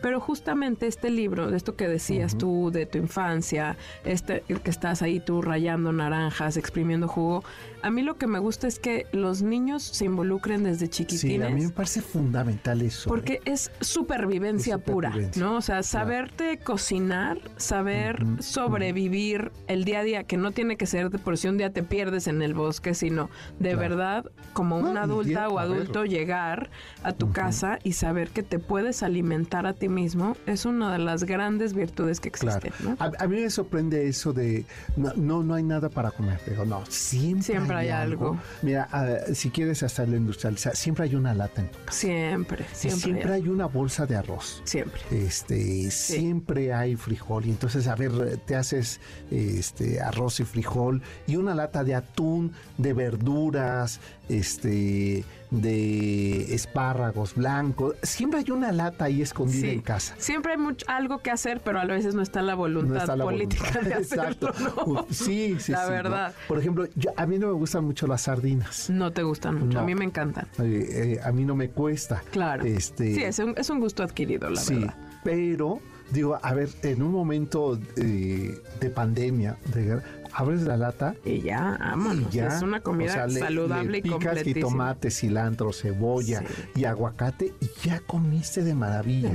Pero 0.00 0.20
justamente 0.20 0.86
este 0.86 1.10
libro, 1.10 1.50
de 1.50 1.56
esto 1.56 1.76
que 1.76 1.88
decías 1.88 2.36
tú 2.36 2.70
de 2.72 2.86
tu 2.86 2.98
infancia, 2.98 3.76
este 4.04 4.42
que 4.42 4.70
estás 4.70 5.02
ahí 5.02 5.20
tú 5.20 5.42
rayando 5.42 5.92
naranjas, 5.92 6.56
exprimiendo 6.56 7.08
jugo, 7.08 7.42
a 7.82 7.90
mí 7.90 8.02
lo 8.02 8.16
que 8.16 8.26
me 8.26 8.38
gusta 8.38 8.68
es 8.68 8.78
que 8.78 9.06
los 9.12 9.42
niños 9.42 9.82
se 9.82 10.04
involucren 10.04 10.62
desde 10.62 10.88
chiquitines. 10.88 11.46
Sí, 11.46 11.52
a 11.52 11.54
mí 11.54 11.64
me 11.64 11.70
parece 11.70 12.00
fundamental 12.00 12.80
eso. 12.80 13.08
Porque 13.08 13.34
¿eh? 13.34 13.52
es 13.52 13.72
supervivencia, 13.80 14.78
pura, 14.78 15.12
¿no? 15.36 15.56
O 15.56 15.60
sea, 15.60 15.82
saberte 15.82 16.58
cocinar, 16.58 17.38
saber 17.56 18.24
sobrevivir 18.42 19.52
el 19.66 19.84
día 19.84 20.00
a 20.00 20.02
día, 20.02 20.24
que 20.24 20.36
no 20.36 20.50
tiene 20.50 20.76
que 20.76 20.86
ser 20.86 21.10
de 21.10 21.18
por 21.18 21.38
si 21.38 21.48
un 21.48 21.58
día 21.58 21.72
te 21.72 21.82
pierdes 21.82 22.26
en 22.26 22.42
el 22.42 22.54
bosque, 22.54 22.94
sino 22.94 23.30
de 23.58 23.74
verdad, 23.74 24.30
como 24.52 24.76
una 24.76 25.02
adulta 25.02 25.48
o 25.48 25.58
adulto, 25.58 26.04
llegar 26.04 26.70
a 27.02 27.12
tu 27.12 27.32
casa 27.32 27.78
y 27.82 27.92
saber 27.92 28.30
que 28.30 28.42
te 28.42 28.58
puedes 28.58 29.02
alimentar 29.02 29.66
a 29.66 29.72
ti 29.72 29.88
mismo, 29.88 30.36
es 30.46 30.64
una 30.64 30.92
de 30.92 30.98
las 30.98 31.24
grandes 31.24 31.74
virtudes 31.74 32.20
que 32.20 32.28
existen. 32.28 32.72
A, 32.98 33.26
mí 33.26 33.40
me 33.40 33.50
sorprende 33.50 34.08
eso 34.08 34.32
de 34.32 34.64
no, 34.96 35.42
no, 35.42 35.54
hay 35.54 35.62
nada 35.62 35.88
para 35.88 36.10
comer, 36.10 36.40
pero 36.44 36.64
no, 36.64 36.84
siempre, 36.86 37.74
hay, 37.74 37.88
algo. 37.88 38.38
Mira, 38.62 38.88
ah, 38.92 39.16
si 39.34 39.50
quieres 39.50 39.82
hacerlo 39.82 40.16
industrializar, 40.16 40.76
siempre 40.76 41.04
hay 41.04 41.14
una 41.14 41.34
lata 41.34 41.60
en 41.60 41.68
tu 41.68 41.78
casa. 41.84 41.98
Siempre, 41.98 42.64
siempre. 42.72 43.00
siempre 43.00 43.32
hay, 43.32 43.48
una 43.48 43.66
bolsa 43.66 44.06
de 44.06 44.16
arroz. 44.16 44.62
Siempre. 44.64 45.00
Este, 45.10 45.90
siempre 45.90 46.72
hay 46.72 46.96
frijol. 46.96 47.46
Y 47.46 47.50
entonces, 47.50 47.86
a 47.88 47.94
ver, 47.94 48.31
te 48.36 48.56
haces 48.56 49.00
este, 49.30 50.00
arroz 50.00 50.40
y 50.40 50.44
frijol 50.44 51.02
y 51.26 51.36
una 51.36 51.54
lata 51.54 51.84
de 51.84 51.94
atún, 51.94 52.52
de 52.78 52.92
verduras, 52.92 54.00
este, 54.28 55.24
de 55.50 56.54
espárragos 56.54 57.34
blancos. 57.34 57.96
Siempre 58.02 58.40
hay 58.40 58.50
una 58.50 58.72
lata 58.72 59.04
ahí 59.04 59.22
escondida 59.22 59.68
en 59.68 59.82
casa. 59.82 60.14
Siempre 60.18 60.52
hay 60.52 60.58
mucho, 60.58 60.86
algo 60.88 61.18
que 61.18 61.30
hacer, 61.30 61.60
pero 61.62 61.80
a 61.80 61.84
veces 61.84 62.14
no 62.14 62.22
está 62.22 62.42
la 62.42 62.54
voluntad 62.54 63.18
política 63.18 63.80
de 63.80 63.94
hacerlo. 63.94 64.48
Exacto. 64.48 65.06
Sí, 65.10 65.56
sí, 65.60 65.72
La 65.72 65.86
verdad. 65.86 66.34
Por 66.48 66.58
ejemplo, 66.58 66.86
a 67.16 67.26
mí 67.26 67.38
no 67.38 67.48
me 67.48 67.52
gustan 67.52 67.84
mucho 67.84 68.06
las 68.06 68.22
sardinas. 68.22 68.88
No 68.90 69.12
te 69.12 69.22
gustan 69.22 69.58
mucho. 69.58 69.78
A 69.78 69.82
mí 69.82 69.94
me 69.94 70.04
encantan. 70.04 70.48
Eh, 70.58 71.20
a 71.22 71.32
mí 71.32 71.44
no 71.44 71.54
me 71.54 71.68
cuesta. 71.68 72.22
Claro. 72.30 72.64
Este, 72.64 73.14
sí, 73.14 73.22
es 73.22 73.38
un, 73.38 73.54
es 73.56 73.68
un 73.70 73.80
gusto 73.80 74.02
adquirido, 74.02 74.48
la 74.48 74.60
sí, 74.60 74.74
verdad. 74.74 74.94
Pero 75.24 75.80
digo, 76.12 76.38
a 76.40 76.54
ver, 76.54 76.68
en 76.82 77.02
un 77.02 77.10
momento 77.10 77.78
eh, 77.96 78.58
de 78.80 78.90
pandemia, 78.90 79.56
de, 79.74 80.00
abres 80.34 80.62
la 80.62 80.76
lata 80.76 81.14
y 81.24 81.40
ya, 81.40 81.76
vámonos. 81.78 82.34
es 82.34 82.62
una 82.62 82.80
comida 82.80 83.28
saludable 83.28 83.98
y 83.98 84.02
picas 84.02 84.46
y 84.46 84.54
tomate, 84.54 85.10
cilantro, 85.10 85.72
cebolla 85.72 86.42
y 86.74 86.84
aguacate 86.84 87.52
y 87.60 87.70
ya 87.86 88.00
comiste 88.00 88.62
de 88.62 88.74
maravilla. 88.74 89.30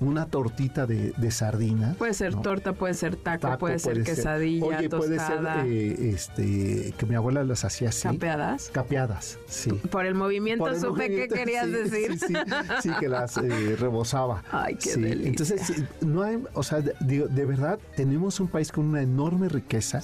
Una 0.00 0.26
tortita 0.26 0.86
de, 0.86 1.30
sardina. 1.30 1.94
Puede 1.98 2.14
ser 2.14 2.34
torta, 2.36 2.72
puede 2.72 2.94
ser 2.94 3.16
taco, 3.16 3.58
puede, 3.58 3.78
ser 3.78 4.02
quesadilla, 4.02 4.78
Oye, 4.78 4.88
puede 4.88 5.18
ser 5.18 5.46
eh, 5.66 6.10
este 6.14 6.94
que 6.96 7.06
mi 7.06 7.14
abuela 7.14 7.44
las 7.44 7.64
hacía 7.64 7.90
así. 7.90 8.08
¿Capeadas? 8.08 8.70
Capeadas, 8.72 9.38
sí. 9.46 9.70
Por 9.90 10.06
el 10.06 10.14
movimiento 10.14 10.74
supe 10.78 11.08
qué 11.08 11.28
querías 11.28 11.70
decir. 11.70 12.18
Sí, 12.18 12.34
sí, 12.82 12.90
que 12.98 13.08
las 13.08 13.36
eh, 13.36 13.76
rebosaba. 13.78 14.42
Ay, 14.50 14.76
qué 14.76 14.96
delicia. 14.96 15.28
Entonces, 15.28 15.84
no 16.00 16.22
hay, 16.22 16.42
o 16.54 16.62
sea, 16.62 16.80
de, 16.80 17.28
de, 17.28 17.44
verdad 17.44 17.78
tenemos 17.94 18.40
un 18.40 18.48
país 18.48 18.72
con 18.72 18.86
una 18.86 19.02
enorme 19.02 19.48
riqueza. 19.48 20.00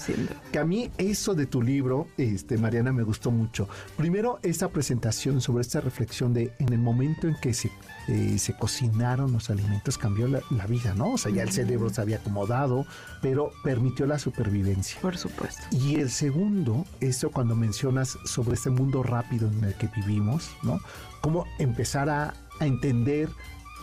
Que 0.52 0.58
a 0.58 0.64
mí 0.64 0.90
eso 0.98 1.34
de 1.34 1.46
tu 1.46 1.62
libro, 1.62 2.06
este, 2.16 2.58
Mariana, 2.58 2.92
me 2.92 3.02
gustó 3.02 3.30
mucho. 3.30 3.68
Primero, 3.96 4.38
esta 4.42 4.68
presentación 4.68 5.40
sobre 5.40 5.62
esta 5.62 5.80
reflexión 5.80 6.32
de 6.32 6.52
en 6.58 6.72
el 6.72 6.78
momento 6.78 7.28
en 7.28 7.34
que 7.40 7.54
se, 7.54 7.70
eh, 8.08 8.38
se 8.38 8.56
cocinaron 8.56 9.32
los 9.32 9.50
alimentos 9.50 9.98
cambió 9.98 10.28
la, 10.28 10.66
vida, 10.66 10.94
¿no? 10.94 11.12
O 11.12 11.18
sea, 11.18 11.30
ya 11.32 11.42
el 11.42 11.50
cerebro 11.50 11.90
se 11.90 12.00
había 12.00 12.16
acomodado, 12.16 12.86
pero 13.20 13.50
permitió 13.62 14.06
la 14.06 14.18
supervivencia. 14.18 15.00
Por 15.00 15.16
supuesto. 15.16 15.62
Y 15.70 15.96
el 15.96 16.10
segundo, 16.10 16.84
eso 17.00 17.30
cuando 17.30 17.54
mencionas 17.54 18.16
sobre 18.24 18.54
este 18.54 18.70
mundo 18.70 19.02
rápido 19.02 19.48
en 19.48 19.64
el 19.64 19.74
que 19.74 19.88
vivimos, 19.94 20.50
¿no? 20.62 20.80
Cómo 21.20 21.46
empezar 21.58 22.08
a, 22.08 22.34
a 22.60 22.66
entender 22.66 23.28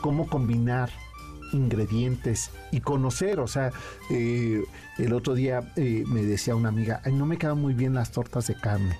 cómo 0.02 0.28
combinar 0.28 0.90
ingredientes 1.54 2.52
y 2.72 2.82
conocer, 2.82 3.40
o 3.40 3.48
sea, 3.48 3.72
eh, 4.10 4.64
el 4.98 5.14
otro 5.14 5.34
día 5.34 5.72
eh, 5.76 6.04
me 6.08 6.24
decía 6.24 6.56
una 6.56 6.70
amiga, 6.70 7.02
Ay, 7.04 7.14
no 7.14 7.26
me 7.26 7.38
quedan 7.38 7.60
muy 7.60 7.74
bien 7.74 7.94
las 7.94 8.12
tortas 8.12 8.48
de 8.48 8.56
carne 8.56 8.98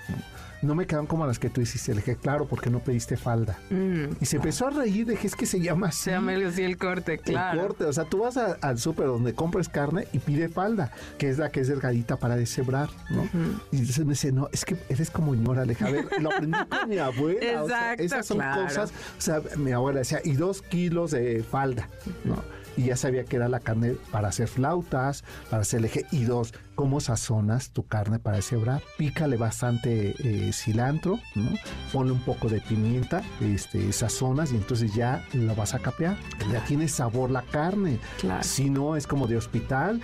me 0.76 0.86
quedan 0.86 1.08
como 1.08 1.26
las 1.26 1.40
que 1.40 1.50
tú 1.50 1.62
hiciste. 1.62 1.92
Le 1.94 1.98
dije, 1.98 2.16
claro, 2.16 2.46
porque 2.46 2.70
no 2.70 2.80
pediste 2.80 3.18
falda. 3.18 3.58
Mm. 3.70 4.16
Y 4.20 4.26
se 4.26 4.38
empezó 4.38 4.68
a 4.68 4.70
reír, 4.70 5.08
dije, 5.08 5.28
es 5.28 5.36
que 5.36 5.46
se 5.46 5.60
llama 5.60 5.88
así. 5.88 6.04
Se 6.04 6.12
llama 6.12 6.34
así 6.48 6.64
el 6.64 6.78
corte, 6.78 7.18
claro. 7.18 7.62
El 7.62 7.68
corte, 7.68 7.86
o 7.86 7.94
sea, 7.94 8.06
tú 8.06 8.20
vas 8.20 8.38
al 8.38 8.78
súper 8.78 9.08
donde 9.08 9.34
compras 9.34 9.70
carne 9.70 10.08
y 10.14 10.20
pide 10.20 10.50
falda, 10.50 10.92
que 11.18 11.30
es 11.30 11.38
la 11.38 11.50
que 11.50 11.62
es 11.62 11.68
delgadita 11.68 12.18
para 12.18 12.36
deshebrar, 12.36 12.90
¿no? 13.10 13.24
Y 13.72 13.78
entonces 13.78 14.06
me 14.06 14.12
dice, 14.12 14.32
no, 14.32 14.50
es 14.52 14.66
que 14.66 14.78
eres 14.90 15.10
como 15.10 15.36
ñora, 15.36 15.66
le 15.66 15.70
dije, 15.70 15.86
a 15.86 15.92
ver, 15.92 16.06
lo 16.22 16.32
aprendí 16.32 16.58
con 16.70 16.90
mi 16.90 16.98
abuela. 16.98 17.62
Exacto, 17.64 18.04
esas 18.04 18.26
son 18.26 18.40
cosas, 18.40 18.92
o 19.18 19.22
sea, 19.22 19.42
mi 19.58 19.72
abuela 19.72 20.00
decía, 20.00 20.22
y 20.24 20.34
dos 20.34 20.62
kilos 20.62 21.12
de 21.12 21.44
falda, 21.44 21.90
¿no? 22.24 22.36
y 22.78 22.86
ya 22.86 22.96
sabía 22.96 23.24
que 23.26 23.36
era 23.36 23.50
la 23.50 23.60
carne 23.60 23.96
para 24.12 24.30
hacer 24.30 24.48
flautas, 24.48 25.24
para 25.50 25.62
hacer 25.62 25.84
eje. 25.86 26.06
Y 26.12 26.24
dos, 26.24 26.54
¿cómo 26.76 27.00
sazonas 27.00 27.72
tu 27.72 27.86
carne 27.86 28.20
para 28.20 28.38
deshebrar? 28.38 28.82
Pícale 28.98 29.38
bastante 29.38 30.16
eh, 30.20 30.52
cilantro, 30.54 31.20
¿no? 31.36 31.52
Ponle 31.92 32.12
un 32.12 32.22
poco 32.22 32.50
de 32.50 32.62
pimienta, 32.62 33.22
este, 33.42 33.90
esas 33.90 34.14
zonas, 34.14 34.52
y 34.52 34.56
entonces 34.56 34.94
ya 34.94 35.26
lo 35.34 35.56
vas 35.56 35.74
a 35.74 35.80
capear. 35.80 36.18
Ya 36.52 36.64
tiene 36.66 36.88
sabor 36.88 37.32
la 37.32 37.42
carne. 37.44 38.00
Claro. 38.20 38.44
Si 38.44 38.70
no, 38.70 38.96
es 38.96 39.08
como 39.08 39.28
de 39.28 39.38
hospital. 39.38 40.02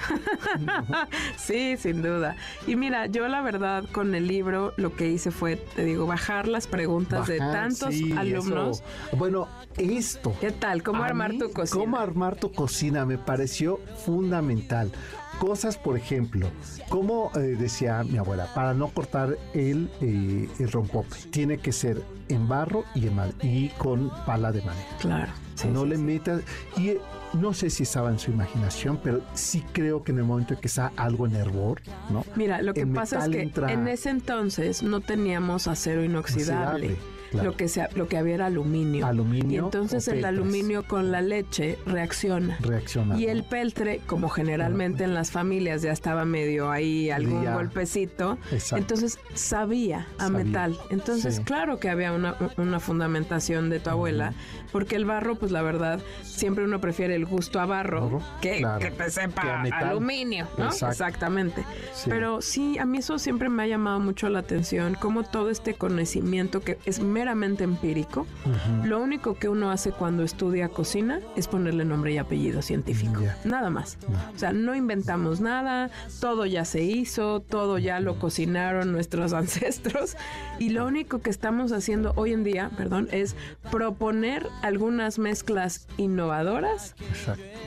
sí, 1.38 1.78
sin 1.78 2.02
duda. 2.02 2.36
Y 2.68 2.76
mira, 2.76 3.08
yo 3.08 3.28
la 3.28 3.42
verdad 3.42 3.84
con 3.92 4.16
el 4.16 4.28
libro 4.28 4.74
lo 4.78 4.96
que 4.96 5.10
hice 5.10 5.32
fue, 5.32 5.56
te 5.56 5.84
digo, 5.84 6.06
bajar 6.06 6.48
las 6.48 6.68
preguntas 6.68 7.28
de 7.28 7.38
tantos 7.38 7.96
alumnos. 8.15 8.84
Bueno, 9.13 9.48
esto. 9.78 10.36
¿Qué 10.40 10.52
tal? 10.52 10.84
¿Cómo 10.84 11.04
armar 11.04 11.34
tu 11.38 11.52
cocina? 11.52 11.84
¿Cómo 11.84 11.98
armar 11.98 12.36
tu 12.36 12.52
cocina? 12.52 13.06
Me 13.06 13.18
pareció 13.18 13.80
fundamental. 14.06 14.92
Cosas, 15.40 15.77
por 15.77 15.96
ejemplo, 15.98 16.48
como 16.90 17.31
eh, 17.35 17.40
decía 17.40 18.04
mi 18.04 18.17
abuela, 18.17 18.48
para 18.56 18.73
no 18.73 18.88
cortar 18.88 19.38
el, 19.54 19.90
eh, 20.02 20.50
el 20.60 20.71
rompope, 20.71 21.15
tiene 21.29 21.60
que 21.60 21.71
ser 21.71 22.02
en 22.29 22.48
barro 22.48 22.85
y, 22.96 23.08
en 23.08 23.17
y 23.42 23.69
con 23.77 24.10
pala 24.25 24.52
de 24.52 24.62
madera. 24.62 24.88
Claro. 25.00 25.31
no 25.71 25.85
le 25.85 25.98
metas. 25.98 26.42
Y 26.75 26.90
eh, 26.90 27.02
no 27.33 27.54
sé 27.54 27.69
si 27.69 27.83
estaba 27.83 28.10
en 28.10 28.19
su 28.19 28.31
imaginación, 28.31 29.00
pero 29.04 29.21
sí 29.33 29.63
creo 29.73 30.04
que 30.04 30.12
en 30.12 30.19
el 30.19 30.23
momento 30.23 30.54
en 30.56 30.60
que 30.60 30.67
está 30.67 30.92
algo 30.96 31.27
en 31.27 31.35
hervor, 31.35 31.81
¿no? 32.10 32.23
Mira, 32.35 32.62
lo 32.62 32.73
que 32.73 32.88
pasa 32.88 33.25
es 33.25 33.29
que 33.29 33.52
en 33.67 33.88
ese 33.88 34.10
entonces 34.10 34.81
no 34.81 35.02
teníamos 35.02 35.67
acero 35.67 36.04
inoxidable 36.04 36.98
lo 37.32 37.56
que 37.56 37.67
sea, 37.67 37.90
lo 37.96 38.08
que 38.08 38.17
había 38.17 38.36
era 38.36 38.46
aluminio. 38.48 39.06
Aluminio. 39.06 39.62
Y 39.62 39.65
entonces 39.65 40.08
el 40.08 40.25
aluminio 40.25 40.84
con 40.84 41.12
la 41.12 41.21
leche 41.21 41.78
reacciona. 41.86 42.58
Reacciona. 42.62 43.17
Y 43.19 43.28
el 43.28 43.44
peltre, 43.44 44.02
como 44.06 44.30
generalmente 44.30 45.04
en 45.04 45.13
las 45.13 45.32
familias 45.32 45.82
ya 45.82 45.92
estaba 45.92 46.25
medio 46.25 46.71
ahí 46.71 47.10
algún 47.10 47.46
golpecito, 47.46 48.38
entonces 48.71 49.19
sabía 49.34 50.08
a 50.17 50.30
metal. 50.30 50.78
Entonces, 50.90 51.42
claro 51.42 51.80
que 51.80 51.90
había 51.90 52.12
una, 52.12 52.80
fundamentación 52.80 53.69
de 53.69 53.80
tu 53.80 53.90
abuela, 53.90 54.34
porque 54.71 54.96
el 54.96 55.06
barro, 55.06 55.36
pues 55.36 55.52
la 55.52 55.62
verdad, 55.62 56.00
siempre 56.23 56.63
uno 56.63 56.80
prefiere 56.80 57.15
el 57.15 57.25
gusto 57.25 57.60
a 57.60 57.65
barro 57.65 58.21
que, 58.42 58.65
que 58.80 58.92
te 58.92 59.10
sepa 59.10 59.62
aluminio, 59.62 60.48
¿no? 60.58 60.69
Exactamente. 60.69 61.65
Pero 62.06 62.42
sí, 62.42 62.78
a 62.78 62.86
mí 62.86 63.00
eso 63.00 63.19
siempre 63.19 63.50
me 63.50 63.63
ha 63.63 63.67
llamado 63.67 64.00
mucho 64.00 64.30
la 64.30 64.40
atención, 64.40 64.96
como 64.96 65.23
todo 65.23 65.50
este 65.50 65.73
conocimiento 65.73 66.62
que 66.62 66.78
es 66.86 67.00
meramente 67.18 67.63
empírico. 67.63 68.28
Lo 68.84 69.02
único 69.02 69.34
que 69.34 69.50
uno 69.50 69.72
hace 69.72 69.92
cuando 69.92 70.22
estudia 70.22 70.70
cocina 70.70 71.20
es 71.36 71.48
ponerle 71.48 71.84
nombre 71.84 72.13
y 72.13 72.20
apellido 72.20 72.62
científico. 72.62 73.22
Nada 73.44 73.72
más. 73.72 73.98
O 74.36 74.38
sea, 74.38 74.54
no 74.54 74.76
inventamos 74.76 75.42
nada, 75.42 75.90
todo 76.20 76.46
ya 76.46 76.63
se 76.63 76.84
hizo, 76.84 77.40
todo 77.40 77.80
ya 77.80 78.00
lo 78.00 78.20
cocinaron 78.20 78.92
nuestros 78.92 79.34
ancestros 79.42 80.15
y 80.60 80.70
lo 80.70 80.86
único 80.86 81.20
que 81.20 81.32
estamos 81.32 81.72
haciendo 81.72 82.13
hoy 82.18 82.34
en 82.34 82.44
día, 82.44 82.70
perdón, 82.78 83.08
es 83.12 83.36
proponer 83.72 84.46
algunas 84.62 85.18
mezclas 85.18 85.88
innovadoras, 85.98 86.94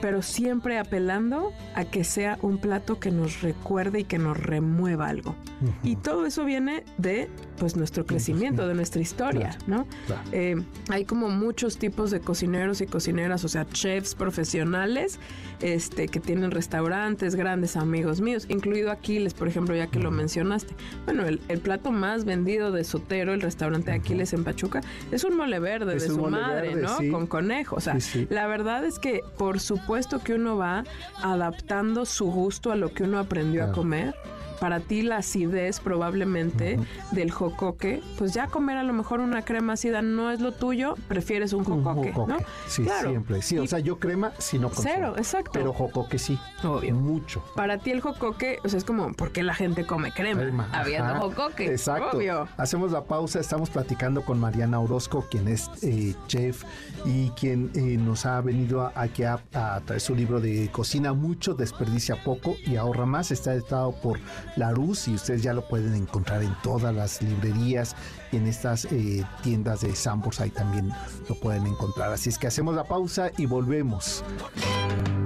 pero 0.01 0.23
siempre 0.23 0.79
apelando 0.79 1.53
a 1.75 1.85
que 1.87 2.05
sea 2.05 2.39
un 2.43 2.59
plato 2.59 3.01
que 3.01 3.11
nos 3.11 3.43
recuerde 3.43 4.01
y 4.01 4.05
que 4.05 4.19
nos 4.19 4.39
remueva 4.39 5.09
algo. 5.09 5.35
Y 5.83 5.97
todo 5.97 6.25
eso 6.25 6.45
viene 6.45 6.85
de 6.99 7.29
pues 7.59 7.77
nuestro 7.77 8.07
crecimiento, 8.07 8.67
de 8.67 8.75
nuestra 8.75 9.03
historia, 9.03 9.40
¿no? 9.67 9.87
Eh, 10.33 10.57
hay 10.89 11.05
como 11.05 11.29
muchos 11.29 11.79
tipos 11.79 12.11
de 12.11 12.21
cocineros 12.21 12.81
y 12.81 12.87
cocineras, 12.87 13.45
o 13.45 13.49
sea, 13.49 13.67
chefs 13.69 14.15
profesionales, 14.15 15.19
este, 15.61 16.09
que 16.09 16.21
tienen 16.21 16.51
restaurantes, 16.51 17.35
grandes 17.35 17.77
amigos 17.77 18.21
míos, 18.21 18.47
incluido 18.49 18.91
Aquiles, 18.91 19.35
por 19.35 19.49
ejemplo, 19.49 19.75
ya 19.75 19.89
que 19.89 19.99
lo 19.99 20.11
mencionaste. 20.11 20.75
Bueno, 21.05 21.25
el, 21.27 21.39
plato 21.61 21.91
más 21.93 22.25
vendido 22.25 22.73
de 22.73 22.85
Sotero, 22.85 23.35
el 23.35 23.43
restaurante 23.43 23.91
de 23.91 23.99
Aquiles 23.99 24.33
en 24.33 24.45
Pachuca, 24.45 24.81
es 25.13 25.25
un 25.25 25.37
mole 25.37 25.59
verde 25.59 25.95
de 25.95 26.01
su 26.01 26.19
madre, 26.19 26.75
¿no? 26.75 26.97
Con 27.11 27.27
conejo. 27.27 27.77
O 27.77 27.81
sea, 27.81 27.99
la 28.31 28.47
verdad 28.47 28.85
es 28.85 28.99
que 28.99 29.21
por 29.37 29.61
supuesto 29.61 30.21
que 30.21 30.35
uno 30.35 30.57
va 30.57 30.85
adaptando 31.23 32.07
su 32.07 32.31
gusto 32.31 32.73
a 32.73 32.77
lo 32.77 32.93
que 32.93 33.03
uno 33.05 33.19
aprendió 33.19 33.65
a 33.65 33.73
comer 33.73 34.15
para 34.61 34.81
ti 34.81 35.03
la 35.03 35.19
acidez 35.19 35.81
probablemente 35.81 36.79
del 37.13 37.31
jocoque, 37.31 38.03
pues 38.19 38.35
ya 38.35 38.47
comer 38.47 38.77
a 38.77 38.83
lo 38.83 38.93
mejor 38.93 39.21
una 39.21 39.43
crema 39.43 39.73
ácida 39.73 40.03
no 40.03 40.31
es 40.31 40.41
lo 40.41 40.53
tuyo, 40.53 40.95
prefieres 41.09 41.53
un 41.53 41.65
jocoque, 41.65 42.13
¿no? 42.13 42.39
Sí, 42.69 42.87
siempre. 43.01 43.43
Sí, 43.43 43.59
o 43.59 43.67
sea, 43.67 43.79
yo 43.79 43.99
crema 43.99 44.33
si 44.39 44.59
no 44.59 44.69
consumo. 44.69 44.91
Cero, 44.95 45.15
exacto. 45.17 45.51
Pero 45.53 45.73
jocoque 45.73 46.19
sí. 46.19 46.39
Obvio. 46.63 46.95
Mucho. 46.95 47.43
Para 47.57 47.79
ti 47.79 47.91
el 47.91 48.01
jocoque, 48.01 48.59
o 48.63 48.69
sea, 48.69 48.79
es 48.79 48.85
como, 48.85 49.13
¿por 49.15 49.33
qué 49.33 49.43
la 49.43 49.55
gente 49.55 49.87
come 49.87 50.13
crema? 50.13 50.69
Habiendo 50.73 51.15
jocoque. 51.15 51.67
Exacto. 51.67 52.19
Obvio. 52.19 52.49
Hacemos 52.57 52.93
la 52.93 53.05
pausa, 53.05 53.41
estamos 53.41 53.71
platicando 53.71 54.23
con 54.23 54.39
Mariana 54.39 54.79
Orozco, 54.79 55.27
quien 55.31 55.49
es 55.49 55.71
eh, 55.83 56.15
chef 56.27 56.65
y 57.05 57.31
quien 57.31 57.71
eh, 57.75 57.97
nos 57.97 58.27
ha 58.27 58.41
venido 58.41 58.93
aquí 58.95 59.25
a, 59.25 59.41
traer 59.85 60.01
su 60.01 60.15
libro 60.15 60.41
de 60.41 60.69
cocina 60.71 61.13
mucho, 61.13 61.55
desperdicia 61.55 62.23
poco 62.23 62.57
y 62.67 62.77
ahorra 62.77 63.07
más. 63.07 63.31
Está 63.31 63.55
editado 63.55 63.93
por 63.93 64.19
la 64.57 64.73
Luz 64.73 65.09
y 65.09 65.15
ustedes 65.15 65.43
ya 65.43 65.53
lo 65.53 65.67
pueden 65.67 65.95
encontrar 65.95 66.43
en 66.43 66.55
todas 66.63 66.95
las 66.95 67.23
librerías 67.23 67.97
y 68.33 68.37
en 68.37 68.47
estas 68.47 68.87
eh, 68.87 69.25
tiendas 69.43 69.81
de 69.81 69.95
Sambors 69.95 70.41
ahí 70.41 70.51
también 70.51 70.91
lo 71.29 71.35
pueden 71.35 71.67
encontrar. 71.67 72.13
Así 72.13 72.29
es 72.29 72.39
que 72.39 72.47
hacemos 72.47 72.75
la 72.75 72.85
pausa 72.85 73.31
y 73.37 73.47
volvemos. 73.47 74.25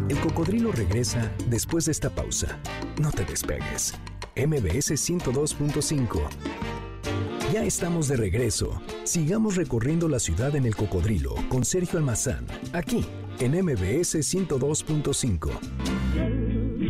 El 0.09 0.19
cocodrilo 0.21 0.73
regresa 0.73 1.33
después 1.49 1.87
de 1.87 1.93
esta 1.93 2.11
pausa. 2.11 2.59
No 3.01 3.11
te 3.11 3.25
despegues. 3.25 3.95
MBS 4.37 4.93
102.5. 4.93 6.21
Ya 7.53 7.63
estamos 7.63 8.09
de 8.09 8.17
regreso. 8.17 8.81
Sigamos 9.05 9.57
recorriendo 9.57 10.09
la 10.09 10.19
ciudad 10.19 10.57
en 10.57 10.67
el 10.67 10.75
cocodrilo 10.75 11.35
con 11.49 11.65
Sergio 11.65 11.99
Almazán, 11.99 12.47
aquí 12.73 13.07
en 13.39 13.53
MBS 13.53 14.17
102.5. 14.17 15.51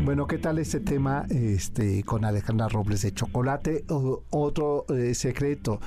Bueno, 0.04 0.26
¿qué 0.26 0.36
tal 0.36 0.58
este 0.58 0.80
tema 0.80 1.24
este, 1.30 2.02
con 2.02 2.26
Alejandra 2.26 2.68
Robles 2.68 3.00
de 3.00 3.14
chocolate? 3.14 3.86
otro 3.88 4.84
eh, 4.90 5.14
secreto. 5.14 5.80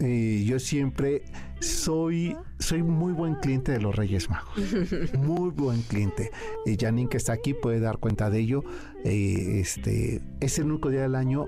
Eh, 0.00 0.44
yo 0.46 0.58
siempre 0.58 1.24
soy, 1.60 2.34
soy 2.58 2.82
muy 2.82 3.12
buen 3.12 3.34
cliente 3.34 3.70
de 3.72 3.78
los 3.78 3.94
Reyes 3.94 4.30
Magos. 4.30 4.54
Muy 5.18 5.50
buen 5.50 5.82
cliente. 5.82 6.30
Y 6.64 6.78
Janine, 6.78 7.10
que 7.10 7.18
está 7.18 7.34
aquí, 7.34 7.52
puede 7.52 7.80
dar 7.80 7.98
cuenta 7.98 8.30
de 8.30 8.38
ello. 8.38 8.64
Eh, 9.04 9.60
este, 9.60 10.22
es 10.40 10.58
el 10.58 10.64
único 10.72 10.88
día 10.88 11.02
del 11.02 11.14
año 11.14 11.44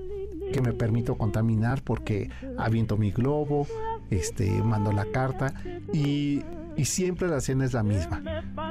que 0.53 0.61
me 0.61 0.75
permito 0.75 1.17
contaminar 1.17 1.83
porque 1.83 2.29
aviento 2.59 2.99
mi 2.99 3.11
globo, 3.11 3.67
este, 4.11 4.51
mando 4.63 4.93
la 4.93 5.07
carta 5.07 5.55
y 5.95 6.43
y 6.77 6.85
siempre 6.85 7.29
la 7.29 7.41
cena 7.41 7.65
es 7.65 7.73
la 7.73 7.83
misma. 7.83 8.23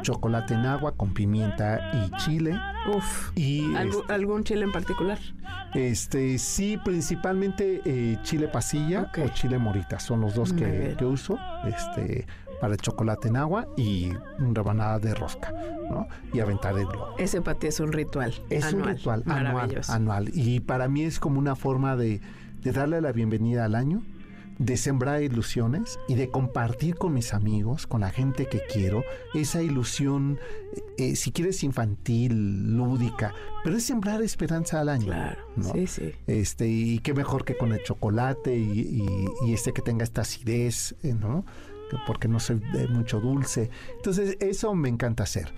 Chocolate 0.01 0.53
en 0.53 0.65
agua 0.65 0.93
con 0.93 1.13
pimienta 1.13 1.91
y 1.93 2.11
chile. 2.17 2.59
Uf. 2.93 3.31
Y 3.35 3.73
¿Algún 4.09 4.43
chile 4.43 4.63
en 4.63 4.71
particular? 4.71 5.19
Este, 5.73 6.37
sí, 6.37 6.77
principalmente 6.83 7.81
eh, 7.85 8.17
chile 8.23 8.47
pasilla 8.47 9.11
o 9.23 9.27
chile 9.29 9.57
morita. 9.57 9.99
Son 9.99 10.21
los 10.21 10.35
dos 10.35 10.53
que, 10.53 10.95
que, 10.97 11.05
uso. 11.05 11.37
Este, 11.65 12.25
para 12.59 12.73
el 12.73 12.79
chocolate 12.79 13.27
en 13.27 13.37
agua 13.37 13.67
y 13.75 14.11
una 14.37 14.53
rebanada 14.53 14.99
de 14.99 15.15
rosca, 15.15 15.51
¿no? 15.89 16.07
Y 16.31 16.39
aventar 16.39 16.77
el 16.77 16.85
globo. 16.85 17.15
Ese 17.17 17.41
para 17.41 17.57
ti 17.57 17.67
es 17.67 17.79
un 17.79 17.91
ritual. 17.91 18.33
Es 18.49 18.71
un 18.71 18.83
ritual 18.83 19.23
anual, 19.25 19.81
anual. 19.89 20.29
Y 20.33 20.59
para 20.59 20.87
mí 20.87 21.03
es 21.03 21.19
como 21.19 21.39
una 21.39 21.55
forma 21.55 21.95
de, 21.95 22.21
de 22.61 22.71
darle 22.71 23.01
la 23.01 23.11
bienvenida 23.11 23.65
al 23.65 23.73
año 23.73 24.03
de 24.61 24.77
sembrar 24.77 25.23
ilusiones 25.23 25.99
y 26.07 26.13
de 26.13 26.29
compartir 26.29 26.95
con 26.95 27.13
mis 27.13 27.33
amigos, 27.33 27.87
con 27.87 28.01
la 28.01 28.11
gente 28.11 28.45
que 28.45 28.61
quiero, 28.71 29.03
esa 29.33 29.63
ilusión, 29.63 30.39
eh, 30.99 31.15
si 31.15 31.31
quieres, 31.31 31.63
infantil, 31.63 32.77
lúdica, 32.77 33.33
pero 33.63 33.77
es 33.77 33.83
sembrar 33.83 34.21
esperanza 34.21 34.79
al 34.79 34.89
año. 34.89 35.07
Claro, 35.07 35.41
sí, 35.73 35.87
sí. 35.87 36.11
Este, 36.27 36.67
y 36.67 36.99
qué 36.99 37.15
mejor 37.15 37.43
que 37.43 37.57
con 37.57 37.71
el 37.71 37.81
chocolate 37.81 38.55
y, 38.55 39.03
este 39.47 39.73
que 39.73 39.81
tenga 39.81 40.03
esta 40.03 40.21
acidez, 40.21 40.95
eh, 41.01 41.13
¿no? 41.13 41.43
Porque 42.05 42.27
no 42.27 42.39
soy 42.39 42.61
de 42.71 42.87
mucho 42.87 43.19
dulce. 43.19 43.71
Entonces, 43.95 44.37
eso 44.39 44.75
me 44.75 44.89
encanta 44.89 45.23
hacer. 45.23 45.51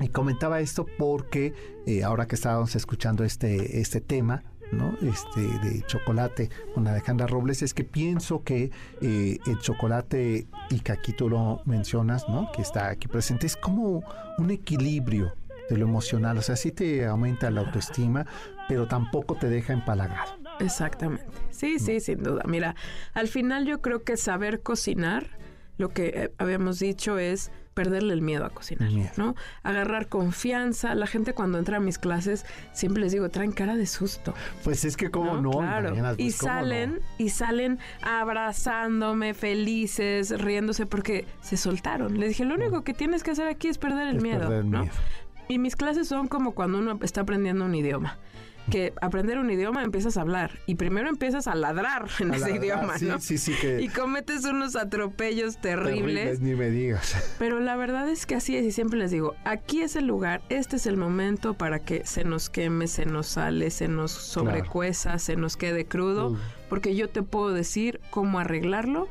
Y 0.00 0.08
comentaba 0.08 0.60
esto 0.60 0.86
porque 0.98 1.52
eh, 1.86 2.04
ahora 2.04 2.26
que 2.26 2.34
estábamos 2.34 2.74
escuchando 2.74 3.22
este, 3.22 3.80
este 3.80 4.00
tema, 4.00 4.42
¿no? 4.72 4.96
Este, 5.02 5.40
de 5.40 5.82
chocolate 5.86 6.50
con 6.74 6.86
Alejandra 6.86 7.26
Robles, 7.26 7.62
es 7.62 7.74
que 7.74 7.84
pienso 7.84 8.42
que 8.42 8.70
eh, 9.00 9.38
el 9.46 9.58
chocolate, 9.58 10.46
y 10.70 10.80
que 10.80 10.92
aquí 10.92 11.12
tú 11.12 11.28
lo 11.28 11.60
mencionas, 11.64 12.28
¿no? 12.28 12.50
Que 12.52 12.62
está 12.62 12.88
aquí 12.88 13.08
presente, 13.08 13.46
es 13.46 13.56
como 13.56 14.02
un 14.38 14.50
equilibrio 14.50 15.34
de 15.68 15.76
lo 15.76 15.86
emocional, 15.86 16.38
o 16.38 16.42
sea, 16.42 16.56
sí 16.56 16.70
te 16.70 17.04
aumenta 17.06 17.50
la 17.50 17.60
autoestima, 17.60 18.26
pero 18.68 18.86
tampoco 18.86 19.36
te 19.36 19.48
deja 19.48 19.72
empalagado. 19.72 20.32
Exactamente. 20.60 21.26
Sí, 21.50 21.78
sí, 21.78 22.00
sin 22.00 22.22
duda. 22.22 22.42
Mira, 22.46 22.76
al 23.14 23.28
final 23.28 23.66
yo 23.66 23.80
creo 23.80 24.02
que 24.02 24.16
saber 24.16 24.62
cocinar, 24.62 25.38
lo 25.78 25.90
que 25.90 26.06
eh, 26.06 26.32
habíamos 26.38 26.78
dicho 26.78 27.18
es 27.18 27.50
perderle 27.76 28.14
el 28.14 28.22
miedo 28.22 28.46
a 28.46 28.50
cocinar, 28.50 28.90
¿no? 29.18 29.36
Agarrar 29.62 30.08
confianza. 30.08 30.94
La 30.94 31.06
gente 31.06 31.34
cuando 31.34 31.58
entra 31.58 31.76
a 31.76 31.80
mis 31.80 31.98
clases 31.98 32.46
siempre 32.72 33.02
les 33.02 33.12
digo, 33.12 33.28
traen 33.28 33.52
cara 33.52 33.76
de 33.76 33.84
susto. 33.84 34.32
Pues 34.64 34.86
es 34.86 34.96
que 34.96 35.10
como 35.10 35.42
no, 35.42 35.50
claro. 35.50 35.94
y 36.16 36.24
pues, 36.24 36.36
salen 36.36 37.00
y 37.18 37.28
salen 37.28 37.78
abrazándome, 38.00 39.34
felices, 39.34 40.40
riéndose 40.40 40.86
porque 40.86 41.26
se 41.42 41.58
soltaron. 41.58 42.18
Les 42.18 42.30
dije, 42.30 42.46
lo 42.46 42.54
único 42.54 42.82
que 42.82 42.94
tienes 42.94 43.22
que 43.22 43.32
hacer 43.32 43.46
aquí 43.46 43.68
es 43.68 43.76
perder 43.76 44.08
el 44.08 44.22
miedo, 44.22 44.62
¿no? 44.64 44.88
Y 45.46 45.58
mis 45.58 45.76
clases 45.76 46.08
son 46.08 46.28
como 46.28 46.52
cuando 46.52 46.78
uno 46.78 46.98
está 47.02 47.20
aprendiendo 47.20 47.66
un 47.66 47.74
idioma 47.74 48.18
que 48.70 48.92
aprender 49.00 49.38
un 49.38 49.50
idioma 49.50 49.82
empiezas 49.82 50.16
a 50.16 50.22
hablar 50.22 50.58
y 50.66 50.74
primero 50.74 51.08
empiezas 51.08 51.46
a 51.46 51.54
ladrar 51.54 52.08
en 52.20 52.34
ese 52.34 52.56
idioma, 52.56 52.94
¿no? 53.00 53.20
Sí, 53.20 53.38
sí, 53.38 53.54
que 53.60 53.80
y 53.80 53.88
cometes 53.88 54.44
unos 54.44 54.76
atropellos 54.76 55.60
terribles. 55.60 56.40
Ni 56.40 56.54
me 56.54 56.70
digas. 56.70 57.34
Pero 57.38 57.60
la 57.60 57.76
verdad 57.76 58.08
es 58.08 58.26
que 58.26 58.34
así 58.34 58.56
es 58.56 58.64
y 58.64 58.72
siempre 58.72 58.98
les 58.98 59.10
digo, 59.10 59.34
aquí 59.44 59.82
es 59.82 59.96
el 59.96 60.06
lugar, 60.06 60.42
este 60.48 60.76
es 60.76 60.86
el 60.86 60.96
momento 60.96 61.54
para 61.54 61.80
que 61.80 62.04
se 62.04 62.24
nos 62.24 62.50
queme, 62.50 62.86
se 62.86 63.06
nos 63.06 63.26
sale, 63.26 63.70
se 63.70 63.88
nos 63.88 64.10
sobrecueza, 64.10 65.18
se 65.18 65.36
nos 65.36 65.56
quede 65.56 65.86
crudo, 65.86 66.36
porque 66.68 66.94
yo 66.94 67.08
te 67.08 67.22
puedo 67.22 67.52
decir 67.52 68.00
cómo 68.10 68.38
arreglarlo, 68.38 69.08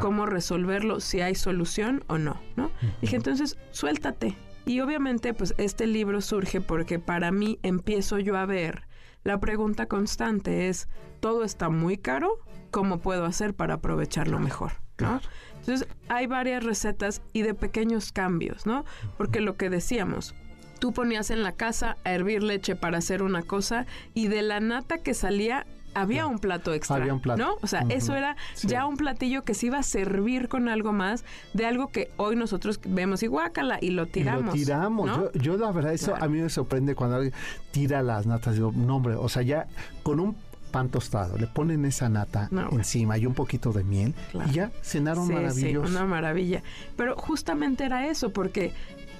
cómo 0.00 0.26
resolverlo, 0.26 1.00
si 1.00 1.20
hay 1.20 1.34
solución 1.34 2.04
o 2.08 2.18
no, 2.18 2.40
¿no? 2.56 2.70
Dije, 3.00 3.16
entonces, 3.16 3.56
suéltate. 3.70 4.36
Y 4.66 4.80
obviamente, 4.80 5.32
pues 5.32 5.54
este 5.58 5.86
libro 5.86 6.20
surge 6.20 6.60
porque 6.60 6.98
para 6.98 7.30
mí 7.30 7.60
empiezo 7.62 8.18
yo 8.18 8.36
a 8.36 8.46
ver 8.46 8.82
la 9.26 9.40
pregunta 9.40 9.86
constante 9.86 10.68
es, 10.68 10.88
¿todo 11.18 11.42
está 11.42 11.68
muy 11.68 11.98
caro? 11.98 12.38
¿Cómo 12.70 13.00
puedo 13.00 13.24
hacer 13.24 13.54
para 13.54 13.74
aprovecharlo 13.74 14.38
mejor? 14.38 14.74
¿no? 14.98 15.20
Entonces, 15.58 15.88
hay 16.08 16.28
varias 16.28 16.62
recetas 16.62 17.22
y 17.32 17.42
de 17.42 17.52
pequeños 17.52 18.12
cambios, 18.12 18.66
¿no? 18.66 18.84
Porque 19.18 19.40
lo 19.40 19.56
que 19.56 19.68
decíamos, 19.68 20.36
tú 20.78 20.92
ponías 20.92 21.30
en 21.30 21.42
la 21.42 21.52
casa 21.52 21.96
a 22.04 22.12
hervir 22.12 22.44
leche 22.44 22.76
para 22.76 22.98
hacer 22.98 23.22
una 23.22 23.42
cosa 23.42 23.86
y 24.14 24.28
de 24.28 24.42
la 24.42 24.60
nata 24.60 24.98
que 24.98 25.12
salía 25.12 25.66
había 25.96 26.26
un 26.26 26.38
plato 26.38 26.72
extra, 26.72 26.96
había 26.96 27.14
un 27.14 27.20
plato. 27.20 27.42
¿no? 27.42 27.56
O 27.62 27.66
sea, 27.66 27.84
eso 27.88 28.14
era 28.14 28.36
ya 28.62 28.86
un 28.86 28.96
platillo 28.96 29.42
que 29.42 29.54
se 29.54 29.66
iba 29.66 29.78
a 29.78 29.82
servir 29.82 30.48
con 30.48 30.68
algo 30.68 30.92
más 30.92 31.24
de 31.54 31.66
algo 31.66 31.88
que 31.88 32.10
hoy 32.16 32.36
nosotros 32.36 32.80
vemos 32.84 33.22
y 33.22 33.26
guácala 33.26 33.78
y 33.80 33.90
lo 33.90 34.06
tiramos. 34.06 34.54
Y 34.54 34.58
lo 34.60 34.64
tiramos. 34.64 35.10
Yo, 35.16 35.32
yo, 35.32 35.56
la 35.56 35.72
verdad, 35.72 35.92
eso 35.92 36.14
a 36.14 36.28
mí 36.28 36.40
me 36.40 36.50
sorprende 36.50 36.94
cuando 36.94 37.16
alguien 37.16 37.34
tira 37.70 38.02
las 38.02 38.26
natas. 38.26 38.54
Digo, 38.54 38.72
no, 38.74 38.96
hombre, 38.96 39.14
o 39.14 39.28
sea, 39.28 39.42
ya 39.42 39.66
con 40.02 40.20
un 40.20 40.36
pan 40.70 40.88
tostado, 40.90 41.38
le 41.38 41.46
ponen 41.46 41.84
esa 41.84 42.08
nata 42.08 42.50
encima 42.72 43.16
y 43.16 43.24
un 43.24 43.34
poquito 43.34 43.72
de 43.72 43.84
miel 43.84 44.14
y 44.48 44.52
ya 44.52 44.70
cenaron 44.82 45.28
maravilloso. 45.28 45.86
Sí, 45.86 45.94
una 45.94 46.04
maravilla. 46.04 46.62
Pero 46.96 47.16
justamente 47.16 47.84
era 47.84 48.08
eso, 48.08 48.30
porque 48.30 48.74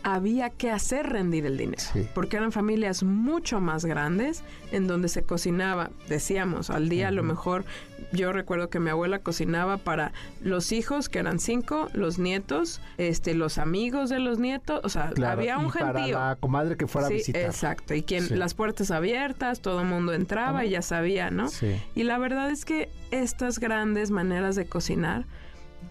había 0.06 0.50
que 0.50 0.70
hacer 0.70 1.08
rendir 1.08 1.46
el 1.46 1.56
dinero, 1.56 1.82
porque 2.14 2.36
eran 2.36 2.52
familias 2.52 3.02
mucho 3.02 3.60
más 3.60 3.84
grandes 3.84 4.44
en 4.70 4.86
donde 4.86 5.08
se 5.08 5.24
cocinaba, 5.24 5.90
decíamos, 6.08 6.70
al 6.70 6.88
día 6.88 7.08
a 7.08 7.10
lo 7.10 7.24
mejor 7.24 7.64
yo 8.12 8.32
recuerdo 8.32 8.70
que 8.70 8.78
mi 8.78 8.90
abuela 8.90 9.18
cocinaba 9.18 9.78
para 9.78 10.12
los 10.40 10.70
hijos, 10.70 11.08
que 11.08 11.18
eran 11.18 11.40
cinco, 11.40 11.88
los 11.92 12.20
nietos, 12.20 12.80
este, 12.98 13.34
los 13.34 13.58
amigos 13.58 14.08
de 14.08 14.20
los 14.20 14.38
nietos, 14.38 14.80
o 14.84 14.88
sea, 14.88 15.12
había 15.26 15.58
un 15.58 15.66
y 15.66 15.70
Para 15.72 16.06
la 16.06 16.36
comadre 16.38 16.76
que 16.76 16.86
fuera 16.86 17.08
a 17.08 17.10
visitar. 17.10 17.42
Exacto, 17.42 17.92
y 17.92 18.04
quien 18.04 18.38
las 18.38 18.54
puertas 18.54 18.92
abiertas, 18.92 19.58
todo 19.58 19.80
el 19.80 19.88
mundo 19.88 20.12
entraba 20.12 20.64
y 20.64 20.70
ya 20.70 20.82
sabía, 20.82 21.32
¿no? 21.32 21.48
Y 21.96 22.04
la 22.04 22.16
verdad 22.18 22.48
es 22.52 22.64
que 22.64 22.90
estas 23.10 23.58
grandes 23.58 24.12
maneras 24.12 24.54
de 24.54 24.66
cocinar 24.66 25.24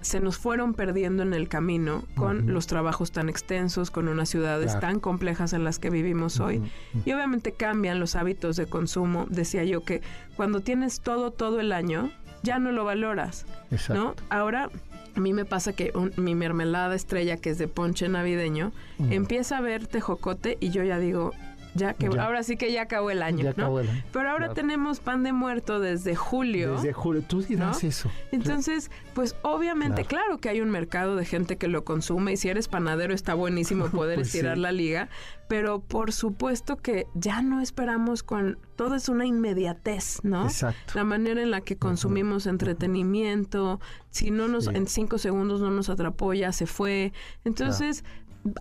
se 0.06 0.20
nos 0.20 0.38
fueron 0.38 0.76
perdiendo 0.76 1.24
en 1.24 1.34
el 1.34 1.48
camino 1.48 2.04
con 2.16 2.54
los 2.54 2.68
trabajos 2.68 3.12
tan 3.12 3.28
extensos, 3.28 3.90
con 3.90 4.08
unas 4.08 4.30
ciudades 4.30 4.80
tan 4.80 5.00
complejas 5.00 5.52
en 5.54 5.64
las 5.64 5.80
que 5.80 5.90
vivimos 5.90 6.40
hoy. 6.40 6.62
Y 7.06 7.12
obviamente 7.14 7.54
cambian 7.54 8.00
los 8.00 8.16
hábitos 8.16 8.56
de 8.56 8.68
consumo. 8.68 9.26
Decía 9.30 9.64
yo 9.64 9.84
que 9.84 10.04
cuando 10.36 10.60
tienes 10.60 11.02
todo, 11.02 11.32
todo 11.32 11.60
el 11.60 11.72
año, 11.72 12.12
ya 12.44 12.60
no 12.60 12.72
lo 12.72 12.86
valoras. 12.86 13.48
¿no? 13.90 14.14
Ahora 14.30 14.70
a 15.16 15.20
mí 15.20 15.34
me 15.34 15.44
pasa 15.44 15.74
que 15.74 15.92
mi 16.18 16.36
mermelada 16.36 16.94
estrella, 16.94 17.38
que 17.38 17.50
es 17.50 17.58
de 17.58 17.68
ponche 17.68 18.08
navideño, 18.08 18.74
empieza 19.10 19.58
a 19.58 19.62
ver 19.62 19.88
tejocote 19.88 20.58
y 20.60 20.70
yo 20.70 20.84
ya 20.84 21.00
digo, 21.00 21.32
ya 21.76 21.94
que 21.94 22.08
ahora 22.08 22.42
sí 22.44 22.56
que 22.56 22.72
ya 22.72 22.84
acabó 22.84 23.12
el 23.12 23.22
año, 23.22 23.54
¿no? 23.56 23.82
Pero 24.12 24.30
ahora 24.30 24.54
tenemos 24.54 25.02
pan 25.02 25.24
de 25.24 25.34
muerto 25.34 25.80
desde 25.80 26.16
julio. 26.16 26.76
Desde 26.76 26.94
julio, 26.94 27.22
tú 27.22 27.42
dirás 27.42 27.84
eso. 27.84 28.10
Entonces, 28.32 28.90
pues 29.14 29.36
obviamente, 29.42 30.06
claro. 30.06 30.40
que 30.40 30.50
hay 30.50 30.62
un 30.62 30.70
mercado 30.70 31.16
de 31.16 31.26
gente 31.26 31.58
que 31.58 31.68
lo 31.68 31.84
consume 31.84 32.34
y 32.34 32.38
si 32.38 32.50
eres 32.50 32.70
panadero 32.70 33.14
está 33.14 33.34
buenísimo 33.34 33.86
poder 33.92 34.16
pues 34.16 34.28
estirar 34.28 34.58
la 34.58 34.72
liga, 34.72 35.10
pero 35.48 35.80
por 35.80 36.14
supuesto 36.14 36.78
que 36.78 37.08
ya 37.14 37.42
no 37.42 37.62
esperamos 37.62 38.24
con 38.24 38.58
todo 38.76 38.96
es 38.96 39.10
una 39.10 39.26
inmediatez, 39.26 40.20
¿no? 40.24 40.46
Exacto. 40.46 40.94
La 40.96 41.04
manera 41.04 41.42
en 41.42 41.52
la 41.52 41.62
que 41.62 41.78
consumimos 41.78 42.48
entretenimiento, 42.48 43.80
si 44.10 44.32
no 44.32 44.48
nos 44.48 44.68
en 44.68 44.88
cinco 44.88 45.18
segundos 45.18 45.62
no 45.62 45.72
nos 45.72 45.90
atrapó 45.90 46.34
ya 46.34 46.52
se 46.52 46.66
fue, 46.66 47.14
entonces 47.44 48.04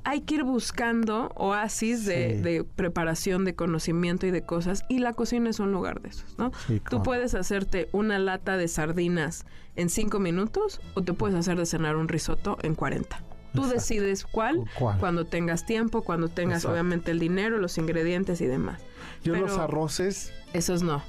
hay 0.04 0.22
que 0.22 0.36
ir 0.36 0.44
buscando 0.44 1.30
oasis 1.34 2.06
de, 2.06 2.66
preparación, 2.76 3.44
de 3.44 3.54
conocimiento 3.54 4.26
y 4.26 4.30
de 4.30 4.42
cosas, 4.42 4.84
y 4.88 4.98
la 4.98 5.12
cocina 5.12 5.50
es 5.50 5.60
un 5.60 5.72
lugar 5.72 6.00
de 6.00 6.10
esos, 6.10 6.38
¿no? 6.38 6.52
Tú 6.88 7.02
puedes 7.02 7.34
hacerte 7.34 7.88
una 7.92 8.18
lata 8.18 8.56
de 8.56 8.68
sardinas 8.68 9.44
en 9.76 9.90
cinco 9.90 10.18
minutos 10.20 10.80
o 10.94 11.02
te 11.02 11.12
puedes 11.12 11.36
hacer 11.36 11.58
de 11.58 11.66
cenar 11.66 11.96
un 11.96 12.08
risotto 12.08 12.56
en 12.62 12.74
40. 12.74 13.22
Tú 13.52 13.66
decides 13.66 14.24
cuál, 14.24 14.64
cuando 14.98 15.26
tengas 15.26 15.64
tiempo, 15.64 16.02
cuando 16.02 16.28
tengas 16.28 16.64
obviamente 16.64 17.12
el 17.12 17.20
dinero, 17.20 17.58
los 17.58 17.78
ingredientes 17.78 18.40
y 18.40 18.46
demás. 18.46 18.80
Yo 19.22 19.34
los 19.36 19.58
arroces... 19.58 20.32
Esos 20.52 20.82
no. 20.82 21.02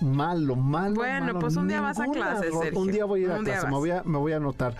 Malo, 0.00 0.56
malo. 0.56 0.94
Bueno, 0.94 1.38
pues 1.38 1.56
un 1.56 1.68
día 1.68 1.80
vas 1.80 1.98
a 2.00 2.06
clase, 2.06 2.50
Un 2.74 2.90
día 2.90 3.06
voy 3.06 3.22
a 3.22 3.24
ir 3.24 3.32
a 3.32 3.38
clase, 3.38 3.66
me 3.66 3.72
voy 3.72 3.90
a, 3.90 4.02
me 4.04 4.18
voy 4.18 4.32
a 4.32 4.36
anotar. 4.36 4.76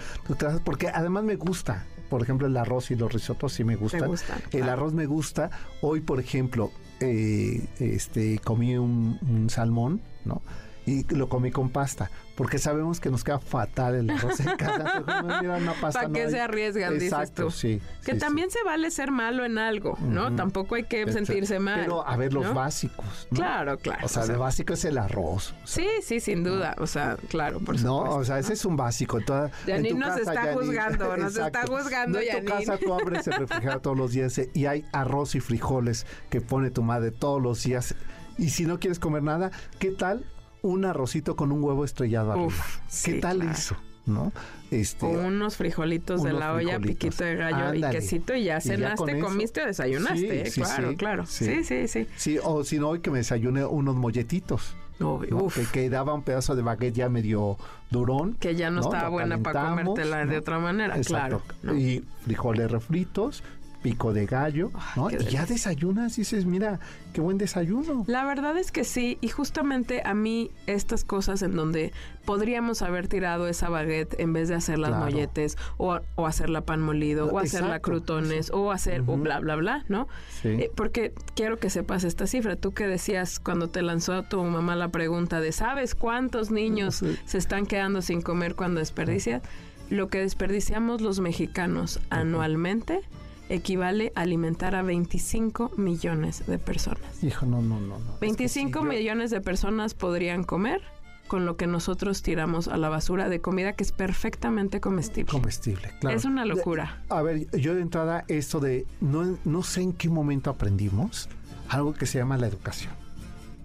Porque 0.64 0.88
además 0.88 1.24
me 1.24 1.36
gusta 1.36 1.86
por 2.08 2.22
ejemplo, 2.22 2.46
el 2.46 2.56
arroz 2.56 2.90
y 2.90 2.96
los 2.96 3.12
risotos 3.12 3.52
sí 3.52 3.64
me 3.64 3.76
gustan. 3.76 4.10
el 4.52 4.68
arroz 4.68 4.92
me 4.92 5.06
gusta. 5.06 5.50
Hoy, 5.82 6.00
por 6.00 6.20
ejemplo, 6.20 6.70
eh, 7.00 7.66
este, 7.78 8.38
comí 8.38 8.76
un 8.76 9.46
salmón, 9.50 10.00
¿no? 10.24 10.42
Y 10.86 11.02
lo 11.14 11.28
comí 11.28 11.50
con 11.50 11.68
pasta, 11.70 12.10
porque 12.36 12.58
sabemos 12.58 13.00
que 13.00 13.10
nos 13.10 13.24
queda 13.24 13.40
fatal 13.40 13.96
el 13.96 14.08
arroz 14.08 14.38
en 14.38 14.56
casa. 14.56 15.02
¿Para 15.80 16.08
qué 16.10 16.30
se 16.30 16.40
arriesgan, 16.40 16.98
dices 16.98 17.32
tú? 17.34 17.50
sí. 17.50 17.82
Que 18.04 18.14
también 18.14 18.50
se 18.50 18.62
vale 18.62 18.92
ser 18.92 19.10
malo 19.10 19.44
en 19.44 19.58
algo, 19.58 19.98
¿no? 20.00 20.34
Tampoco 20.36 20.76
hay 20.76 20.84
que 20.84 21.10
sentirse 21.12 21.58
mal. 21.58 21.80
Pero, 21.80 22.06
a 22.06 22.16
ver, 22.16 22.32
los 22.32 22.54
básicos. 22.54 23.26
Claro, 23.32 23.78
claro. 23.78 24.06
O 24.06 24.08
sea, 24.08 24.22
el 24.24 24.36
básico 24.36 24.74
es 24.74 24.84
el 24.84 24.98
arroz. 24.98 25.54
sí, 25.64 25.88
sí, 26.02 26.20
sin 26.20 26.44
duda. 26.44 26.76
O 26.78 26.86
sea, 26.86 27.16
claro, 27.28 27.58
por 27.58 27.78
supuesto. 27.78 28.04
No, 28.04 28.16
o 28.16 28.24
sea, 28.24 28.38
ese 28.38 28.52
es 28.52 28.64
un 28.64 28.76
básico. 28.76 29.20
Toda, 29.20 29.50
Yanin 29.66 29.98
nos 29.98 30.16
está 30.16 30.54
juzgando, 30.54 31.16
nos 31.16 31.36
está 31.36 31.66
juzgando, 31.66 32.20
En 32.20 32.44
tu 32.44 32.52
casa 32.52 32.78
tú 32.78 32.94
abres 32.94 33.26
el 33.26 33.34
refrigerador 33.34 33.82
todos 33.82 33.96
los 33.96 34.12
días 34.12 34.40
y 34.54 34.66
hay 34.66 34.84
arroz 34.92 35.34
y 35.34 35.40
frijoles 35.40 36.06
que 36.30 36.40
pone 36.40 36.70
tu 36.70 36.82
madre 36.82 37.10
todos 37.10 37.42
los 37.42 37.62
días. 37.64 37.96
Y 38.38 38.50
si 38.50 38.66
no 38.66 38.78
quieres 38.78 38.98
comer 38.98 39.22
nada, 39.22 39.50
¿qué 39.78 39.90
tal 39.90 40.24
un 40.66 40.84
arrocito 40.84 41.36
con 41.36 41.52
un 41.52 41.62
huevo 41.62 41.84
estrellado 41.84 42.32
arriba. 42.32 42.64
¿Qué 43.04 43.14
tal 43.14 43.42
eso? 43.42 43.76
¿no? 44.06 44.32
Este, 44.70 45.04
o 45.04 45.10
unos 45.10 45.56
frijolitos 45.56 46.22
de 46.22 46.32
la 46.32 46.52
olla, 46.52 46.78
piquito 46.78 47.24
de 47.24 47.36
gallo 47.36 47.74
y 47.74 47.82
quesito 47.90 48.34
y 48.34 48.44
ya 48.44 48.60
cenaste, 48.60 49.18
comiste 49.18 49.62
o 49.62 49.66
desayunaste, 49.66 50.48
¿eh? 50.48 50.50
claro, 50.52 50.94
claro. 50.96 51.26
Sí. 51.26 51.64
sí, 51.64 51.88
sí, 51.88 52.06
sí. 52.16 52.38
o 52.42 52.64
si 52.64 52.78
no, 52.78 52.88
hoy 52.88 53.00
que 53.00 53.10
me 53.10 53.18
desayune 53.18 53.64
unos 53.64 53.96
molletitos. 53.96 54.76
Que, 54.98 55.66
que, 55.72 55.90
daba 55.90 56.14
un 56.14 56.22
pedazo 56.22 56.56
de 56.56 56.62
baguette 56.62 56.94
ya 56.94 57.10
medio 57.10 57.58
durón. 57.90 58.32
Que 58.34 58.54
ya 58.54 58.70
no, 58.70 58.80
estaba 58.80 59.10
buena 59.10 59.36
para 59.36 59.68
comértela 59.68 60.24
de 60.24 60.38
otra 60.38 60.58
manera, 60.58 60.98
claro. 61.00 61.42
Y 61.76 62.02
frijoles 62.24 62.70
refritos, 62.70 63.44
pico 63.86 64.12
de 64.12 64.26
gallo, 64.26 64.72
¿no? 64.96 65.12
y 65.12 65.16
ya 65.26 65.46
desayunas 65.46 66.18
y 66.18 66.22
dices, 66.22 66.44
mira, 66.44 66.80
qué 67.12 67.20
buen 67.20 67.38
desayuno. 67.38 68.02
La 68.08 68.24
verdad 68.24 68.58
es 68.58 68.72
que 68.72 68.82
sí, 68.82 69.16
y 69.20 69.28
justamente 69.28 70.02
a 70.04 70.12
mí 70.12 70.50
estas 70.66 71.04
cosas 71.04 71.40
en 71.42 71.54
donde 71.54 71.92
podríamos 72.24 72.82
haber 72.82 73.06
tirado 73.06 73.46
esa 73.46 73.68
baguette 73.68 74.18
en 74.18 74.32
vez 74.32 74.48
de 74.48 74.56
hacer 74.56 74.80
las 74.80 74.98
molletes 74.98 75.56
o, 75.76 76.00
o 76.16 76.26
hacerla 76.26 76.62
pan 76.62 76.80
molido 76.80 77.28
o 77.28 77.38
hacerla 77.38 77.78
crutones 77.78 78.50
o 78.50 78.72
hacer 78.72 79.04
o 79.06 79.16
bla, 79.16 79.38
bla, 79.38 79.54
bla, 79.54 79.84
¿no? 79.88 80.08
Sí. 80.42 80.48
Eh, 80.48 80.70
porque 80.74 81.14
quiero 81.36 81.58
que 81.60 81.70
sepas 81.70 82.02
esta 82.02 82.26
cifra. 82.26 82.56
Tú 82.56 82.74
que 82.74 82.88
decías 82.88 83.38
cuando 83.38 83.68
te 83.68 83.82
lanzó 83.82 84.24
tu 84.24 84.42
mamá 84.42 84.74
la 84.74 84.88
pregunta 84.88 85.40
de 85.40 85.52
¿sabes 85.52 85.94
cuántos 85.94 86.50
niños 86.50 87.04
se 87.24 87.38
están 87.38 87.66
quedando 87.66 88.02
sin 88.02 88.20
comer 88.20 88.56
cuando 88.56 88.80
desperdicias? 88.80 89.42
Lo 89.90 90.08
que 90.08 90.18
desperdiciamos 90.18 91.02
los 91.02 91.20
mexicanos 91.20 92.00
anualmente 92.10 93.02
equivale 93.48 94.12
a 94.14 94.22
alimentar 94.22 94.74
a 94.74 94.82
25 94.82 95.72
millones 95.76 96.46
de 96.46 96.58
personas. 96.58 97.22
Hijo, 97.22 97.46
no, 97.46 97.62
no, 97.62 97.80
no. 97.80 97.98
no. 97.98 98.18
25 98.20 98.82
millones 98.82 99.30
de 99.30 99.40
personas 99.40 99.94
podrían 99.94 100.44
comer 100.44 100.82
con 101.26 101.44
lo 101.44 101.56
que 101.56 101.66
nosotros 101.66 102.22
tiramos 102.22 102.68
a 102.68 102.76
la 102.76 102.88
basura 102.88 103.28
de 103.28 103.40
comida 103.40 103.72
que 103.74 103.82
es 103.82 103.92
perfectamente 103.92 104.80
comestible. 104.80 105.30
Comestible, 105.30 105.92
claro. 106.00 106.16
Es 106.16 106.24
una 106.24 106.44
locura. 106.44 107.02
a 107.08 107.22
ver, 107.22 107.50
yo 107.50 107.74
de 107.74 107.82
entrada 107.82 108.24
esto 108.28 108.60
de 108.60 108.86
no, 109.00 109.38
no 109.44 109.62
sé 109.62 109.82
en 109.82 109.92
qué 109.92 110.08
momento 110.08 110.50
aprendimos 110.50 111.28
algo 111.68 111.94
que 111.94 112.06
se 112.06 112.18
llama 112.18 112.36
la 112.36 112.46
educación, 112.46 112.92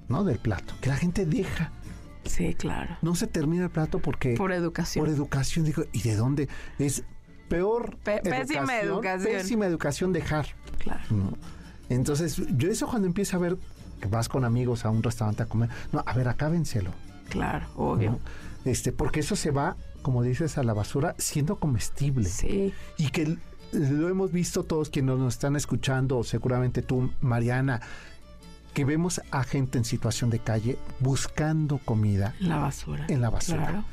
¿no? 0.09 0.23
Del 0.23 0.39
plato, 0.39 0.73
que 0.81 0.89
la 0.89 0.97
gente 0.97 1.25
deja. 1.25 1.71
Sí, 2.25 2.53
claro. 2.53 2.97
No 3.01 3.15
se 3.15 3.27
termina 3.27 3.65
el 3.65 3.69
plato 3.69 3.99
porque... 3.99 4.35
Por 4.35 4.51
educación. 4.51 5.05
Por 5.05 5.13
educación, 5.13 5.65
digo, 5.65 5.83
¿y 5.91 6.01
de 6.01 6.15
dónde? 6.15 6.49
Es 6.77 7.03
peor... 7.51 7.97
pésima 7.97 8.79
educación. 8.79 9.33
Pésima 9.33 9.65
educación 9.65 10.13
dejar. 10.13 10.47
Claro. 10.79 11.03
Entonces, 11.89 12.41
yo 12.57 12.69
eso 12.69 12.87
cuando 12.87 13.07
empiezo 13.07 13.37
a 13.37 13.39
ver 13.39 13.57
que 13.99 14.07
vas 14.07 14.29
con 14.29 14.45
amigos 14.45 14.85
a 14.85 14.89
un 14.89 15.03
restaurante 15.03 15.43
a 15.43 15.45
comer, 15.45 15.69
no, 15.91 16.03
a 16.05 16.13
ver, 16.13 16.27
acábenselo. 16.27 16.91
Claro, 17.29 17.67
obvio. 17.75 18.19
Este, 18.65 18.91
porque 18.91 19.19
eso 19.19 19.35
se 19.35 19.51
va, 19.51 19.75
como 20.01 20.23
dices, 20.23 20.57
a 20.57 20.63
la 20.63 20.73
basura 20.73 21.15
siendo 21.17 21.57
comestible. 21.57 22.29
Sí. 22.29 22.73
Y 22.97 23.09
que 23.09 23.37
lo 23.71 24.09
hemos 24.09 24.31
visto 24.31 24.63
todos 24.63 24.89
quienes 24.89 25.17
nos 25.17 25.33
están 25.33 25.55
escuchando, 25.55 26.23
seguramente 26.23 26.81
tú, 26.81 27.11
Mariana, 27.21 27.81
que 28.73 28.85
vemos 28.85 29.21
a 29.31 29.43
gente 29.43 29.77
en 29.77 29.85
situación 29.85 30.29
de 30.29 30.39
calle 30.39 30.77
buscando 30.99 31.77
comida. 31.79 32.33
En 32.39 32.49
la 32.49 32.57
basura. 32.57 33.05
En 33.09 33.21
la 33.21 33.29
basura. 33.29 33.67
Claro. 33.67 33.83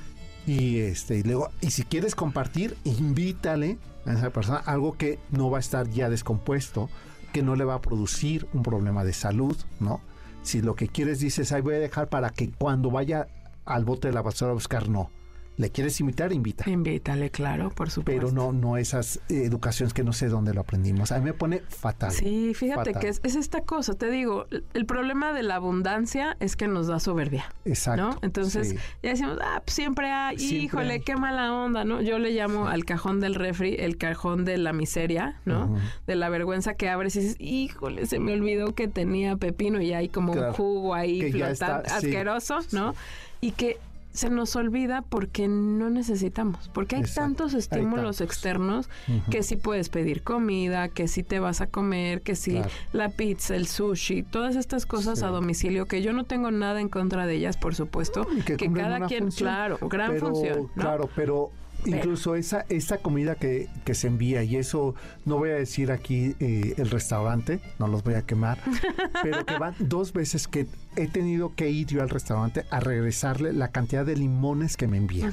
Y 0.46 0.78
este, 0.78 1.18
y 1.18 1.22
luego, 1.22 1.50
y 1.60 1.70
si 1.70 1.82
quieres 1.82 2.14
compartir, 2.14 2.76
invítale 2.84 3.78
a 4.06 4.12
esa 4.12 4.30
persona 4.30 4.58
algo 4.58 4.96
que 4.96 5.18
no 5.30 5.50
va 5.50 5.58
a 5.58 5.60
estar 5.60 5.88
ya 5.90 6.08
descompuesto, 6.08 6.88
que 7.32 7.42
no 7.42 7.56
le 7.56 7.64
va 7.64 7.74
a 7.74 7.82
producir 7.82 8.46
un 8.54 8.62
problema 8.62 9.04
de 9.04 9.12
salud, 9.12 9.56
¿no? 9.80 10.00
Si 10.42 10.62
lo 10.62 10.74
que 10.74 10.88
quieres 10.88 11.20
dices, 11.20 11.52
ay, 11.52 11.60
voy 11.60 11.74
a 11.74 11.78
dejar 11.78 12.08
para 12.08 12.30
que 12.30 12.50
cuando 12.50 12.90
vaya 12.90 13.28
al 13.66 13.84
bote 13.84 14.08
de 14.08 14.14
la 14.14 14.22
basura 14.22 14.52
a 14.52 14.54
buscar, 14.54 14.88
no 14.88 15.10
¿Le 15.58 15.70
quieres 15.70 15.98
invitar? 15.98 16.32
Invita. 16.32 16.70
Invítale, 16.70 17.30
claro, 17.30 17.70
por 17.70 17.90
supuesto. 17.90 18.28
Pero 18.28 18.32
no, 18.32 18.52
no 18.52 18.76
esas 18.76 19.18
educaciones 19.28 19.92
que 19.92 20.04
no 20.04 20.12
sé 20.12 20.28
dónde 20.28 20.54
lo 20.54 20.60
aprendimos. 20.60 21.10
A 21.10 21.18
mí 21.18 21.24
me 21.24 21.34
pone 21.34 21.62
fatal. 21.68 22.12
Sí, 22.12 22.54
fíjate 22.54 22.94
que 22.94 23.08
es, 23.08 23.20
esta 23.24 23.62
cosa. 23.62 23.94
Te 23.94 24.08
digo, 24.08 24.46
el 24.72 24.86
problema 24.86 25.32
de 25.32 25.42
la 25.42 25.56
abundancia 25.56 26.36
es 26.38 26.54
que 26.54 26.68
nos 26.68 26.86
da 26.86 27.00
soberbia. 27.00 27.52
Exacto. 27.64 28.02
¿no? 28.02 28.18
Entonces, 28.22 28.76
ya 29.02 29.10
decimos, 29.10 29.38
ah, 29.42 29.60
pues 29.64 29.74
siempre 29.74 30.12
hay, 30.12 30.36
híjole, 30.36 31.00
qué 31.00 31.16
mala 31.16 31.52
onda, 31.52 31.84
¿no? 31.84 32.02
Yo 32.02 32.20
le 32.20 32.30
llamo 32.30 32.68
al 32.68 32.84
cajón 32.84 33.18
del 33.18 33.34
refri 33.34 33.74
el 33.80 33.96
cajón 33.96 34.44
de 34.44 34.58
la 34.58 34.72
miseria, 34.72 35.40
¿no? 35.44 35.76
De 36.06 36.14
la 36.14 36.28
vergüenza 36.28 36.74
que 36.74 36.88
abres 36.88 37.16
y 37.16 37.20
dices, 37.20 37.36
híjole, 37.40 38.06
se 38.06 38.20
me 38.20 38.32
olvidó 38.32 38.76
que 38.76 38.86
tenía 38.86 39.36
pepino 39.36 39.80
y 39.80 39.92
hay 39.92 40.08
como 40.08 40.34
un 40.34 40.52
jugo 40.52 40.94
ahí 40.94 41.32
flotando, 41.32 41.88
asqueroso, 41.90 42.60
¿no? 42.70 42.94
Y 43.40 43.52
que 43.52 43.78
se 44.18 44.30
nos 44.30 44.56
olvida 44.56 45.02
porque 45.02 45.46
no 45.46 45.90
necesitamos, 45.90 46.68
porque 46.74 46.96
hay 46.96 47.04
tantos 47.04 47.54
estímulos 47.54 48.20
externos 48.20 48.90
que 49.30 49.44
si 49.44 49.54
puedes 49.54 49.90
pedir 49.90 50.24
comida, 50.24 50.88
que 50.88 51.06
si 51.06 51.22
te 51.22 51.38
vas 51.38 51.60
a 51.60 51.68
comer, 51.68 52.22
que 52.22 52.34
si 52.34 52.60
la 52.92 53.10
pizza, 53.10 53.54
el 53.54 53.68
sushi, 53.68 54.24
todas 54.24 54.56
estas 54.56 54.86
cosas 54.86 55.22
a 55.22 55.28
domicilio 55.28 55.86
que 55.86 56.02
yo 56.02 56.12
no 56.12 56.24
tengo 56.24 56.50
nada 56.50 56.80
en 56.80 56.88
contra 56.88 57.26
de 57.26 57.36
ellas, 57.36 57.56
por 57.56 57.76
supuesto, 57.76 58.26
que, 58.44 58.56
cada 58.72 59.06
quien, 59.06 59.30
claro, 59.30 59.78
gran 59.82 60.18
función, 60.18 60.66
claro, 60.74 61.08
pero 61.14 61.52
Incluso 61.86 62.34
esa, 62.34 62.64
esa 62.68 62.98
comida 62.98 63.34
que, 63.36 63.68
que, 63.84 63.94
se 63.94 64.08
envía, 64.08 64.42
y 64.42 64.56
eso 64.56 64.94
no 65.24 65.38
voy 65.38 65.50
a 65.50 65.54
decir 65.54 65.92
aquí 65.92 66.34
eh, 66.40 66.74
el 66.76 66.90
restaurante, 66.90 67.60
no 67.78 67.86
los 67.86 68.02
voy 68.02 68.14
a 68.14 68.22
quemar, 68.22 68.58
pero 69.22 69.46
que 69.46 69.58
van 69.58 69.74
dos 69.78 70.12
veces 70.12 70.48
que 70.48 70.66
he 70.96 71.06
tenido 71.06 71.54
que 71.54 71.70
ir 71.70 71.86
yo 71.86 72.02
al 72.02 72.08
restaurante 72.08 72.64
a 72.70 72.80
regresarle 72.80 73.52
la 73.52 73.68
cantidad 73.68 74.04
de 74.04 74.16
limones 74.16 74.76
que 74.76 74.88
me 74.88 74.96
envía, 74.96 75.32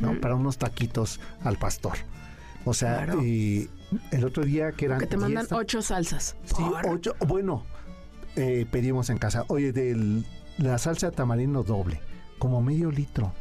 ¿no? 0.00 0.20
Para 0.20 0.34
unos 0.34 0.58
taquitos 0.58 1.20
al 1.42 1.58
pastor. 1.58 1.98
O 2.64 2.72
sea, 2.72 3.06
y 3.22 3.68
el 4.10 4.24
otro 4.24 4.44
día 4.44 4.72
que 4.72 4.86
eran... 4.86 4.98
Que 4.98 5.06
te 5.06 5.18
mandan 5.18 5.46
ocho 5.50 5.82
salsas. 5.82 6.34
Sí, 6.44 6.64
ocho. 6.88 7.14
Bueno, 7.26 7.62
eh, 8.36 8.66
pedimos 8.70 9.10
en 9.10 9.18
casa, 9.18 9.44
oye, 9.48 9.72
de 9.72 10.24
la 10.56 10.78
salsa 10.78 11.10
de 11.10 11.16
tamarindo 11.16 11.62
doble, 11.62 12.00
como 12.38 12.62
medio 12.62 12.90
litro 12.90 13.34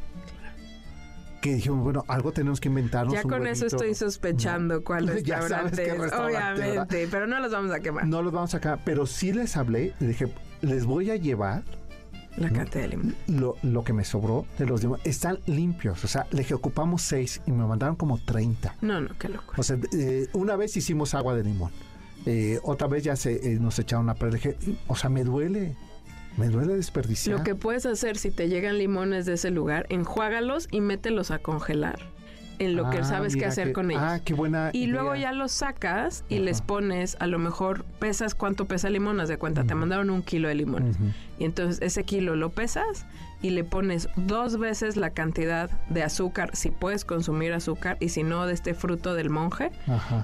que 1.43 1.55
dijimos, 1.55 1.83
bueno, 1.83 2.05
algo 2.07 2.31
tenemos 2.31 2.61
que 2.61 2.69
inventarnos. 2.69 3.13
Ya 3.13 3.23
con 3.23 3.45
eso 3.45 3.65
estoy 3.65 3.93
sospechando 3.93 4.81
cuál 4.81 5.07
restaurante 5.09 5.89
es, 5.89 6.13
obviamente, 6.13 7.05
pero 7.11 7.27
no 7.27 7.37
los 7.41 7.51
vamos 7.51 7.69
a 7.71 7.81
quemar. 7.81 8.07
No 8.07 8.21
los 8.21 8.31
vamos 8.31 8.55
a 8.55 8.61
quemar, 8.61 8.79
pero 8.85 9.05
sí 9.05 9.33
les 9.33 9.57
hablé, 9.57 9.93
les 9.99 10.09
dije, 10.11 10.33
les 10.61 10.85
voy 10.85 11.11
a 11.11 11.17
llevar 11.17 11.63
la 12.37 12.49
cantidad 12.49 12.83
de 12.83 12.87
limón. 12.87 13.15
Lo, 13.27 13.57
lo, 13.61 13.83
que 13.83 13.91
me 13.91 14.05
sobró 14.05 14.45
de 14.57 14.65
los 14.65 14.81
limones. 14.81 15.05
Están 15.05 15.39
limpios. 15.45 16.01
O 16.05 16.07
sea, 16.07 16.25
le 16.31 16.39
dije, 16.39 16.53
ocupamos 16.53 17.01
seis 17.01 17.41
y 17.45 17.51
me 17.51 17.67
mandaron 17.67 17.97
como 17.97 18.17
30. 18.19 18.77
No, 18.79 19.01
no, 19.01 19.09
qué 19.19 19.27
loco. 19.27 19.53
O 19.57 19.63
sea, 19.63 19.77
eh, 19.91 20.29
una 20.31 20.55
vez 20.55 20.77
hicimos 20.77 21.13
agua 21.13 21.35
de 21.35 21.43
limón. 21.43 21.71
Eh, 22.25 22.61
otra 22.63 22.87
vez 22.87 23.03
ya 23.03 23.17
se 23.17 23.51
eh, 23.51 23.59
nos 23.59 23.77
echaron 23.79 24.09
a 24.09 24.15
perder. 24.15 24.35
Dije, 24.35 24.77
o 24.87 24.95
sea, 24.95 25.09
me 25.09 25.25
duele. 25.25 25.75
Me 26.37 26.49
duele 26.49 26.75
desperdiciar. 26.75 27.37
Lo 27.37 27.43
que 27.43 27.55
puedes 27.55 27.85
hacer 27.85 28.17
si 28.17 28.31
te 28.31 28.49
llegan 28.49 28.77
limones 28.77 29.25
de 29.25 29.33
ese 29.33 29.51
lugar, 29.51 29.85
enjuágalos 29.89 30.67
y 30.71 30.81
mételos 30.81 31.31
a 31.31 31.39
congelar 31.39 31.99
en 32.59 32.75
lo 32.75 32.89
que 32.89 32.99
ah, 32.99 33.03
sabes 33.03 33.35
qué 33.35 33.45
hacer 33.45 33.73
con 33.73 33.91
ellos. 33.91 34.03
Ah, 34.03 34.19
qué 34.23 34.33
buena. 34.33 34.69
Y 34.73 34.87
luego 34.87 35.15
ya 35.15 35.31
los 35.31 35.51
sacas 35.51 36.23
y 36.29 36.39
les 36.39 36.61
pones, 36.61 37.17
a 37.19 37.27
lo 37.27 37.39
mejor 37.39 37.83
pesas 37.99 38.35
cuánto 38.35 38.65
pesa 38.65 38.89
limón, 38.89 39.19
haz 39.19 39.29
de 39.29 39.37
cuenta, 39.37 39.63
te 39.63 39.75
mandaron 39.75 40.09
un 40.09 40.21
kilo 40.21 40.47
de 40.47 40.55
limones. 40.55 40.97
Y 41.39 41.45
entonces 41.45 41.81
ese 41.81 42.03
kilo 42.03 42.35
lo 42.35 42.49
pesas 42.49 43.05
y 43.43 43.49
le 43.49 43.65
pones 43.65 44.07
dos 44.15 44.57
veces 44.57 44.95
la 44.95 45.09
cantidad 45.09 45.69
de 45.89 46.01
azúcar, 46.01 46.55
si 46.55 46.71
puedes 46.71 47.03
consumir 47.03 47.51
azúcar, 47.51 47.97
y 47.99 48.09
si 48.09 48.23
no, 48.23 48.47
de 48.47 48.53
este 48.53 48.73
fruto 48.73 49.13
del 49.13 49.29
monje, 49.29 49.69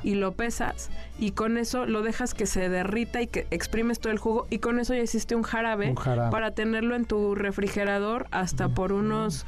y 0.04 0.16
lo 0.16 0.32
pesas, 0.32 0.90
y 1.20 1.32
con 1.32 1.58
eso 1.58 1.86
lo 1.86 2.02
dejas 2.02 2.34
que 2.34 2.46
se 2.46 2.70
derrita 2.70 3.22
y 3.22 3.28
que 3.28 3.46
exprimes 3.52 4.00
todo 4.00 4.14
el 4.14 4.20
jugo, 4.20 4.48
y 4.50 4.60
con 4.60 4.80
eso 4.80 4.94
ya 4.96 5.02
hiciste 5.02 5.36
un 5.36 5.44
jarabe, 5.44 5.94
para 6.32 6.52
tenerlo 6.52 6.96
en 6.96 7.04
tu 7.04 7.36
refrigerador 7.36 8.28
hasta 8.32 8.70
por 8.70 8.94
unos 8.94 9.46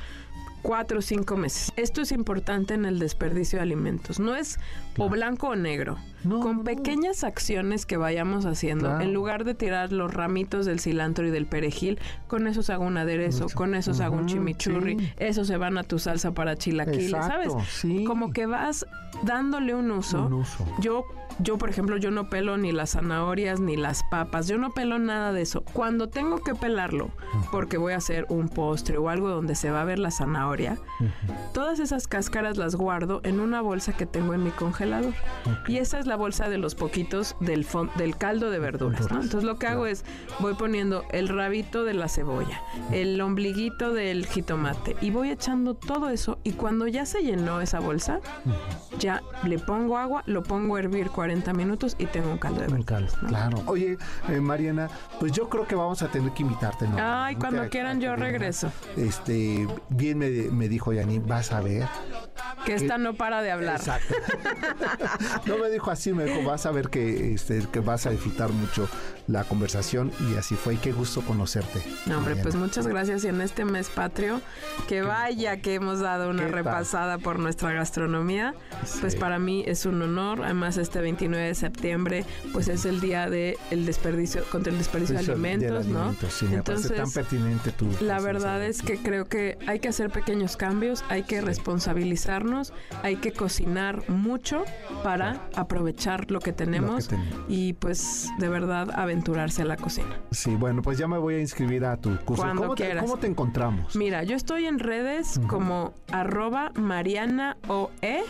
cuatro 0.61 0.99
o 0.99 1.01
cinco 1.01 1.37
meses. 1.37 1.71
Esto 1.75 2.01
es 2.01 2.11
importante 2.11 2.73
en 2.73 2.85
el 2.85 2.99
desperdicio 2.99 3.59
de 3.59 3.63
alimentos. 3.63 4.19
No 4.19 4.35
es 4.35 4.59
o 4.97 5.09
blanco 5.09 5.49
o 5.49 5.55
negro. 5.55 5.97
Con 6.23 6.63
pequeñas 6.63 7.23
acciones 7.23 7.87
que 7.87 7.97
vayamos 7.97 8.45
haciendo, 8.45 8.99
en 8.99 9.11
lugar 9.11 9.43
de 9.43 9.55
tirar 9.55 9.91
los 9.91 10.13
ramitos 10.13 10.67
del 10.67 10.79
cilantro 10.79 11.27
y 11.27 11.31
del 11.31 11.47
perejil, 11.47 11.99
con 12.27 12.45
eso 12.45 12.61
se 12.61 12.73
hago 12.73 12.85
un 12.85 12.97
aderezo, 12.97 13.47
con 13.55 13.73
eso 13.73 13.95
se 13.95 14.03
hago 14.03 14.17
un 14.17 14.27
chimichurri, 14.27 15.13
eso 15.17 15.45
se 15.45 15.57
van 15.57 15.79
a 15.79 15.83
tu 15.83 15.97
salsa 15.97 16.31
para 16.33 16.55
chilaquiles, 16.55 17.09
¿sabes? 17.09 17.51
Como 18.05 18.31
que 18.31 18.45
vas 18.45 18.85
dándole 19.23 19.73
un 19.73 19.89
uso. 19.89 20.27
un 20.27 20.33
uso. 20.33 20.65
Yo 20.79 21.05
yo, 21.39 21.57
por 21.57 21.69
ejemplo, 21.69 21.97
yo 21.97 22.11
no 22.11 22.29
pelo 22.29 22.57
ni 22.57 22.71
las 22.71 22.91
zanahorias 22.91 23.59
ni 23.59 23.75
las 23.75 24.03
papas. 24.03 24.47
Yo 24.47 24.57
no 24.57 24.71
pelo 24.71 24.99
nada 24.99 25.33
de 25.33 25.41
eso. 25.41 25.63
Cuando 25.73 26.09
tengo 26.09 26.37
que 26.43 26.55
pelarlo, 26.55 27.09
porque 27.51 27.77
voy 27.77 27.93
a 27.93 27.97
hacer 27.97 28.25
un 28.29 28.49
postre 28.49 28.97
o 28.97 29.09
algo 29.09 29.29
donde 29.29 29.55
se 29.55 29.71
va 29.71 29.81
a 29.81 29.85
ver 29.85 29.99
la 29.99 30.11
zanahoria, 30.11 30.50
todas 31.53 31.79
esas 31.79 32.07
cáscaras 32.07 32.57
las 32.57 32.75
guardo 32.75 33.21
en 33.23 33.39
una 33.39 33.61
bolsa 33.61 33.93
que 33.93 34.05
tengo 34.05 34.33
en 34.33 34.43
mi 34.43 34.51
congelador. 34.51 35.13
Y 35.67 35.77
esa 35.77 35.99
es 35.99 36.05
la 36.05 36.15
bolsa 36.15 36.49
de 36.49 36.57
los 36.57 36.75
poquitos 36.75 37.35
del, 37.39 37.65
del 37.97 38.17
caldo 38.17 38.49
de 38.49 38.59
verduras. 38.59 39.01
Entonces 39.01 39.43
lo 39.43 39.57
que 39.57 39.67
hago 39.67 39.85
es, 39.85 40.03
voy 40.39 40.53
poniendo 40.53 41.03
el 41.11 41.27
rabito 41.27 41.83
de 41.83 41.93
la 41.93 42.07
cebolla, 42.07 42.61
el 42.91 43.19
ombliguito 43.21 43.93
del 43.93 44.25
jitomate 44.25 44.95
y 45.01 45.11
voy 45.11 45.29
echando 45.31 45.73
todo 45.73 46.09
eso 46.09 46.39
y 46.43 46.53
cuando 46.53 46.87
ya 46.87 47.05
se 47.05 47.21
llenó 47.21 47.61
esa 47.61 47.79
bolsa, 47.79 48.19
ya 48.99 49.21
le 49.43 49.59
pongo 49.59 49.97
agua, 49.97 50.23
lo 50.25 50.43
pongo 50.43 50.75
a 50.75 50.79
hervir 50.79 51.09
40 51.09 51.53
minutos 51.53 51.95
y 51.97 52.05
tengo 52.05 52.31
un 52.31 52.37
caldo 52.37 52.61
de 52.61 52.67
verduras. 52.67 53.13
Claro. 53.27 53.63
Oye, 53.65 53.97
eh, 54.29 54.39
Mariana, 54.39 54.89
pues 55.19 55.31
yo 55.31 55.49
creo 55.49 55.67
que 55.67 55.75
vamos 55.75 56.01
a 56.01 56.07
tener 56.07 56.31
que 56.31 56.43
invitarte. 56.43 56.87
¿no? 56.87 56.97
Ay, 56.99 57.35
cuando 57.35 57.67
quieran 57.69 57.99
yo 58.01 58.15
regreso. 58.15 58.71
Este, 58.97 59.67
bien 59.89 60.21
me, 60.49 60.51
me 60.51 60.69
dijo 60.69 60.93
Yani, 60.93 61.19
vas 61.19 61.51
a 61.51 61.61
ver. 61.61 61.87
Que 62.65 62.75
esta 62.75 62.97
no 62.97 63.15
para 63.15 63.41
de 63.41 63.51
hablar. 63.51 63.77
Exacto. 63.77 64.13
no 65.45 65.57
me 65.57 65.69
dijo 65.69 65.89
así, 65.89 66.13
me 66.13 66.25
dijo, 66.25 66.47
vas 66.47 66.65
a 66.65 66.71
ver 66.71 66.89
que, 66.89 67.33
este, 67.33 67.65
que 67.71 67.79
vas 67.79 68.05
a 68.05 68.11
disfrutar 68.11 68.51
mucho 68.51 68.87
la 69.27 69.43
conversación 69.43 70.11
y 70.29 70.37
así 70.37 70.55
fue. 70.55 70.75
Y 70.75 70.77
qué 70.77 70.91
gusto 70.91 71.21
conocerte. 71.21 71.81
No, 72.05 72.19
hombre, 72.19 72.35
pues 72.35 72.55
muchas 72.55 72.85
gracias. 72.87 73.23
Y 73.23 73.29
en 73.29 73.41
este 73.41 73.65
mes 73.65 73.89
patrio, 73.89 74.41
que 74.87 75.01
vaya 75.01 75.61
que 75.61 75.75
hemos 75.75 75.99
dado 75.99 76.29
una 76.29 76.47
repasada 76.47 77.17
por 77.17 77.39
nuestra 77.39 77.73
gastronomía, 77.73 78.53
pues 78.99 79.15
para 79.15 79.39
mí 79.39 79.63
es 79.65 79.85
un 79.85 80.01
honor. 80.01 80.43
Además, 80.43 80.77
este 80.77 81.01
29 81.01 81.47
de 81.47 81.55
septiembre, 81.55 82.25
pues 82.53 82.67
es 82.67 82.85
el 82.85 83.01
día 83.01 83.29
de 83.29 83.57
el 83.71 83.85
desperdicio 83.85 84.43
contra 84.51 84.71
el 84.71 84.77
desperdicio 84.77 85.17
de 85.17 85.31
alimentos, 85.31 85.87
¿no? 85.87 86.15
Entonces, 86.41 86.95
tan 86.95 87.11
pertinente 87.11 87.71
tu 87.71 87.87
La 88.01 88.19
verdad 88.19 88.63
es 88.63 88.81
que 88.81 88.97
creo 88.97 89.25
que 89.25 89.57
hay 89.67 89.79
que 89.79 89.87
hacer 89.87 90.09
pequeños 90.09 90.30
cambios, 90.57 91.03
hay 91.09 91.23
que 91.23 91.41
responsabilizarnos 91.41 92.73
hay 93.03 93.17
que 93.17 93.31
cocinar 93.31 94.09
mucho 94.09 94.63
para 95.03 95.47
aprovechar 95.55 96.29
lo 96.31 96.39
que 96.39 96.53
tenemos, 96.53 97.09
y 97.47 97.73
pues 97.73 98.29
de 98.39 98.49
verdad 98.49 98.89
aventurarse 98.93 99.61
a 99.61 99.65
la 99.65 99.77
cocina. 99.77 100.19
Sí, 100.31 100.55
bueno, 100.55 100.81
pues 100.81 100.97
ya 100.97 101.07
me 101.07 101.17
voy 101.17 101.35
a 101.35 101.39
inscribir 101.39 101.85
a 101.85 101.97
tu 101.97 102.17
curso. 102.19 102.43
Cuando 102.43 102.63
¿Cómo, 102.63 102.75
quieras. 102.75 103.03
Te, 103.03 103.09
¿Cómo 103.09 103.17
te 103.19 103.27
encontramos? 103.27 103.95
Mira, 103.95 104.23
yo 104.23 104.35
estoy 104.35 104.65
en 104.65 104.79
redes 104.79 105.39
como 105.47 105.93
arroba 106.11 106.71
Mariana 106.75 107.57
OE 107.67 108.23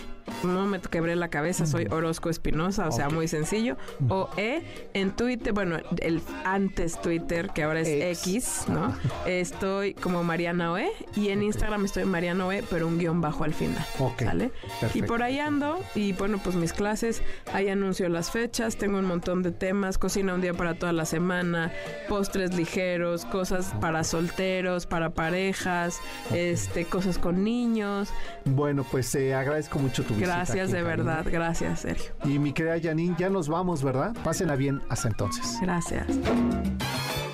no 0.44 0.66
me 0.66 0.80
quebré 0.80 1.16
la 1.16 1.30
cabeza, 1.30 1.66
soy 1.66 1.88
Orozco 1.90 2.30
Espinosa, 2.30 2.88
o 2.88 2.92
sea, 2.92 3.10
muy 3.10 3.28
sencillo. 3.28 3.78
O 4.10 4.30
E 4.38 4.64
en 4.94 5.12
Twitter, 5.12 5.54
bueno, 5.54 5.78
el 6.00 6.22
antes 6.46 7.00
Twitter, 7.02 7.50
que 7.54 7.64
ahora 7.64 7.82
es 7.82 8.20
X, 8.26 8.66
¿no? 8.68 8.96
Estoy 9.26 9.94
como 9.94 10.24
Mariana 10.24 10.72
Oe 10.72 10.92
y 11.16 11.30
en 11.30 11.44
Instagram 11.44 11.86
estoy 11.86 12.06
Mariana 12.06 12.46
Oe, 12.48 12.64
pero 12.70 12.88
un 12.88 12.98
guion 12.98 13.22
bajo 13.22 13.44
al 13.44 13.54
final. 13.54 13.86
¿Sale? 14.18 14.52
Y 14.94 15.04
por 15.04 15.24
ahí 15.24 15.40
ando 15.40 15.80
y 15.96 16.14
bueno, 16.14 16.40
pues 16.44 16.56
mis 16.56 16.74
clases, 16.74 17.22
ahí 17.54 17.70
anuncio 17.70 18.10
las 18.10 18.32
fechas, 18.32 18.78
tengo 18.78 18.98
un 18.98 19.06
montón 19.06 19.44
de 19.44 19.52
temas, 19.52 19.98
cocina 19.98 20.34
un 20.34 20.42
día 20.42 20.54
para 20.54 20.76
toda 20.76 20.94
la 20.94 21.06
semana, 21.06 21.72
postres 22.10 22.54
ligeros, 22.56 23.26
cosas 23.26 23.74
para 23.80 24.04
solteros, 24.04 24.86
para 24.86 25.12
parejas, 25.12 26.00
este, 26.34 26.86
cosas 26.86 27.18
con 27.18 27.44
niños. 27.44 28.10
Bueno, 28.46 28.86
pues 28.90 29.14
eh, 29.16 29.34
agradezco 29.34 29.80
mucho 29.80 30.04
tu 30.04 30.11
Gracias 30.20 30.72
de 30.72 30.84
verdad, 30.84 31.26
gracias 31.30 31.82
Sergio. 31.82 32.14
Y 32.26 32.40
mi 32.40 32.54
querida 32.54 32.80
Janine, 32.82 33.16
ya 33.18 33.30
nos 33.30 33.48
vamos, 33.48 33.84
¿verdad? 33.84 34.16
Pásenla 34.24 34.56
bien 34.56 34.82
hasta 34.90 35.08
entonces. 35.08 35.58
Gracias. 35.62 36.08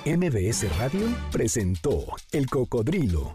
MBS 0.04 0.78
Radio 0.78 1.06
presentó 1.30 2.04
El 2.32 2.48
Cocodrilo. 2.48 3.34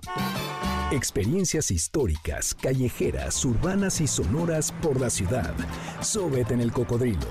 Experiencias 0.91 1.71
históricas, 1.71 2.53
callejeras, 2.53 3.43
urbanas 3.45 3.99
y 3.99 4.07
sonoras 4.07 4.71
por 4.71 5.01
la 5.01 5.09
ciudad. 5.09 5.53
Sóbete 6.01 6.53
en 6.53 6.61
el 6.61 6.71
cocodrilo. 6.71 7.25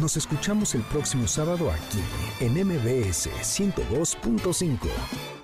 Nos 0.00 0.16
escuchamos 0.16 0.74
el 0.74 0.82
próximo 0.82 1.26
sábado 1.26 1.70
aquí 1.70 2.00
en 2.40 2.54
MBS 2.54 3.28
102.5. 3.42 5.41